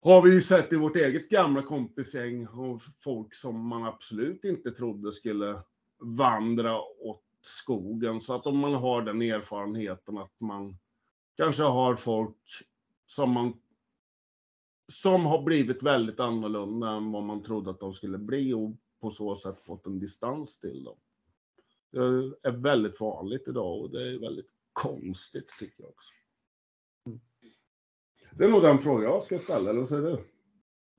har 0.02 0.22
vi 0.22 0.34
ju 0.34 0.42
sett 0.42 0.74
i 0.74 0.76
vårt 0.76 0.96
eget 0.96 1.30
gamla 1.30 1.62
kompisgäng 1.62 2.48
av 2.48 2.84
folk 3.00 3.36
som 3.36 3.68
man 3.68 3.84
absolut 3.84 4.44
inte 4.44 4.72
trodde 4.72 5.12
skulle 5.12 5.62
vandra 6.00 6.82
åt 6.82 7.24
skogen. 7.42 8.22
Så 8.22 8.36
att 8.36 8.46
om 8.46 8.58
man 8.58 8.74
har 8.74 9.02
den 9.02 9.22
erfarenheten 9.22 10.18
att 10.18 10.42
man 10.42 10.78
kanske 11.38 11.64
har 11.64 11.96
folk 11.96 12.38
som 13.06 13.32
man 13.32 13.54
som 14.92 15.26
har 15.26 15.44
blivit 15.44 15.84
väldigt 15.84 16.20
annorlunda 16.20 16.90
än 16.90 17.12
vad 17.12 17.24
man 17.24 17.44
trodde 17.44 17.70
att 17.70 17.80
de 17.80 17.94
skulle 17.94 18.18
bli 18.18 18.54
och 18.54 18.72
på 19.02 19.12
så 19.12 19.36
sätt 19.36 19.62
fått 19.62 19.86
en 19.86 20.00
distans 20.00 20.60
till 20.60 20.84
dem. 20.84 20.98
Det 21.92 22.00
är 22.48 22.52
väldigt 22.52 23.00
vanligt 23.00 23.48
idag 23.48 23.82
och 23.82 23.92
det 23.92 24.10
är 24.10 24.20
väldigt 24.20 24.50
konstigt 24.74 25.50
tycker 25.60 25.84
jag 25.84 25.90
också. 25.90 26.14
Det 28.32 28.44
är 28.44 28.50
nog 28.50 28.62
den 28.62 28.80
fråga 28.80 29.04
jag 29.04 29.24
ska 29.24 29.40
ställa, 29.40 29.70
eller 29.70 29.80
vad 29.80 29.90
säger 29.90 30.02
du? 30.02 30.24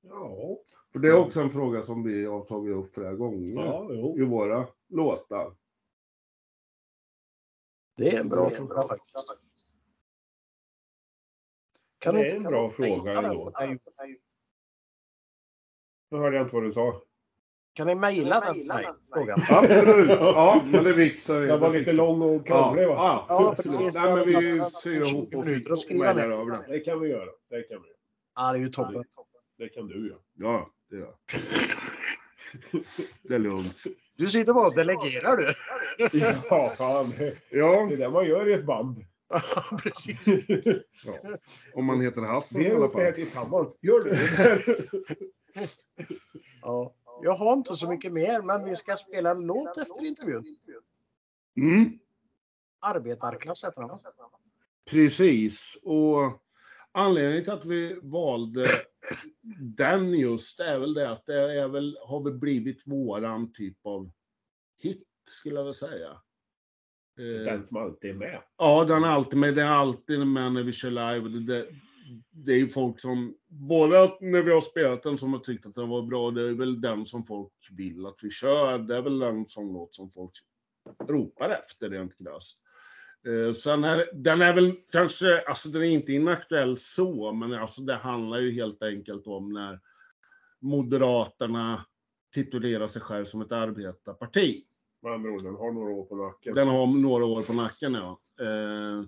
Ja, 0.01 0.57
För 0.93 0.99
det 0.99 1.07
är 1.07 1.15
också 1.15 1.41
en 1.41 1.49
fråga 1.49 1.81
som 1.81 2.03
vi 2.03 2.25
har 2.25 2.41
tagit 2.41 2.75
upp 2.75 2.93
flera 2.93 3.13
gånger 3.13 3.65
ja, 3.65 3.91
i 4.17 4.25
våra 4.25 4.67
låtar. 4.89 5.55
Det 7.99 8.09
är 8.15 8.19
en 8.19 8.29
bra 8.29 8.49
fråga 8.49 8.87
faktiskt. 8.87 9.15
Kan 11.99 12.15
Det 12.15 12.21
är 12.21 12.25
inte- 12.25 12.35
en 12.35 12.43
bra 12.43 12.69
fråga 12.69 13.11
ändå. 13.13 13.53
Nu 16.11 16.17
hörde 16.17 16.35
jag 16.37 16.45
inte 16.45 16.55
vad 16.55 16.63
du 16.63 16.73
sa. 16.73 17.01
Kan 17.73 17.87
ni 17.87 17.95
mejla 17.95 18.39
den 18.39 18.53
till 18.53 18.67
mig? 18.67 18.87
Frågan. 19.13 19.39
Absolut! 19.49 20.09
Ja, 20.19 20.61
men 20.65 20.83
det 20.83 20.93
fixar 20.93 21.39
vi. 21.39 21.47
Den 21.47 21.59
var 21.59 21.73
lite 21.73 21.93
lång 21.93 22.21
och 22.21 22.47
krånglig 22.47 22.87
va? 22.87 22.93
ja, 22.97 23.25
Ja, 23.29 23.49
absolut. 23.51 23.77
precis. 23.77 23.95
Nej, 23.95 24.15
men 24.15 24.25
vi 24.27 24.65
syr 24.65 25.03
20 25.03 25.09
ihop 25.09 25.35
och 25.35 25.45
mejlar 25.95 26.29
över 26.29 26.51
den. 26.51 26.63
Det 26.71 26.79
kan 26.79 26.99
vi 26.99 27.09
göra. 27.09 27.29
Det 27.49 27.63
kan 27.63 27.81
vi 27.81 27.87
göra. 27.87 27.97
Ja, 28.35 28.51
det 28.51 28.57
är 28.57 28.61
ju 28.61 28.69
toppen. 28.69 29.03
Det 29.57 29.69
kan 29.69 29.87
du 29.87 30.07
göra. 30.09 30.19
Ja, 30.33 30.69
det 30.89 30.95
gör 30.95 31.05
jag. 31.05 31.15
Det 33.23 33.35
är 33.35 33.39
lugnt. 33.39 33.83
Du 34.19 34.29
sitter 34.29 34.53
bara 34.53 34.67
och 34.67 34.75
delegerar 34.75 35.37
du. 35.37 35.53
Ja, 36.19 36.69
fan. 36.77 37.13
Det 37.17 37.35
Ja, 37.49 37.91
är 37.91 37.97
det 37.97 38.09
man 38.09 38.25
gör 38.25 38.49
i 38.49 38.53
ett 38.53 38.65
band. 38.65 38.97
Ja, 39.29 39.77
precis. 39.83 40.27
ja. 41.05 41.13
om 41.73 41.85
man 41.85 42.01
heter 42.01 42.21
Hassan 42.21 42.59
Vi 42.61 42.67
i 42.67 42.71
är 42.71 42.75
alla 42.75 42.85
uppe 42.85 42.97
här 42.97 43.05
fall. 43.05 43.13
tillsammans. 43.13 43.77
Gör 43.81 44.01
du 44.01 44.09
det? 44.09 44.75
Ja. 46.61 46.93
Jag 47.21 47.33
har 47.35 47.53
inte 47.53 47.75
så 47.75 47.89
mycket 47.89 48.11
mer, 48.13 48.41
men 48.41 48.63
vi 48.65 48.75
ska 48.75 48.95
spela 48.95 49.31
en 49.31 49.41
låt 49.41 49.77
efter 49.77 50.05
intervjun. 50.05 50.45
Mm. 51.57 51.99
Arbetarklass 52.79 53.63
heter 53.63 53.81
den. 53.81 53.97
Precis. 54.89 55.77
Och 55.83 56.41
anledningen 56.91 57.43
till 57.43 57.53
att 57.53 57.65
vi 57.65 57.99
valde 58.01 58.65
den 59.59 60.13
just 60.13 60.59
är 60.59 60.79
väl 60.79 60.93
det 60.93 61.09
att 61.09 61.25
det 61.25 61.59
är 61.61 61.67
väl, 61.67 61.97
har 62.01 62.23
väl 62.23 62.33
blivit 62.33 62.81
våran 62.85 63.53
typ 63.53 63.85
av 63.85 64.11
hit, 64.77 65.07
skulle 65.29 65.55
jag 65.55 65.63
vilja 65.63 65.73
säga. 65.73 66.09
Eh, 67.19 67.43
Den 67.45 67.63
som 67.63 67.77
alltid 67.77 68.09
är 68.09 68.15
med. 68.15 68.41
Ja, 68.57 68.85
den 68.85 69.03
är 69.03 69.07
alltid 69.07 69.39
med. 69.39 69.55
Det 69.55 69.61
är 69.61 69.67
alltid 69.67 70.27
med 70.27 70.53
när 70.53 70.63
vi 70.63 70.71
kör 70.71 70.89
live. 70.89 71.29
Det, 71.29 71.39
det, 71.39 71.67
det 72.31 72.51
är 72.53 72.57
ju 72.57 72.69
folk 72.69 72.99
som, 72.99 73.35
både 73.47 74.17
när 74.21 74.41
vi 74.41 74.51
har 74.51 74.61
spelat 74.61 75.03
den 75.03 75.17
som 75.17 75.33
har 75.33 75.39
tyckt 75.39 75.65
att 75.65 75.75
den 75.75 75.89
var 75.89 76.01
bra, 76.01 76.31
det 76.31 76.49
är 76.49 76.53
väl 76.53 76.81
den 76.81 77.05
som 77.05 77.25
folk 77.25 77.53
vill 77.71 78.05
att 78.05 78.19
vi 78.21 78.29
kör. 78.29 78.77
Det 78.77 78.97
är 78.97 79.01
väl 79.01 79.21
en 79.21 79.45
sån 79.45 79.73
låt 79.73 79.93
som 79.93 80.11
folk 80.11 80.31
ropar 81.07 81.49
efter 81.49 81.89
rent 81.89 82.17
krasst. 82.17 82.59
Eh, 83.27 83.53
sen 83.53 83.83
är 83.83 84.09
den 84.13 84.41
är 84.41 84.53
väl 84.53 84.73
kanske, 84.91 85.41
alltså 85.41 85.69
den 85.69 85.81
är 85.81 85.85
inte 85.85 86.13
inaktuell 86.13 86.77
så, 86.77 87.31
men 87.31 87.53
alltså 87.53 87.81
det 87.81 87.95
handlar 87.95 88.37
ju 88.37 88.51
helt 88.51 88.83
enkelt 88.83 89.27
om 89.27 89.53
när 89.53 89.79
Moderaterna 90.59 91.85
titulerar 92.33 92.87
sig 92.87 93.01
själv 93.01 93.25
som 93.25 93.41
ett 93.41 93.51
arbetarparti. 93.51 94.63
Med 95.01 95.13
andra 95.13 95.31
ord, 95.31 95.43
den 95.43 95.55
har 95.55 95.71
några 95.71 95.91
år 95.91 96.05
på 96.05 96.15
nacken. 96.15 96.55
Den 96.55 96.67
har 96.67 96.87
några 96.87 97.25
år 97.25 97.43
på 97.43 97.53
nacken, 97.53 97.93
ja. 97.93 98.19
Eh, 98.41 99.03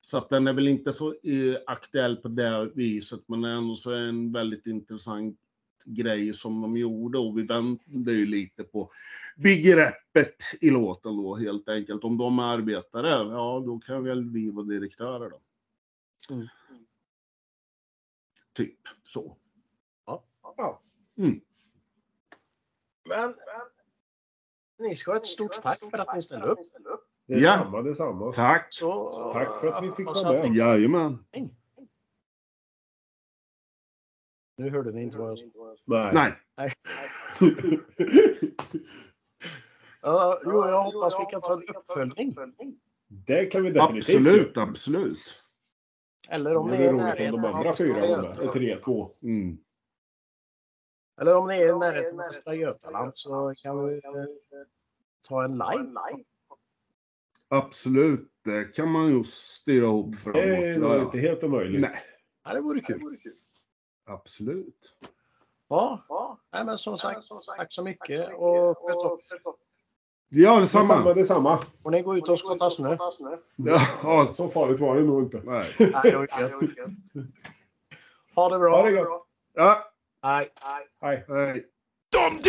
så 0.00 0.18
att 0.18 0.28
den 0.28 0.46
är 0.46 0.52
väl 0.52 0.68
inte 0.68 0.92
så 0.92 1.08
eh, 1.08 1.56
aktuell 1.66 2.16
på 2.16 2.28
det 2.28 2.70
viset, 2.74 3.20
men 3.26 3.44
ändå 3.44 3.76
så 3.76 3.90
är 3.90 4.00
det 4.00 4.08
en 4.08 4.32
väldigt 4.32 4.66
intressant 4.66 5.38
grej 5.84 6.34
som 6.34 6.60
de 6.60 6.76
gjorde 6.76 7.18
och 7.18 7.38
vi 7.38 7.42
vände 7.42 8.12
ju 8.12 8.26
lite 8.26 8.64
på 8.64 8.90
begreppet 9.36 10.36
i 10.60 10.70
låten 10.70 11.16
då 11.16 11.36
helt 11.36 11.68
enkelt. 11.68 12.04
Om 12.04 12.18
de 12.18 12.38
är 12.38 12.42
arbetare, 12.42 13.08
ja 13.08 13.62
då 13.66 13.78
kan 13.78 14.04
väl 14.04 14.30
vi 14.30 14.50
vara 14.50 14.66
direktörer 14.66 15.30
då. 15.30 15.40
Mm. 16.34 16.48
Typ 18.52 18.78
så. 19.02 19.36
Ja. 20.06 20.80
Mm. 21.18 21.40
Men 23.08 23.34
ni 24.78 24.96
ska 24.96 25.10
ha 25.12 25.16
ett 25.18 25.26
stort 25.26 25.62
tack 25.62 25.90
för 25.90 25.98
att 25.98 26.14
ni 26.14 26.22
ställde 26.22 26.46
upp. 26.46 26.58
Det 27.26 27.34
är 27.34 27.38
Ja. 27.40 27.58
samma, 27.58 27.82
det 27.82 27.90
är 27.90 27.94
samma. 27.94 28.32
Tack! 28.32 28.66
Så, 28.70 29.32
Tack 29.32 29.60
för 29.60 29.68
att 29.68 29.84
vi 29.84 29.90
fick 29.92 30.06
vara 30.06 30.32
med. 30.32 30.56
Jajamän. 30.56 31.24
Nu 34.60 34.70
hörde 34.70 34.92
ni 34.92 35.02
inte 35.02 35.18
vad 35.18 35.30
jag 35.30 35.38
sa. 35.38 36.12
Nej. 36.12 36.34
Nej. 36.56 36.70
Ja, 40.02 40.40
jo, 40.44 40.50
jag 40.66 40.82
hoppas 40.82 41.14
vi 41.20 41.24
kan 41.24 41.40
ta 41.40 41.52
en 41.52 41.62
uppföljning. 41.76 42.34
det 43.08 43.46
kan 43.46 43.62
vi 43.62 43.70
definitivt 43.70 44.16
Absolut, 44.16 44.56
göra. 44.56 44.68
absolut. 44.68 45.18
Eller 46.28 46.56
om 46.56 46.68
Det 46.70 46.78
ni 46.78 46.84
är 46.84 46.88
är 46.88 46.90
i 46.90 46.92
roligt 46.92 47.00
om 47.00 47.06
närheten 47.06 47.32
de 47.40 47.44
av 47.44 47.54
andra 47.54 47.70
Västra 47.70 47.86
fyra. 48.42 48.52
Tre, 48.52 48.76
två. 48.76 49.10
Mm. 49.22 49.58
Eller 51.20 51.36
om 51.36 51.48
ni 51.48 51.54
är 51.62 51.74
i 51.76 51.78
närheten 51.78 52.20
av 52.20 52.26
Västra 52.26 52.54
Götaland 52.54 53.12
så 53.14 53.54
kan 53.62 53.86
vi 53.86 53.94
eh, 53.94 54.00
ta 55.28 55.44
en 55.44 55.52
live. 55.52 56.24
Absolut, 57.48 58.32
det 58.44 58.64
kan 58.64 58.90
man 58.90 59.06
ju 59.12 59.24
styra 59.24 59.84
ihop 59.84 60.16
framåt. 60.16 60.34
Det 60.34 60.54
är 60.54 61.02
inte 61.02 61.18
helt 61.18 61.44
omöjligt. 61.44 61.80
Nej, 61.80 61.92
Ja, 62.44 62.54
det 62.54 62.60
vore 62.60 62.80
kul. 62.80 63.16
Absolut. 64.06 64.94
Ja, 65.68 66.38
Nej, 66.52 66.64
men 66.64 66.78
som 66.78 66.98
sagt, 66.98 67.18
tack 67.56 67.72
så 67.72 67.82
mycket 67.82 68.28
och 68.34 68.78
sköt 68.78 68.96
upp. 68.96 69.20
Ja, 70.32 70.60
Detsamma, 70.60 70.82
detsamma. 70.84 71.14
detsamma. 71.14 71.58
Och 71.82 71.90
ni 71.90 72.02
går 72.02 72.18
ut 72.18 72.28
och 72.28 72.38
skottar 72.38 72.70
snö. 72.70 72.96
Ja, 73.56 73.80
ja, 74.02 74.28
Så 74.32 74.48
farligt 74.48 74.80
var 74.80 74.96
det 74.96 75.02
nog 75.02 75.22
inte. 75.22 75.40
nej. 75.44 75.74
Nej, 75.78 75.90
det 76.02 76.16
var 76.16 76.22
gött. 76.22 76.52
Ha 78.34 78.48
det 78.48 78.58
bra. 78.58 78.76
Ha 78.76 78.82
det 78.84 78.90
gött. 78.92 79.08
Ja, 79.54 79.84
Hej. 80.22 80.48
Hej. 81.00 81.24
hej. 81.28 81.66
De 82.12 82.42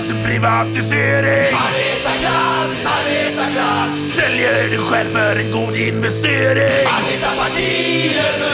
sin 0.00 0.22
privatisering 0.22 1.56
Arbetarklass, 1.66 2.86
arbetarklass 2.86 4.12
Säljer 4.16 4.68
dig 4.70 4.78
själv 4.78 5.08
för 5.08 5.36
en 5.40 5.50
god 5.52 5.76
investering 5.76 6.86
Arbetarpartiet 6.98 8.45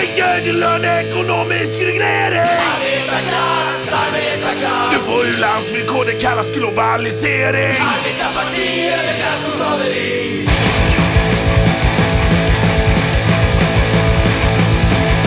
mörkeri 0.00 0.10
Sänker 0.10 0.44
din 0.44 0.60
lön, 0.60 0.84
ekonomisk 0.84 1.82
reglering. 1.82 2.40
Arbetarklass, 2.40 3.92
arbetarklass. 3.92 4.92
Du 4.92 4.98
får 4.98 5.26
ju 5.26 5.36
landsvillkor, 5.36 6.04
det 6.04 6.12
kallas 6.12 6.50
globalisering. 6.50 7.76
Arbetarpartiet 7.96 9.04
är 9.04 9.14
klass 9.20 9.48
och 9.48 9.56
slaveri 9.56 10.46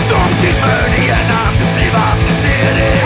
De 0.10 0.42
tillförde 0.42 0.98
gärna 1.08 1.52
sin 1.58 1.68
privatisering 1.78 3.03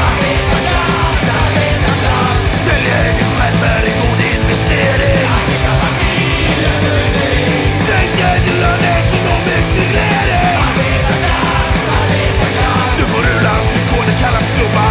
u-landsvillkor, 14.07 14.71
det 14.71 14.86